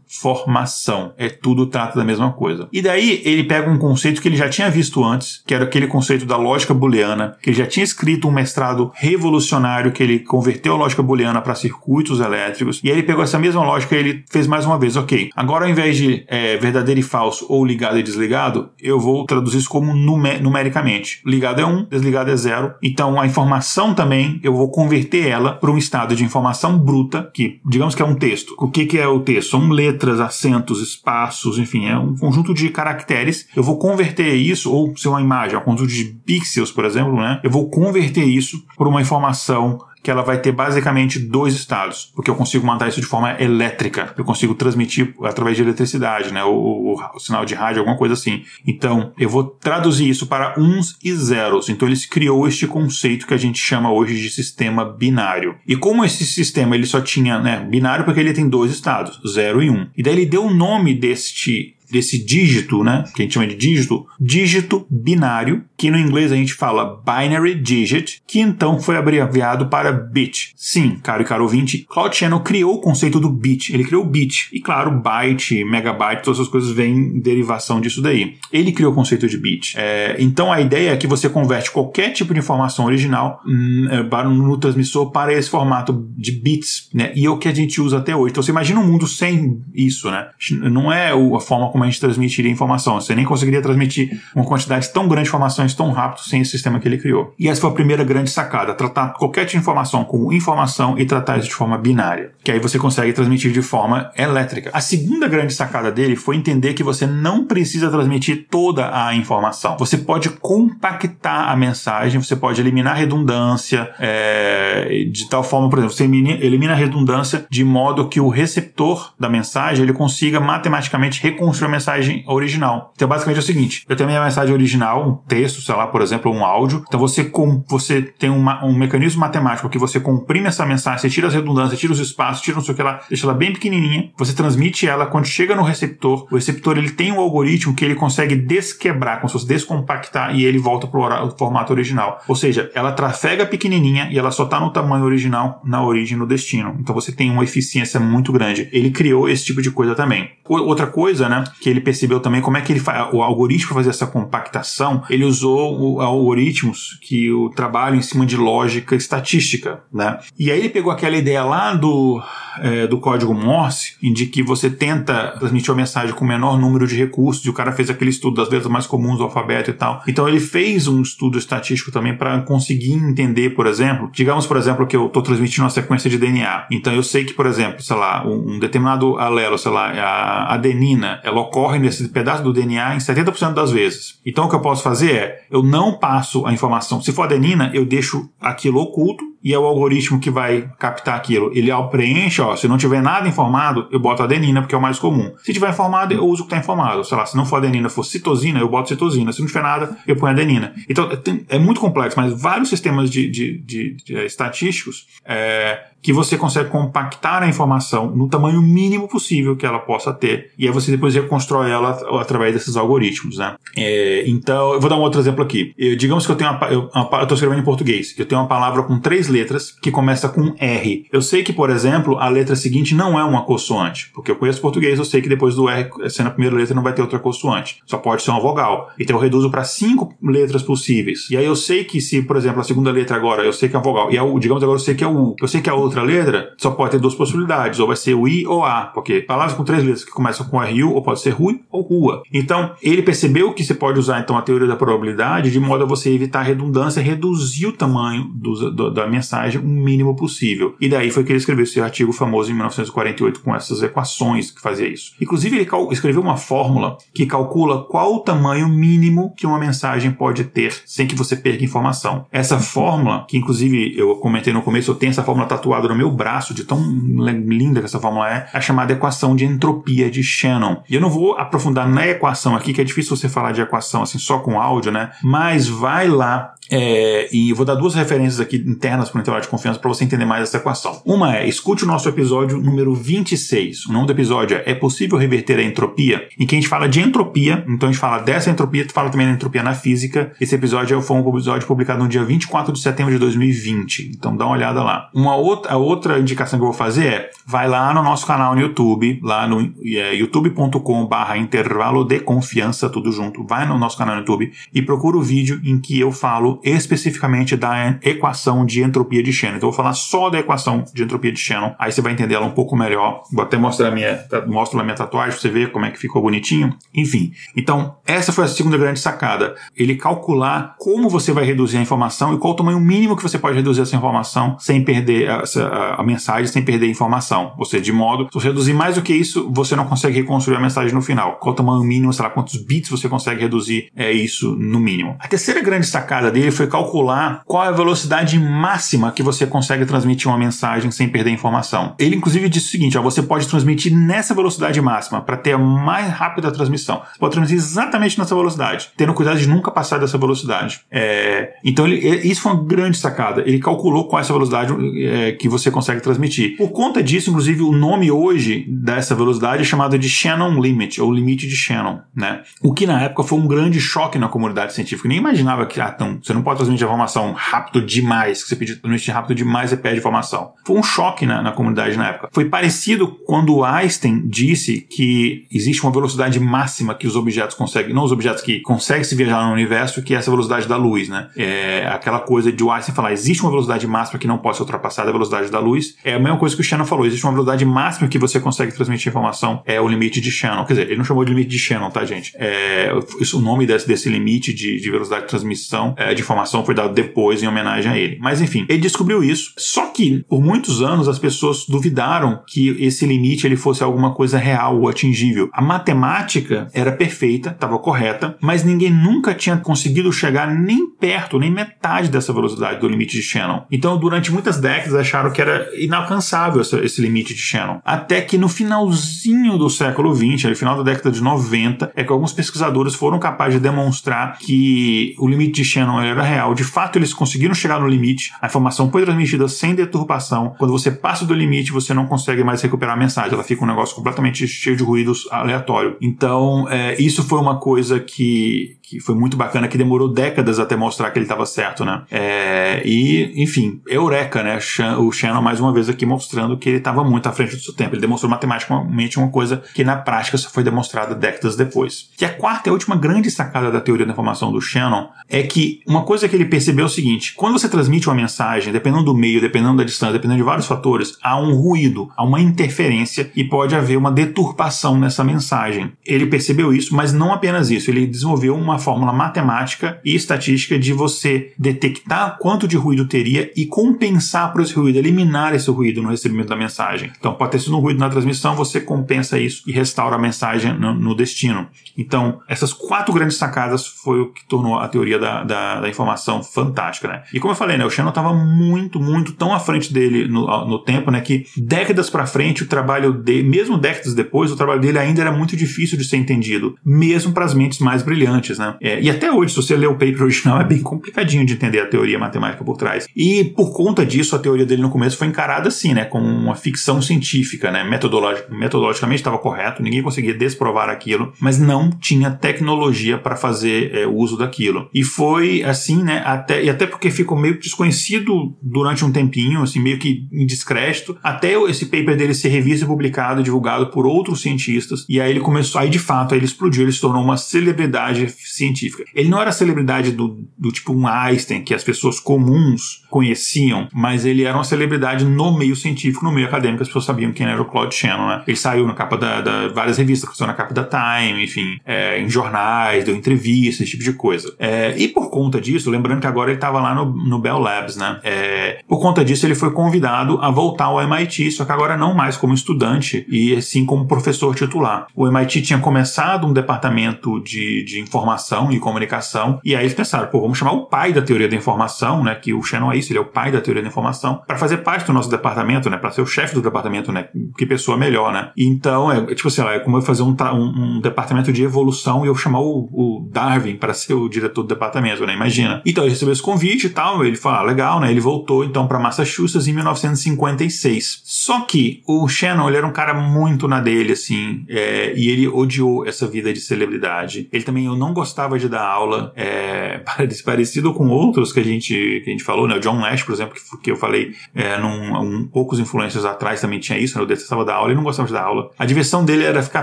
informação. 0.09 1.13
É 1.17 1.29
tudo 1.29 1.67
trata 1.67 1.99
da 1.99 2.05
mesma 2.05 2.33
coisa. 2.33 2.69
E 2.73 2.81
daí 2.81 3.23
ele 3.25 3.45
pega 3.45 3.71
um 3.71 3.79
conceito 3.79 4.21
que 4.21 4.29
ele 4.29 4.37
já 4.37 4.49
tinha 4.49 4.71
visto 4.71 5.05
antes, 5.05 5.43
que 5.47 5.55
era 5.55 5.65
aquele 5.65 5.87
conceito 5.87 6.25
da 6.25 6.37
lógica 6.37 6.73
booleana, 6.73 7.37
que 7.43 7.51
ele 7.51 7.57
já 7.57 7.67
tinha 7.67 7.85
escrito 7.85 8.29
um 8.29 8.33
mestrado 8.33 8.91
revolucionário 8.95 9.93
que 9.93 10.03
ele 10.03 10.21
converteu 10.21 10.75
a 10.75 10.77
lógica 10.77 11.03
booleana 11.03 11.41
para 11.41 11.55
circuitos 11.55 12.21
elétricos. 12.21 12.81
E 12.83 12.89
aí 12.91 12.97
ele 12.97 13.03
pegou 13.03 13.23
essa 13.23 13.39
mesma 13.39 13.63
lógica 13.63 13.95
e 13.95 13.99
ele 13.99 14.25
fez 14.31 14.47
mais 14.47 14.65
uma 14.65 14.79
vez, 14.79 14.97
ok. 14.97 15.31
Agora 15.35 15.65
ao 15.65 15.71
invés 15.71 15.97
de 15.97 16.25
é, 16.29 16.57
verdadeiro 16.57 17.01
e 17.01 17.03
falso 17.03 17.47
ou 17.49 17.65
ligado 17.65 17.99
e 17.99 18.03
desligado, 18.03 18.71
eu 18.81 18.99
vou 19.01 19.25
traduzir 19.25 19.59
isso 19.59 19.69
como 19.69 19.95
numericamente. 19.95 21.21
Ligado 21.25 21.61
é 21.61 21.67
1, 21.67 21.69
um, 21.69 21.85
desligado 21.85 22.31
é 22.31 22.37
0. 22.37 22.75
Então 22.83 23.21
a 23.21 23.27
informação 23.27 23.95
também 23.95 24.41
eu 24.43 24.55
vou 24.55 24.71
converter 24.71 25.27
ela 25.29 25.53
para 25.53 25.71
um 25.71 25.79
estado 25.79 26.15
de 26.15 26.25
informação 26.25 26.79
bruta, 26.79 27.31
que 27.33 27.61
digamos 27.65 27.95
que 27.95 28.03
é 28.03 28.05
um 28.05 28.15
texto. 28.15 28.55
O 28.59 28.71
que, 28.71 28.87
que 28.87 28.99
é 28.99 29.07
o 29.07 29.21
texto? 29.21 29.51
São 29.51 29.69
letras, 29.69 29.96
acentos, 30.21 30.81
espaços, 30.81 31.59
enfim, 31.59 31.87
é 31.87 31.97
um 31.99 32.17
conjunto 32.17 32.53
de 32.53 32.69
caracteres. 32.71 33.49
Eu 33.55 33.63
vou 33.63 33.79
converter 33.79 34.35
isso, 34.35 34.73
ou 34.73 34.97
se 34.97 35.07
é 35.07 35.11
uma 35.11 35.21
imagem, 35.21 35.57
é 35.57 35.59
um 35.59 35.65
conjunto 35.65 35.93
de 35.93 36.05
pixels, 36.05 36.71
por 36.71 36.85
exemplo, 36.85 37.17
né? 37.17 37.41
Eu 37.43 37.51
vou 37.51 37.69
converter 37.69 38.25
isso 38.25 38.65
por 38.77 38.87
uma 38.87 39.01
informação 39.01 39.79
que 40.03 40.11
ela 40.11 40.23
vai 40.23 40.41
ter 40.41 40.53
basicamente 40.53 41.19
dois 41.19 41.55
estados, 41.55 42.13
porque 42.15 42.31
eu 42.31 42.35
consigo 42.35 42.67
mandar 42.67 42.89
isso 42.89 43.01
de 43.01 43.07
forma 43.07 43.41
elétrica, 43.41 44.15
eu 44.17 44.25
consigo 44.25 44.55
transmitir 44.55 45.15
através 45.23 45.57
de 45.57 45.63
eletricidade, 45.63 46.33
né, 46.33 46.45
o, 46.45 46.97
sinal 47.19 47.45
de 47.45 47.55
rádio, 47.55 47.81
alguma 47.81 47.99
coisa 47.99 48.15
assim. 48.15 48.45
Então, 48.67 49.13
eu 49.19 49.29
vou 49.29 49.45
traduzir 49.45 50.09
isso 50.09 50.27
para 50.27 50.55
uns 50.59 50.97
e 51.03 51.13
zeros. 51.13 51.69
Então, 51.69 51.89
ele 51.89 51.97
criou 52.09 52.47
este 52.47 52.67
conceito 52.67 53.27
que 53.27 53.35
a 53.35 53.39
gente 53.39 53.59
chama 53.59 53.91
hoje 53.91 54.21
de 54.21 54.31
sistema 54.31 54.85
binário. 54.85 55.57
E 55.67 55.77
como 55.77 56.05
esse 56.05 56.25
sistema 56.25 56.75
ele 56.75 56.87
só 56.87 57.01
tinha, 57.01 57.39
né, 57.39 57.67
binário 57.69 58.05
porque 58.05 58.21
ele 58.21 58.33
tem 58.33 58.49
dois 58.49 58.71
estados, 58.71 59.21
0 59.27 59.63
e 59.63 59.71
1. 59.71 59.73
Um. 59.73 59.89
E 59.97 60.03
daí 60.03 60.15
ele 60.15 60.27
deu 60.27 60.45
o 60.45 60.55
nome 60.55 60.95
deste 60.95 61.76
desse 61.91 62.23
dígito, 62.23 62.83
né, 62.83 63.05
que 63.15 63.23
a 63.23 63.25
gente 63.25 63.35
chama 63.35 63.47
de 63.47 63.55
dígito, 63.55 64.07
dígito 64.21 64.87
binário, 64.91 65.65
que 65.77 65.91
no 65.91 65.99
inglês 65.99 66.33
a 66.33 66.37
gente 66.37 66.55
fala 66.55 67.03
binary 67.05 67.55
digit, 67.55 68.23
que 68.27 68.41
então 68.41 68.81
foi 68.81 68.97
abreviado 68.97 69.67
para 69.67 69.93
bit. 69.93 70.53
Sim, 70.57 70.99
caro 71.03 71.23
e 71.23 71.25
caro 71.25 71.45
ouvinte, 71.45 71.87
Cloud 71.89 72.17
Channel 72.17 72.41
criou 72.41 72.75
o 72.75 72.81
conceito 72.81 73.21
do 73.21 73.29
bit, 73.31 73.73
ele 73.73 73.85
criou 73.85 74.03
o 74.03 74.07
bit. 74.07 74.49
E 74.53 74.61
claro, 74.61 74.91
byte, 74.91 75.65
megabyte, 75.65 76.23
todas 76.23 76.41
essas 76.41 76.51
coisas 76.51 76.71
vêm 76.71 77.19
derivação 77.21 77.81
disso 77.81 78.01
daí. 78.03 78.37
Ele 78.53 78.73
criou 78.73 78.93
o 78.93 78.95
conceito 78.95 79.29
de 79.29 79.37
bit. 79.37 79.75
É, 79.77 80.17
então 80.19 80.53
a 80.53 80.61
ideia 80.61 80.91
é 80.91 80.97
que 80.97 81.07
você 81.07 81.29
converte 81.29 81.71
qualquer 81.71 82.11
tipo 82.11 82.33
de 82.33 82.41
informação 82.41 82.87
original 82.87 83.41
hum, 83.47 83.87
é, 83.91 84.25
no 84.25 84.57
transmissor 84.59 85.11
para 85.11 85.33
esse 85.33 85.51
formato 85.51 86.09
de 86.17 86.33
bits, 86.33 86.89
né, 86.93 87.13
e 87.15 87.27
é 87.27 87.31
o 87.31 87.39
que 87.39 87.49
a 87.49 87.55
gente 87.55 87.81
usa 87.81 87.99
até 87.99 88.15
hoje. 88.15 88.31
Então 88.31 88.43
você 88.43 88.51
imagina 88.51 88.81
um 88.81 88.87
mundo 88.87 89.07
sem 89.07 89.63
isso, 89.75 90.11
né? 90.11 90.29
Não 90.71 90.93
é 90.93 91.11
a 91.11 91.41
forma 91.41 91.71
como 91.77 91.85
a 91.85 91.87
gente 91.87 92.01
transmitiria 92.01 92.51
informação. 92.51 92.99
Você 92.99 93.15
nem 93.15 93.27
conseguiria 93.27 93.61
transmitir 93.61 94.19
uma 94.35 94.47
quantidade 94.47 94.89
tão 94.89 95.07
grande 95.07 95.25
de 95.25 95.29
informações 95.29 95.75
tão 95.75 95.93
rápido 95.93 96.23
sem 96.23 96.41
esse 96.41 96.53
sistema 96.53 96.81
que 96.81 96.89
ele 96.89 96.97
criou. 96.97 97.35
E 97.39 97.49
essa 97.49 97.61
foi 97.61 97.71
a 97.71 97.75
primeira 97.75 98.03
grande 98.03 98.31
sacada: 98.31 98.75
tratar 98.75 99.13
qualquer 99.13 99.41
tipo 99.45 99.53
de 99.53 99.59
informação 99.59 100.05
como 100.05 100.33
informação 100.33 100.99
e 100.99 101.05
tratar 101.05 101.39
isso 101.39 101.49
de 101.49 101.55
forma 101.55 101.77
binária. 101.77 102.33
Que 102.43 102.51
aí 102.51 102.59
você 102.59 102.79
consegue 102.79 103.13
transmitir 103.13 103.53
de 103.53 103.61
forma 103.61 104.11
elétrica. 104.17 104.71
A 104.73 104.81
segunda 104.81 105.29
grande 105.29 105.53
sacada 105.53 105.93
dele 105.93 106.17
foi 106.17 106.37
entender 106.37 106.73
que 106.73 106.83
você 106.83 107.07
não 107.07 107.45
precisa 107.45 107.91
transmitir 107.91 108.47
toda 108.51 108.91
a 108.93 109.15
informação. 109.15 109.77
Você 109.79 109.99
pode 109.99 110.31
compactar 110.31 111.51
a 111.51 111.57
mensagem, 111.57 112.23
você 112.23 112.37
pode 112.37 112.61
eliminar 112.61 112.97
redundância, 112.97 113.91
é, 113.99 115.07
de 115.11 115.29
tal 115.29 115.43
forma, 115.43 115.69
por 115.69 115.79
exemplo, 115.79 115.95
você 115.95 116.05
elimina 116.05 116.73
a 116.73 116.77
redundância 116.77 117.47
de 117.51 117.65
modo 117.65 118.09
que 118.09 118.21
o 118.21 118.29
receptor 118.29 119.13
da 119.19 119.29
mensagem 119.29 119.83
ele 119.83 119.93
consiga 119.93 120.41
matematicamente 120.41 121.23
reconstruir 121.23 121.66
uma 121.67 121.73
mensagem 121.73 122.25
original. 122.27 122.93
Então, 122.95 123.09
basicamente 123.09 123.39
é 123.39 123.41
o 123.41 123.47
seguinte: 123.47 123.85
eu 123.89 123.97
tenho 123.97 124.09
a 124.09 124.13
minha 124.13 124.25
mensagem 124.25 124.53
original, 124.53 125.09
um 125.09 125.15
texto, 125.15 125.61
sei 125.61 125.75
lá, 125.75 125.87
por 125.87 126.03
exemplo, 126.03 126.33
um 126.33 126.45
áudio. 126.45 126.85
Então, 126.87 126.99
você, 126.99 127.25
com, 127.25 127.63
você 127.69 128.03
tem 128.03 128.31
uma, 128.31 128.65
um 128.65 128.77
mecanismo 128.77 129.21
matemático 129.21 129.69
que 129.69 129.79
você 129.79 130.01
comprime 130.01 130.49
essa 130.49 130.65
mensagem, 130.65 131.01
você 131.01 131.11
tira 131.11 131.29
as 131.29 131.35
redundâncias, 131.35 131.79
tira 131.79 131.93
os 131.93 131.99
espaços, 131.99 132.43
tira 132.43 132.57
não 132.57 132.65
sei 132.65 132.75
o 132.75 132.77
que 132.77 132.83
lá, 132.83 133.01
deixa 133.09 133.27
ela 133.27 133.35
bem 133.35 133.53
pequenininha, 133.53 134.11
você 134.17 134.33
transmite 134.33 134.87
ela, 134.87 135.07
quando 135.07 135.27
chega 135.27 135.55
no 135.55 135.63
receptor, 135.63 136.27
o 136.31 136.35
receptor 136.35 136.79
ele 136.79 136.91
tem 136.91 137.13
um 137.13 137.21
algoritmo 137.21 137.75
que 137.75 137.85
ele 137.85 137.95
consegue 137.95 138.35
desquebrar, 138.35 139.17
como 139.17 139.29
se 139.29 139.35
fosse 139.35 139.47
descompactar 139.47 140.35
e 140.35 140.45
ele 140.45 140.59
volta 140.59 140.87
para 140.87 141.25
o 141.25 141.37
formato 141.37 141.73
original. 141.73 142.21
Ou 142.27 142.37
seja, 142.37 142.71
ela 142.75 142.93
trafega 142.93 143.47
pequenininha 143.47 144.09
e 144.11 144.19
ela 144.19 144.31
só 144.31 144.45
está 144.45 144.61
no 144.61 144.71
tamanho 144.71 145.05
original, 145.05 145.61
na 145.65 145.85
origem, 145.85 146.17
no 146.17 146.27
destino. 146.27 146.77
Então 146.81 146.95
você 146.95 147.13
tem 147.13 147.31
uma 147.31 147.45
eficiência 147.45 147.99
muito 148.01 148.33
grande. 148.33 148.69
Ele 148.73 148.91
criou 148.91 149.29
esse 149.29 149.45
tipo 149.45 149.63
de 149.63 149.71
coisa 149.71 149.95
também. 149.95 150.31
Outra 150.49 150.87
coisa, 150.87 151.29
né, 151.29 151.45
que 151.61 151.69
ele 151.69 151.81
percebeu 151.81 152.21
também 152.21 152.41
como 152.41 152.57
é 152.57 152.61
que 152.61 152.73
ele 152.73 152.81
faz 152.81 153.13
o 153.13 153.23
algoritmo 153.23 153.69
para 153.69 153.77
fazer 153.77 153.91
essa 153.91 154.07
compactação, 154.07 155.03
ele 155.09 155.25
usou 155.25 156.01
algoritmos 156.01 156.99
que 157.03 157.31
o 157.33 157.51
trabalho 157.51 157.97
em 157.97 158.03
cima 158.03 158.27
de 158.27 158.37
lógica 158.37 158.95
estatística, 158.95 159.81
né? 159.93 160.19
E 160.39 160.51
aí 160.51 160.59
ele 160.59 160.69
pegou 160.69 160.93
aquela 160.93 161.17
ideia 161.17 161.43
lá 161.43 161.75
do 161.75 162.23
é, 162.61 162.87
do 162.87 162.99
código 162.99 163.35
Morse, 163.35 163.95
de 164.03 164.27
que 164.27 164.43
você 164.43 164.71
tenta 164.71 165.35
transmitir 165.39 165.71
uma 165.71 165.77
mensagem 165.77 166.15
com 166.15 166.25
o 166.25 166.29
menor 166.29 166.59
número 166.59 166.87
de 166.87 166.97
recursos, 166.97 167.45
e 167.45 167.51
o 167.51 167.53
cara 167.53 167.73
fez 167.73 167.91
aquele 167.91 168.11
estudo 168.11 168.37
das 168.37 168.51
letras 168.51 168.71
mais 168.71 168.87
comuns 168.87 169.19
do 169.19 169.25
alfabeto 169.25 169.71
e 169.71 169.75
tal. 169.75 170.03
Então 170.07 170.29
ele 170.29 170.41
fez 170.41 170.87
um 170.89 171.03
estudo 171.03 171.39
estatístico 171.39 171.91
também 171.91 172.17
para 172.17 172.41
conseguir 172.43 172.93
entender, 172.93 173.51
por 173.51 173.67
exemplo, 173.67 174.11
digamos, 174.13 174.47
por 174.47 174.57
exemplo, 174.57 174.87
que 174.87 174.97
eu 174.97 175.07
estou 175.07 175.23
transmitindo 175.23 175.63
uma 175.63 175.71
sequência 175.71 176.09
de 176.09 176.19
DNA. 176.19 176.67
Então 176.71 176.93
eu 176.93 177.03
sei 177.03 177.25
que, 177.25 177.35
por 177.35 177.47
exemplo, 177.47 177.83
sei 177.83 177.97
lá, 177.97 178.27
um, 178.27 178.59
determinado 178.59 179.19
alelo, 179.19 179.59
sei 179.59 179.73
lá, 179.73 179.91
a 179.91 180.55
adenina, 180.55 181.21
ela 181.23 181.41
ocorre 181.47 181.79
nesse 181.79 182.09
pedaço 182.09 182.43
do 182.43 182.53
DNA 182.53 182.95
em 182.95 182.99
70% 182.99 183.55
das 183.55 183.71
vezes. 183.71 184.21
Então 184.25 184.47
o 184.47 184.49
que 184.49 184.55
eu 184.55 184.61
posso 184.61 184.83
fazer 184.83 185.13
é, 185.13 185.45
eu 185.51 185.63
não 185.63 185.99
passo 185.99 186.47
a 186.47 186.53
informação. 186.53 187.01
Se 187.01 187.13
for 187.13 187.23
adenina, 187.23 187.71
eu 187.73 187.85
deixo 187.85 188.29
aquilo 188.41 188.81
oculto 188.81 189.25
e 189.47 189.55
é 189.55 189.59
o 189.59 189.65
algoritmo 189.65 190.19
que 190.19 190.29
vai 190.29 190.69
captar 190.77 191.15
aquilo. 191.15 191.53
Ele 191.55 191.71
preenche, 191.89 192.43
ó, 192.43 192.57
se 192.57 192.67
não 192.67 192.77
tiver 192.77 193.01
nada 193.01 193.29
informado, 193.29 193.87
eu 193.93 194.01
boto 194.01 194.21
adenina, 194.21 194.61
porque 194.61 194.75
é 194.75 194.79
o 194.79 194.83
mais 194.83 194.99
comum. 194.99 195.33
Se 195.45 195.53
tiver 195.53 195.71
informado, 195.71 196.13
eu 196.13 196.25
uso 196.25 196.43
o 196.43 196.47
que 196.47 196.53
está 196.53 196.59
informado. 196.59 197.05
Sei 197.05 197.17
lá, 197.17 197.25
se 197.25 197.37
não 197.37 197.47
for 197.47 197.59
adenina, 197.59 197.89
for 197.89 198.03
citosina, 198.03 198.59
eu 198.59 198.69
boto 198.69 198.89
citosina. 198.89 199.33
Se 199.33 199.41
não 199.41 199.47
tiver 199.47 199.63
nada, 199.63 199.97
eu 200.05 200.17
ponho 200.17 200.33
adenina. 200.33 200.75
Então, 200.89 201.09
é 201.49 201.61
muito 201.61 201.81
complexo, 201.81 202.19
mas 202.19 202.33
vários 202.41 202.69
sistemas 202.69 203.09
de, 203.09 203.31
de, 203.31 203.59
de, 203.59 203.97
de 204.05 204.25
estatísticos 204.25 205.07
é, 205.25 205.81
que 206.07 206.13
você 206.13 206.39
consegue 206.39 206.71
compactar 206.71 207.43
a 207.43 207.49
informação 207.49 208.15
no 208.15 208.29
tamanho 208.29 208.63
mínimo 208.63 209.09
possível 209.09 209.57
que 209.57 209.67
ela 209.67 209.81
possa 209.81 210.13
ter, 210.13 210.53
e 210.57 210.65
aí 210.65 210.73
você 210.73 210.93
depois 210.93 211.13
reconstrói 211.13 211.69
ela 211.69 211.99
através 212.21 212.55
desses 212.55 212.77
algoritmos, 212.77 213.39
né? 213.39 213.57
É, 213.77 214.23
então, 214.25 214.75
eu 214.75 214.81
vou 214.81 214.89
dar 214.89 214.95
um 214.95 215.01
outro 215.01 215.21
exemplo 215.21 215.43
aqui. 215.43 215.75
Eu, 215.77 215.97
digamos 215.97 216.25
que 216.25 216.31
eu 216.31 216.37
tenho 216.37 216.49
uma, 216.49 216.69
eu 216.71 216.85
estou 216.85 217.35
escrevendo 217.35 217.59
em 217.59 217.65
português, 217.65 218.15
eu 218.17 218.25
tenho 218.25 218.41
uma 218.41 218.47
palavra 218.47 218.85
com 218.85 219.01
três 219.01 219.27
letras 219.27 219.73
que 219.83 219.91
começa 219.91 220.29
com 220.29 220.55
R. 220.61 221.07
Eu 221.13 221.21
sei 221.21 221.43
que, 221.43 221.53
por 221.53 221.71
exemplo, 221.71 222.17
a 222.19 222.29
letra 222.29 222.55
seguinte 222.55 222.95
não 222.95 223.19
é 223.19 223.25
uma 223.25 223.45
consoante, 223.45 224.09
porque 224.15 224.31
eu 224.31 224.37
conheço 224.37 224.61
português, 224.61 225.01
eu 225.01 225.05
sei 225.05 225.21
que 225.21 225.29
depois 225.29 225.57
do 225.57 225.69
R 225.69 225.91
sendo 226.09 226.29
a 226.29 226.31
primeira 226.31 226.55
letra 226.55 226.73
não 226.73 226.85
vai 226.85 226.93
ter 226.93 227.03
outra 227.03 227.19
consoante, 227.19 227.79
só 227.85 227.99
pode 227.99 228.23
ser 228.23 228.31
uma 228.31 228.39
vogal. 228.39 228.91
Então 228.97 229.17
eu 229.17 229.21
reduzo 229.21 229.51
para 229.51 229.65
cinco 229.65 230.15
letras 230.23 230.63
possíveis. 230.63 231.29
E 231.33 231.37
aí 231.37 231.45
eu 231.45 231.57
sei 231.57 231.83
que 231.83 232.01
se, 232.01 232.23
por 232.23 232.37
exemplo, 232.37 232.61
a 232.61 232.65
segunda 232.65 232.93
letra 232.93 233.17
agora, 233.17 233.43
eu 233.43 233.53
sei 233.53 233.69
que 233.69 233.75
é 233.75 233.79
a 233.81 233.83
vogal, 233.83 234.13
e 234.13 234.21
U, 234.21 234.39
digamos 234.39 234.63
agora 234.63 234.79
eu 234.79 234.85
sei 234.85 234.95
que 234.95 235.03
é 235.03 235.09
o 235.09 235.31
U, 235.31 235.37
eu 235.43 235.49
sei 235.49 235.61
que 235.61 235.69
a 235.69 235.75
outra 235.75 235.96
outra 235.97 236.03
letra, 236.03 236.55
só 236.59 236.71
pode 236.71 236.93
ter 236.93 236.99
duas 236.99 237.15
possibilidades, 237.15 237.81
ou 237.81 237.87
vai 237.87 237.97
ser 237.97 238.15
o 238.15 238.29
I 238.29 238.47
ou 238.47 238.65
A, 238.65 238.87
porque 238.87 239.21
palavras 239.21 239.57
com 239.57 239.65
três 239.65 239.83
letras 239.83 240.05
que 240.05 240.11
começam 240.11 240.47
com 240.47 240.59
RU, 240.59 240.95
ou 240.95 241.03
pode 241.03 241.21
ser 241.21 241.31
RUI 241.31 241.63
ou 241.71 241.83
RUA. 241.83 242.23
Então, 242.33 242.73
ele 242.83 243.03
percebeu 243.03 243.53
que 243.53 243.65
você 243.65 243.75
pode 243.75 243.99
usar 243.99 244.21
então 244.21 244.37
a 244.37 244.43
teoria 244.43 244.67
da 244.67 244.77
probabilidade 244.77 245.51
de 245.51 245.61
modo 245.61 245.85
a 245.85 245.87
você 245.87 246.13
evitar 246.13 246.43
redundância, 246.43 247.03
reduzir 247.03 247.67
o 247.67 247.73
tamanho 247.73 248.25
do, 248.35 248.71
do, 248.71 248.91
da 248.91 249.07
mensagem 249.07 249.61
o 249.61 249.65
mínimo 249.65 250.15
possível. 250.15 250.75
E 250.81 250.89
daí 250.89 251.11
foi 251.11 251.25
que 251.25 251.33
ele 251.33 251.39
escreveu 251.39 251.65
esse 251.65 251.81
artigo 251.81 252.13
famoso 252.13 252.51
em 252.51 252.55
1948 252.55 253.41
com 253.41 253.55
essas 253.55 253.83
equações 253.83 254.51
que 254.51 254.61
fazia 254.61 254.89
isso. 254.89 255.13
Inclusive, 255.21 255.57
ele 255.57 255.69
escreveu 255.91 256.21
uma 256.21 256.37
fórmula 256.37 256.99
que 257.15 257.27
calcula 257.27 257.85
qual 257.85 258.15
o 258.15 258.21
tamanho 258.21 258.69
mínimo 258.69 259.33
que 259.37 259.47
uma 259.47 259.59
mensagem 259.59 260.11
pode 260.11 260.45
ter 260.45 260.75
sem 260.85 261.07
que 261.07 261.15
você 261.15 261.37
perca 261.37 261.65
informação. 261.65 262.27
Essa 262.31 262.59
fórmula, 262.59 263.25
que 263.29 263.37
inclusive 263.37 263.95
eu 263.97 264.17
comentei 264.17 264.53
no 264.53 264.63
começo, 264.63 264.91
eu 264.91 264.95
tenho 264.95 265.11
essa 265.11 265.23
fórmula 265.23 265.49
tatuada 265.49 265.86
no 265.89 265.95
meu 265.95 266.11
braço, 266.11 266.55
de 266.55 266.65
tão 266.65 266.81
linda 266.81 267.81
que 267.81 267.87
essa 267.87 268.01
fórmula 268.01 268.29
é, 268.29 268.49
é 268.53 268.59
a 268.59 268.61
chamada 268.61 268.93
equação 268.93 269.35
de 269.37 269.45
entropia 269.45 270.11
de 270.11 270.23
Shannon. 270.23 270.83
E 270.89 270.95
eu 270.95 271.01
não 271.01 271.11
vou 271.11 271.37
aprofundar 271.37 271.89
na 271.89 272.07
equação 272.07 272.55
aqui, 272.55 272.73
que 272.73 272.81
é 272.81 272.85
difícil 272.85 273.17
você 273.17 273.29
falar 273.29 273.53
de 273.53 273.61
equação 273.61 274.03
assim 274.03 274.19
só 274.19 274.39
com 274.39 274.61
áudio, 274.61 274.93
né? 274.93 275.11
Mas 275.23 275.69
vai 275.69 276.09
lá 276.09 276.55
é, 276.71 277.29
e 277.33 277.53
vou 277.53 277.65
dar 277.65 277.75
duas 277.75 277.95
referências 277.95 278.41
aqui 278.41 278.57
internas 278.57 279.09
para 279.09 279.19
o 279.19 279.21
intervalo 279.21 279.43
de 279.43 279.49
confiança 279.49 279.79
para 279.79 279.89
você 279.89 280.05
entender 280.05 280.25
mais 280.25 280.43
essa 280.43 280.57
equação. 280.57 281.01
Uma 281.05 281.37
é, 281.37 281.49
escute 281.49 281.85
o 281.85 281.87
nosso 281.87 282.09
episódio 282.09 282.59
número 282.59 282.95
26. 282.95 283.87
O 283.87 283.93
nome 283.93 284.07
do 284.07 284.13
episódio 284.13 284.57
é 284.59 284.67
É 284.67 284.75
possível 284.75 285.17
reverter 285.17 285.59
a 285.59 285.63
entropia? 285.63 286.29
Em 286.39 286.47
que 286.47 286.55
a 286.55 286.59
gente 286.59 286.69
fala 286.69 286.89
de 286.89 287.01
entropia, 287.01 287.65
então 287.69 287.89
a 287.89 287.93
gente 287.93 288.01
fala 288.01 288.19
dessa 288.19 288.51
entropia, 288.51 288.87
fala 288.93 289.11
também 289.11 289.27
da 289.27 289.33
entropia 289.33 289.63
na 289.63 289.75
física. 289.75 290.33
Esse 290.41 290.55
episódio 290.55 291.01
foi 291.01 291.17
um 291.17 291.29
episódio 291.29 291.67
publicado 291.67 292.03
no 292.03 292.09
dia 292.09 292.25
24 292.25 292.73
de 292.73 292.81
setembro 292.81 293.13
de 293.13 293.19
2020. 293.19 294.13
Então 294.15 294.37
dá 294.37 294.45
uma 294.45 294.55
olhada 294.55 294.83
lá. 294.83 295.09
Uma 295.15 295.37
outra, 295.37 295.73
a 295.73 295.77
outra 295.77 296.19
indicação 296.19 296.59
que 296.59 296.63
eu 296.63 296.69
vou 296.69 296.77
fazer 296.77 297.07
é, 297.07 297.31
vai 297.47 297.69
lá 297.69 297.95
no 297.95 298.03
nosso 298.03 298.27
canal 298.27 298.55
no 298.55 298.61
YouTube, 298.61 299.21
lá 299.23 299.47
no 299.47 299.73
é, 299.85 300.15
youtube.com 300.15 301.07
barra 301.07 301.39
intervalo 301.39 302.05
de 302.05 302.21
confiança, 302.21 302.89
tudo 302.89 303.13
junto. 303.13 303.45
Vai 303.47 303.67
no 303.67 303.79
nosso 303.79 303.97
canal 303.97 304.17
no 304.17 304.21
YouTube 304.21 304.53
e 304.75 304.83
procura 304.83 305.17
o 305.17 305.23
vídeo 305.23 305.61
em 305.65 305.79
que 305.79 305.99
eu 305.99 306.11
falo 306.13 306.56
especificamente 306.65 307.57
da 307.57 307.99
equação 308.03 308.65
de 308.65 308.83
entropia 308.83 309.23
de 309.23 309.33
Shannon. 309.33 309.57
Então 309.57 309.69
eu 309.69 309.73
vou 309.73 309.77
falar 309.77 309.95
só 309.95 310.31
da 310.31 310.39
equação 310.39 310.85
de 310.93 311.03
entropia 311.03 311.33
de 311.33 311.39
Shannon, 311.39 311.75
aí 311.79 311.93
você 311.93 312.01
vai 312.01 312.13
entender 312.13 312.35
ela 312.35 312.47
um 312.47 312.51
pouco 312.53 312.77
melhor. 312.77 313.23
Vou 313.33 313.45
até 313.45 313.57
mostrar 313.57 313.89
a 313.89 313.91
minha, 313.91 314.19
mostro 314.47 314.79
a 314.81 314.85
minha 314.85 314.97
tatuagem 314.97 315.33
para 315.33 315.41
você 315.41 315.49
ver 315.49 315.73
como 315.73 315.85
é 315.85 315.91
que 315.91 315.99
ficou 315.99 316.23
bonitinho. 316.23 316.75
Enfim, 316.95 317.33
então 317.57 317.97
essa 318.07 318.33
foi 318.33 318.45
a 318.45 318.49
segunda 318.49 318.77
grande 318.77 319.01
sacada. 319.01 319.55
Ele 319.77 319.97
calcular 319.97 320.75
como 320.79 321.09
você 321.09 321.33
vai 321.33 321.45
reduzir 321.45 321.79
a 321.79 321.81
informação 321.81 322.35
e 322.35 322.39
qual 322.39 322.53
o 322.53 322.57
tamanho 322.57 322.81
mínimo 322.81 323.17
que 323.17 323.23
você 323.23 323.39
pode 323.39 323.57
reduzir 323.57 323.83
essa 323.83 323.97
informação 323.97 324.59
sem 324.59 324.83
perder 324.83 325.29
a, 325.31 325.43
a, 325.43 326.01
a 326.01 326.03
mensagem, 326.03 326.47
sem 326.47 326.63
perder 326.63 326.87
a 326.87 326.91
informação. 326.91 327.55
Ou 327.59 327.65
seja, 327.65 327.83
de 327.83 327.93
modo, 327.93 328.27
se 328.27 328.35
você 328.35 328.49
reduzir 328.49 328.75
mais 328.75 328.95
do 328.95 329.03
que 329.03 329.13
isso, 329.13 329.51
você 329.53 329.75
não 329.77 329.87
consegue 329.87 330.17
reconstruir 330.21 330.57
a 330.57 330.61
mensagem 330.61 330.93
no 330.93 331.03
final. 331.03 331.37
Qual 331.37 331.53
o 331.53 331.57
tamanho 331.57 331.83
mínimo, 331.83 332.13
sei 332.13 332.25
lá, 332.25 332.31
quantos 332.31 332.57
bits 332.57 332.91
você 332.91 333.09
consegue 333.09 333.41
reduzir 333.41 333.91
é 333.97 334.11
isso 334.13 334.57
no 334.57 334.81
mínimo. 334.81 335.17
A 335.19 335.29
terceira 335.29 335.61
grande 335.61 335.87
sacada 335.87 336.31
dele 336.31 336.46
foi 336.51 336.67
calcular 336.67 337.43
qual 337.45 337.65
é 337.65 337.69
a 337.69 337.73
velocidade 337.73 338.39
máxima 338.39 339.13
que 339.13 339.23
você 339.23 339.47
consegue 339.47 339.85
transmitir 339.85 340.29
uma 340.29 340.39
mensagem 340.39 340.91
sem 340.91 341.09
perder 341.09 341.31
informação. 341.31 341.95
Ele, 341.99 342.17
inclusive, 342.17 342.49
disse 342.49 342.69
o 342.69 342.71
seguinte: 342.71 342.99
ó, 342.99 343.03
você 343.03 343.23
pode 343.23 343.47
transmitir 343.47 343.95
nessa 343.95 344.35
velocidade 344.35 344.81
máxima 344.81 345.21
para 345.21 345.37
ter 345.37 345.53
a 345.53 345.59
mais 345.59 346.11
rápida 346.11 346.51
transmissão. 346.51 347.03
Você 347.13 347.19
pode 347.19 347.33
transmitir 347.33 347.57
exatamente 347.57 348.19
nessa 348.19 348.35
velocidade, 348.35 348.91
tendo 348.97 349.15
cuidado 349.15 349.39
de 349.39 349.49
nunca 349.49 349.71
passar 349.71 349.99
dessa 349.99 350.19
velocidade. 350.19 350.81
É, 350.91 351.55
então, 351.65 351.87
ele, 351.87 351.97
isso 352.27 352.43
foi 352.43 352.53
uma 352.53 352.65
grande 352.65 352.99
sacada. 352.99 353.43
Ele 353.47 353.59
calculou 353.59 354.09
qual 354.09 354.21
é 354.21 354.23
essa 354.23 354.33
velocidade 354.33 354.73
é, 355.05 355.33
que 355.33 355.49
você 355.49 355.71
consegue 355.71 356.01
transmitir. 356.01 356.57
Por 356.57 356.71
conta 356.71 357.03
disso, 357.03 357.31
inclusive, 357.31 357.63
o 357.63 357.73
nome 357.73 358.11
hoje 358.11 358.65
dessa 358.69 359.15
velocidade 359.15 359.63
é 359.63 359.65
chamado 359.65 359.99
de 359.99 360.09
Shannon 360.09 360.61
Limit, 360.61 361.01
ou 361.01 361.13
limite 361.13 361.47
de 361.47 361.57
Shannon. 361.57 362.01
Né? 362.15 362.43
O 362.63 362.73
que 362.73 362.87
na 362.87 363.03
época 363.03 363.23
foi 363.23 363.39
um 363.39 363.47
grande 363.47 363.81
choque 363.81 364.19
na 364.19 364.29
comunidade 364.29 364.75
científica. 364.75 365.09
Nem 365.09 365.19
imaginava 365.19 365.67
que 365.67 365.81
ah, 365.81 365.91
tão, 365.91 366.19
você 366.23 366.33
não 366.37 366.43
pode 366.43 366.59
transmitir 366.59 366.87
informação 366.87 367.33
rápido 367.33 367.85
demais, 367.85 368.43
que 368.43 368.49
você 368.49 368.57
pedir 368.57 368.77
transmitir 368.77 369.15
rápido 369.15 369.35
demais 369.35 369.73
e 369.73 369.77
perde 369.77 369.99
informação. 369.99 370.53
Foi 370.65 370.77
um 370.77 370.83
choque 370.83 371.27
na, 371.27 371.43
na 371.43 371.53
comunidade 371.53 371.97
na 371.97 372.09
época. 372.09 372.29
Foi 372.33 372.45
parecido 372.45 373.09
quando 373.27 373.65
Einstein 373.65 374.23
disse 374.27 374.81
que 374.81 375.47
existe 375.51 375.83
uma 375.83 375.93
velocidade 375.93 376.39
máxima 376.39 376.95
que 376.95 377.07
os 377.07 377.17
objetos 377.17 377.57
conseguem, 377.57 377.95
não 377.95 378.05
os 378.05 378.13
objetos 378.13 378.43
que 378.43 378.61
conseguem 378.61 379.05
se 379.05 379.15
viajar 379.15 379.47
no 379.47 379.53
universo, 379.53 380.03
que 380.03 380.15
é 380.15 380.19
essa 380.19 380.31
velocidade 380.31 380.69
da 380.69 380.77
luz, 380.77 381.09
né? 381.09 381.29
É 381.37 381.87
aquela 381.89 382.21
coisa 382.21 382.53
de 382.53 382.69
Einstein 382.69 382.95
falar, 382.95 383.13
existe 383.13 383.43
uma 383.43 383.51
velocidade 383.51 383.87
máxima 383.87 384.19
que 384.19 384.27
não 384.27 384.39
pode 384.39 384.57
ser 384.57 384.63
ultrapassada, 384.63 385.09
a 385.09 385.13
velocidade 385.13 385.51
da 385.51 385.59
luz. 385.59 385.97
É 386.05 386.15
a 386.15 386.19
mesma 386.19 386.39
coisa 386.39 386.55
que 386.55 386.61
o 386.61 386.65
Shannon 386.65 386.85
falou, 386.85 387.07
existe 387.07 387.25
uma 387.25 387.33
velocidade 387.33 387.65
máxima 387.65 388.09
que 388.09 388.19
você 388.19 388.39
consegue 388.41 388.73
transmitir 388.73 389.09
informação, 389.09 389.63
é 389.65 389.81
o 389.81 389.89
limite 389.89 390.21
de 390.21 390.31
Shannon. 390.31 390.65
Quer 390.65 390.75
dizer, 390.75 390.87
ele 390.89 390.97
não 390.97 391.05
chamou 391.05 391.25
de 391.25 391.31
limite 391.31 391.51
de 391.51 391.59
Shannon, 391.59 391.91
tá, 391.91 392.05
gente? 392.05 392.33
É, 392.37 392.93
isso, 393.21 393.39
o 393.39 393.43
nome 393.43 393.67
desse, 393.67 393.87
desse 393.87 394.09
limite 394.09 394.53
de, 394.53 394.81
de 394.81 394.91
velocidade 394.91 395.23
de 395.23 395.29
transmissão 395.29 395.95
é 395.97 396.15
de 396.15 396.23
informação 396.27 396.65
foi 396.65 396.75
dado 396.75 396.93
depois 396.93 397.43
em 397.43 397.47
homenagem 397.47 397.91
a 397.91 397.97
ele. 397.97 398.19
Mas 398.21 398.41
enfim, 398.41 398.67
ele 398.69 398.81
descobriu 398.81 399.23
isso. 399.23 399.53
Só 399.57 399.87
que 399.87 400.25
por 400.29 400.43
muitos 400.43 400.83
anos 400.83 401.09
as 401.09 401.19
pessoas 401.19 401.65
duvidaram 401.67 402.43
que 402.47 402.71
esse 402.85 403.07
limite 403.07 403.47
ele 403.47 403.57
fosse 403.57 403.83
alguma 403.83 404.13
coisa 404.13 404.39
real 404.39 404.81
ou 404.81 404.89
atingível. 404.89 405.49
A 405.53 405.63
matemática 405.63 406.69
era 406.75 406.93
perfeita, 406.93 407.51
estava 407.51 407.79
correta, 407.79 408.37
mas 408.41 408.65
ninguém 408.65 408.91
nunca 408.91 409.35
tinha 409.35 409.57
conseguido 409.57 410.13
chegar 410.13 410.53
nem 410.53 410.87
perto, 410.91 411.39
nem 411.39 411.51
metade 411.51 412.11
dessa 412.11 412.33
velocidade 412.33 412.81
do 412.81 412.89
limite 412.89 413.17
de 413.17 413.23
Shannon. 413.23 413.65
Então, 413.71 413.97
durante 413.99 414.33
muitas 414.33 414.59
décadas 414.59 414.95
acharam 414.95 415.31
que 415.31 415.41
era 415.41 415.69
inalcançável 415.79 416.61
esse 416.61 417.01
limite 417.01 417.35
de 417.35 417.41
Shannon. 417.41 417.81
Até 417.85 418.21
que 418.21 418.37
no 418.37 418.49
finalzinho 418.49 419.57
do 419.57 419.71
século 419.71 420.15
XX, 420.15 420.45
no 420.45 420.57
final 420.57 420.77
da 420.77 420.83
década 420.83 421.11
de 421.11 421.23
90, 421.23 421.93
é 421.95 422.03
que 422.03 422.13
alguns 422.13 422.33
pesquisadores 422.33 422.95
foram 422.95 423.19
capazes 423.19 423.55
de 423.55 423.61
demonstrar 423.61 424.39
que 424.39 425.15
o 425.19 425.29
limite 425.29 425.63
de 425.63 425.65
Shannon 425.65 426.01
era 426.01 426.16
real. 426.23 426.55
De 426.55 426.65
fato, 426.65 426.99
eles 426.99 427.13
conseguiram 427.13 427.55
chegar 427.55 427.81
no 427.81 427.89
limite. 427.89 428.33
A 428.41 428.47
informação 428.47 428.91
foi 428.91 429.05
transmitida 429.05 429.49
sem 429.49 429.75
deturpação. 429.75 430.55
Quando 430.59 430.71
você 430.71 430.91
passa 430.91 431.25
do 431.25 431.35
limite, 431.35 431.73
você 431.73 431.93
não 431.95 432.07
consegue 432.07 432.43
mais 432.45 432.63
recuperar 432.63 432.95
a 432.95 432.99
mensagem. 432.99 433.33
Ela 433.33 433.45
fica 433.45 433.65
um 433.65 433.67
negócio 433.67 433.95
completamente 433.95 434.47
cheio 434.47 434.77
de 434.77 434.83
ruídos 434.83 435.29
aleatório. 435.31 435.97
Então, 436.01 436.67
é, 436.69 437.01
isso 437.01 437.23
foi 437.23 437.41
uma 437.41 437.59
coisa 437.59 438.01
que, 438.01 438.77
que 438.89 439.01
foi 439.01 439.17
muito 439.17 439.37
bacana, 439.37 439.67
que 439.67 439.77
demorou 439.77 440.09
décadas 440.09 440.61
até 440.61 440.77
mostrar 440.77 441.11
que 441.11 441.19
ele 441.19 441.25
estava 441.25 441.45
certo, 441.45 441.85
né? 441.85 442.03
É, 442.09 442.83
e, 442.85 443.43
enfim, 443.43 443.81
eureka, 443.89 444.45
né? 444.45 444.59
O 444.99 445.11
Shannon, 445.11 445.43
mais 445.43 445.59
uma 445.59 445.73
vez 445.73 445.89
aqui, 445.89 446.07
mostrando 446.07 446.57
que 446.57 446.69
ele 446.69 446.79
estava 446.79 447.03
muito 447.03 447.29
à 447.29 447.33
frente 447.33 447.57
do 447.57 447.61
seu 447.61 447.75
tempo. 447.75 447.95
Ele 447.95 448.01
demonstrou 448.01 448.31
matematicamente 448.31 449.19
uma 449.19 449.29
coisa 449.29 449.61
que 449.75 449.83
na 449.83 449.97
prática 449.97 450.39
só 450.39 450.49
foi 450.49 450.63
demonstrada 450.63 451.17
décadas 451.17 451.57
depois. 451.57 452.11
E 452.21 452.25
a 452.25 452.29
quarta 452.33 452.69
e 452.69 452.73
última 452.73 452.95
grande 452.95 453.29
sacada 453.29 453.73
da 453.73 453.81
teoria 453.81 454.07
da 454.07 454.13
informação 454.13 454.53
do 454.53 454.61
Shannon 454.61 455.09
é 455.29 455.43
que 455.43 455.81
uma 455.85 456.05
coisa 456.05 456.29
que 456.29 456.37
ele 456.37 456.45
percebeu 456.45 456.85
é 456.85 456.87
o 456.87 456.91
seguinte: 456.91 457.35
quando 457.35 457.59
você 457.59 457.69
transmite 457.69 458.09
uma 458.09 458.15
mensagem, 458.15 458.73
dependendo 458.73 459.07
do 459.07 459.15
meio, 459.15 459.41
dependendo 459.41 459.79
da 459.79 459.85
distância, 459.85 460.13
dependendo 460.13 460.39
de 460.39 460.45
vários 460.45 460.67
fatores, 460.67 461.19
há 461.21 461.41
um 461.41 461.55
ruído, 461.55 462.09
há 462.17 462.23
uma 462.23 462.41
interferência 462.41 463.33
e 463.35 463.43
pode 463.43 463.75
haver 463.75 463.97
uma 463.97 464.13
deturpação 464.13 464.97
nessa 464.97 465.25
mensagem. 465.25 465.93
Ele 466.05 466.27
percebeu 466.27 466.73
isso, 466.73 466.95
mas 466.95 467.13
não 467.13 467.33
apenas 467.33 467.69
isso. 467.69 467.91
Ele 467.91 468.07
desenvolveu 468.07 468.55
uma 468.55 468.76
fórmula 468.79 469.13
matemática 469.13 470.01
e 470.05 470.15
estatística 470.15 470.79
de 470.79 470.93
você 470.93 471.53
detectar 471.59 472.39
quanto 472.39 472.69
de 472.69 472.77
ruído 472.77 473.07
teria 473.07 473.51
e 473.57 473.67
compensar 473.67 474.53
por 474.53 474.63
esse 474.63 474.75
ruído, 474.75 474.99
eliminar 474.99 475.55
esse 475.55 475.71
ruído 475.71 476.03
no 476.03 476.09
recebimento 476.09 476.49
da 476.49 476.57
mensagem. 476.57 477.13
Então, 477.19 477.35
pode 477.35 477.53
ter 477.53 477.61
sido 477.61 477.77
um 477.77 477.81
ruído 477.81 477.99
na 477.99 478.09
transmissão, 478.09 478.55
você 478.55 478.81
compensa 478.81 479.39
isso 479.39 479.63
e 479.67 479.73
restaura 479.73 480.17
a 480.17 480.19
mensagem 480.19 480.73
no, 480.79 480.95
no 480.95 481.15
destino. 481.15 481.69
Então, 481.97 482.41
essas 482.49 482.73
quatro 482.73 483.13
grandes 483.13 483.37
sacadas 483.37 483.87
foi 483.87 484.21
o 484.21 484.33
que 484.33 484.47
tornou 484.47 484.79
a 484.79 484.89
teoria 484.89 485.19
da, 485.19 485.43
da, 485.45 485.81
da 485.81 485.89
informação 485.89 486.43
fantástica, 486.43 487.09
né? 487.09 487.23
E 487.33 487.41
como 487.41 487.53
eu 487.53 487.57
falei, 487.57 487.77
né, 487.77 487.85
o 487.85 487.91
Shannon 487.91 488.11
estava 488.11 488.33
muito, 488.33 489.01
muito 489.01 489.33
tão 489.33 489.53
à 489.53 489.59
frente 489.59 489.93
dele 489.93 490.29
no, 490.29 490.67
no 490.67 490.79
tempo, 490.79 491.11
né, 491.11 491.21
que 491.21 491.47
décadas 491.57 492.11
para 492.11 492.27
frente 492.27 492.63
o 492.63 492.67
trabalho 492.67 493.13
dele, 493.13 493.49
mesmo 493.49 493.79
décadas 493.79 494.15
depois, 494.15 494.51
o 494.51 494.57
trabalho 494.57 494.81
dele 494.81 494.99
ainda 494.99 495.21
era 495.21 495.33
muito 495.33 495.57
difícil 495.57 495.97
de 495.97 496.05
ser 496.05 496.17
entendido, 496.17 496.77
mesmo 496.85 497.33
para 497.33 497.45
as 497.45 497.55
mentes 497.55 497.79
mais 497.79 498.03
brilhantes, 498.03 498.59
né? 498.59 498.66
É, 498.81 499.01
e 499.01 499.11
até 499.11 499.31
hoje, 499.31 499.53
se 499.53 499.63
você 499.63 499.77
ler 499.77 499.89
o 499.89 499.95
paper 499.95 500.23
original, 500.23 500.61
é 500.61 500.65
bem 500.65 500.81
complicadinho 500.81 501.45
de 501.45 501.55
entender 501.55 501.81
a 501.81 501.87
teoria 501.87 502.19
matemática 502.19 502.65
por 502.65 502.77
trás. 502.77 503.07
E 503.15 503.45
por 503.45 503.73
conta 503.73 504.05
disso, 504.05 504.35
a 504.35 504.39
teoria 504.39 504.67
dele 504.67 504.83
no 504.83 504.91
começo 504.91 505.17
foi 505.17 505.29
encarada 505.29 505.69
assim, 505.69 505.95
né, 505.95 506.05
como 506.05 506.27
uma 506.27 506.55
ficção 506.55 507.01
científica, 507.01 507.71
né? 507.71 507.85
Metodologic, 507.85 508.51
metodologicamente 508.53 509.21
estava 509.21 509.39
correto, 509.39 509.83
ninguém 509.83 510.03
conseguia 510.03 510.35
desprovar 510.35 510.89
aquilo, 510.89 511.33
mas 511.41 511.59
não 511.59 511.91
tinha 511.91 512.31
tecnologia 512.31 513.19
para 513.19 513.37
fazer 513.37 513.95
é, 513.95 514.07
uso 514.07 514.37
daquilo. 514.37 514.89
E 514.93 515.03
foi 515.03 515.63
assim, 515.63 516.03
né, 516.03 516.23
até, 516.25 516.65
e 516.65 516.71
até 516.71 516.87
porque 516.87 517.11
ficou 517.11 517.39
meio 517.39 517.59
desconhecido 517.59 518.57
durante 518.63 519.05
um 519.05 519.13
tempinho, 519.13 519.63
assim, 519.63 519.81
meio 519.81 519.99
que 519.99 520.27
em 520.33 520.47
descrédito, 520.47 521.17
até 521.23 521.55
esse 521.65 521.87
paper 521.87 522.17
dele 522.17 522.35
ser 522.35 522.49
revisto 522.49 522.85
e 522.85 522.89
publicado, 522.89 523.43
divulgado 523.43 523.89
por 523.89 524.07
outros 524.07 524.41
cientistas, 524.41 525.05
e 525.09 525.21
aí 525.21 525.31
ele 525.31 525.41
começou, 525.41 525.81
aí 525.81 525.89
de 525.89 525.99
fato, 525.99 526.33
aí 526.33 526.39
ele 526.39 526.47
explodiu, 526.47 526.83
ele 526.83 526.93
se 526.93 527.01
tornou 527.01 527.23
uma 527.23 527.37
celebridade 527.37 528.27
científica. 528.57 529.05
Ele 529.15 529.29
não 529.29 529.41
era 529.41 529.53
celebridade 529.53 530.13
do, 530.13 530.45
do 530.57 530.73
tipo 530.73 530.93
um 530.93 531.07
Einstein, 531.07 531.63
que 531.63 531.75
as 531.75 531.85
pessoas 531.85 532.19
comuns 532.19 533.05
conheciam, 533.11 533.89
mas 533.93 534.25
ele 534.25 534.45
era 534.45 534.57
uma 534.57 534.65
celebridade 534.65 535.25
no 535.25 535.57
meio 535.57 535.77
científico, 535.77 536.25
no 536.25 536.33
meio 536.33 536.47
acadêmico, 536.47 536.83
as 536.83 536.89
pessoas 536.89 537.05
sabiam 537.05 537.33
quem 537.33 537.47
era 537.47 537.61
o 537.61 537.65
Claude 537.65 537.95
Shannon, 537.95 538.29
né? 538.29 538.43
Ele 538.47 538.57
saiu 538.57 538.87
na 538.87 538.95
capa 538.95 539.17
da, 539.17 539.41
da 539.41 539.69
várias 539.69 539.99
revistas, 539.99 540.37
saiu 540.37 540.49
na 540.49 540.55
capa 540.55 540.75
da 540.75 540.85
Time, 540.85 541.45
enfim, 541.45 541.79
é, 541.85 542.21
em 542.21 542.29
jornais, 542.29 543.05
deu 543.05 543.15
entrevistas, 543.15 543.83
esse 543.83 543.93
tipo 543.93 544.05
de 544.05 544.13
coisa. 544.13 544.55
É, 544.59 544.95
e 544.97 545.09
por 545.09 545.31
conta 545.31 545.61
disso, 545.61 545.91
lembrando 545.91 546.21
que 546.21 546.27
agora 546.27 546.51
ele 546.51 546.59
estava 546.59 546.81
lá 546.81 546.95
no, 546.95 547.07
no 547.07 547.39
Bell 547.39 547.59
Labs, 547.59 547.97
né? 547.97 548.21
É, 548.23 548.81
por 548.89 549.01
conta 549.01 549.25
disso, 549.25 549.47
ele 549.47 549.55
foi 549.55 549.73
convidado 549.73 550.39
a 550.41 550.51
voltar 550.51 550.87
ao 550.87 551.01
MIT, 551.01 551.53
só 551.53 551.65
que 551.65 551.73
agora 551.73 551.97
não 551.97 552.15
mais 552.15 552.37
como 552.37 552.55
estudante, 552.55 553.27
e 553.29 553.61
sim 553.63 553.85
como 553.85 554.07
professor 554.07 554.55
titular. 554.55 555.07
O 555.15 555.27
MIT 555.27 555.63
tinha 555.63 555.79
começado 555.79 556.47
um 556.47 556.53
departamento 556.53 557.43
de, 557.43 557.85
de 557.85 558.01
informação 558.01 558.46
e 558.71 558.79
comunicação, 558.79 559.61
e 559.65 559.75
aí 559.75 559.83
eles 559.83 559.95
pensaram, 559.95 560.29
pô, 560.29 560.41
vamos 560.41 560.59
chamar 560.59 560.73
o 560.73 560.87
pai 560.87 561.13
da 561.13 561.23
teoria 561.23 561.49
da 561.49 561.57
informação, 561.57 562.23
né? 562.23 562.35
Que 562.35 562.55
o 562.55 562.63
Shannon 562.63 562.93
é 562.93 562.97
isso, 562.97 563.13
ele 563.13 563.19
é 563.19 563.23
o 563.23 563.27
pai 563.27 563.51
da 563.51 563.61
teoria 563.61 563.83
da 563.83 563.89
informação, 563.89 564.43
para 564.47 564.57
fazer 564.57 564.79
parte 564.79 565.07
do 565.07 565.13
nosso 565.13 565.31
departamento, 565.31 565.91
né? 565.91 565.97
Para 565.97 566.11
ser 566.11 566.23
o 566.23 566.27
chefe 566.27 566.55
do 566.55 566.63
departamento, 566.63 567.11
né? 567.13 567.29
Que 567.57 567.67
pessoa 567.67 567.97
melhor, 567.97 568.33
né? 568.33 568.51
Então, 568.57 569.11
é 569.11 569.35
tipo, 569.35 569.51
sei 569.51 569.65
lá, 569.65 569.75
é 569.75 569.79
como 569.81 569.97
eu 569.97 570.03
fazer 570.03 570.23
um, 570.23 570.37
um, 570.41 570.97
um 570.97 571.01
departamento 571.01 571.53
de 571.53 571.63
evolução 571.63 572.25
e 572.25 572.29
eu 572.29 572.35
chamar 572.35 572.61
o, 572.61 572.89
o 572.93 573.29
Darwin 573.31 573.77
para 573.77 573.93
ser 573.93 574.15
o 574.15 574.29
diretor 574.29 574.63
do 574.63 574.69
departamento, 574.69 575.27
né? 575.27 575.35
Imagina. 575.35 575.83
Então, 575.85 576.05
ele 576.05 576.13
recebeu 576.13 576.33
esse 576.33 576.43
convite 576.43 576.87
e 576.87 576.91
tal, 576.91 577.25
ele 577.25 577.37
falou, 577.37 577.59
ah, 577.59 577.63
legal, 577.63 578.01
né? 578.01 578.11
Ele 578.11 578.21
voltou 578.21 578.65
então 578.65 578.87
para 578.87 578.99
Massachusetts 578.99 579.67
em 579.67 579.73
1956. 579.73 581.23
Só 581.25 581.61
que 581.61 582.03
o 582.07 582.29
Shannon, 582.29 582.69
ele 582.69 582.77
era 582.77 582.87
um 582.87 582.93
cara 582.93 583.15
muito 583.15 583.67
na 583.69 583.81
dele, 583.81 584.13
assim, 584.13 584.65
é, 584.69 585.13
e 585.17 585.29
ele 585.29 585.49
odiou 585.49 586.07
essa 586.07 586.27
vida 586.27 586.53
de 586.53 586.61
celebridade. 586.61 587.49
Ele 587.53 587.65
também, 587.65 587.87
eu 587.87 587.97
não 587.97 588.13
gostava 588.13 588.36
de 588.59 588.69
dar 588.69 588.87
aula, 588.87 589.33
é, 589.35 590.01
parecido 590.45 590.93
com 590.93 591.09
outros 591.09 591.53
que 591.53 591.61
a 591.61 591.65
gente, 591.65 591.95
que 592.23 592.31
a 592.31 592.33
gente 592.33 592.45
falou, 592.45 592.69
né? 592.69 592.77
O 592.77 592.81
John 592.81 592.99
Nash, 592.99 593.23
por 593.23 593.33
exemplo, 593.33 593.55
que, 593.55 593.83
que 593.83 593.91
eu 593.91 593.97
falei 593.97 594.33
é, 594.55 594.79
num, 594.79 595.21
um, 595.21 595.47
poucos 595.47 595.79
influências 595.79 596.25
atrás 596.25 596.61
também 596.61 596.79
tinha 596.79 596.99
isso, 596.99 597.17
né? 597.17 597.23
Eu 597.23 597.27
detestava 597.27 597.65
dar 597.65 597.75
aula, 597.75 597.89
ele 597.89 597.97
não 597.97 598.05
gostava 598.05 598.27
de 598.27 598.35
dar 598.35 598.43
aula. 598.43 598.71
A 598.79 598.85
diversão 598.85 599.25
dele 599.25 599.45
era 599.45 599.63
ficar 599.63 599.83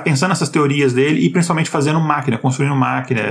pensando 0.00 0.30
nessas 0.30 0.48
teorias 0.48 0.92
dele 0.92 1.24
e 1.24 1.30
principalmente 1.30 1.70
fazendo 1.70 2.00
máquina, 2.00 2.38
construindo 2.38 2.74
máquina, 2.74 3.22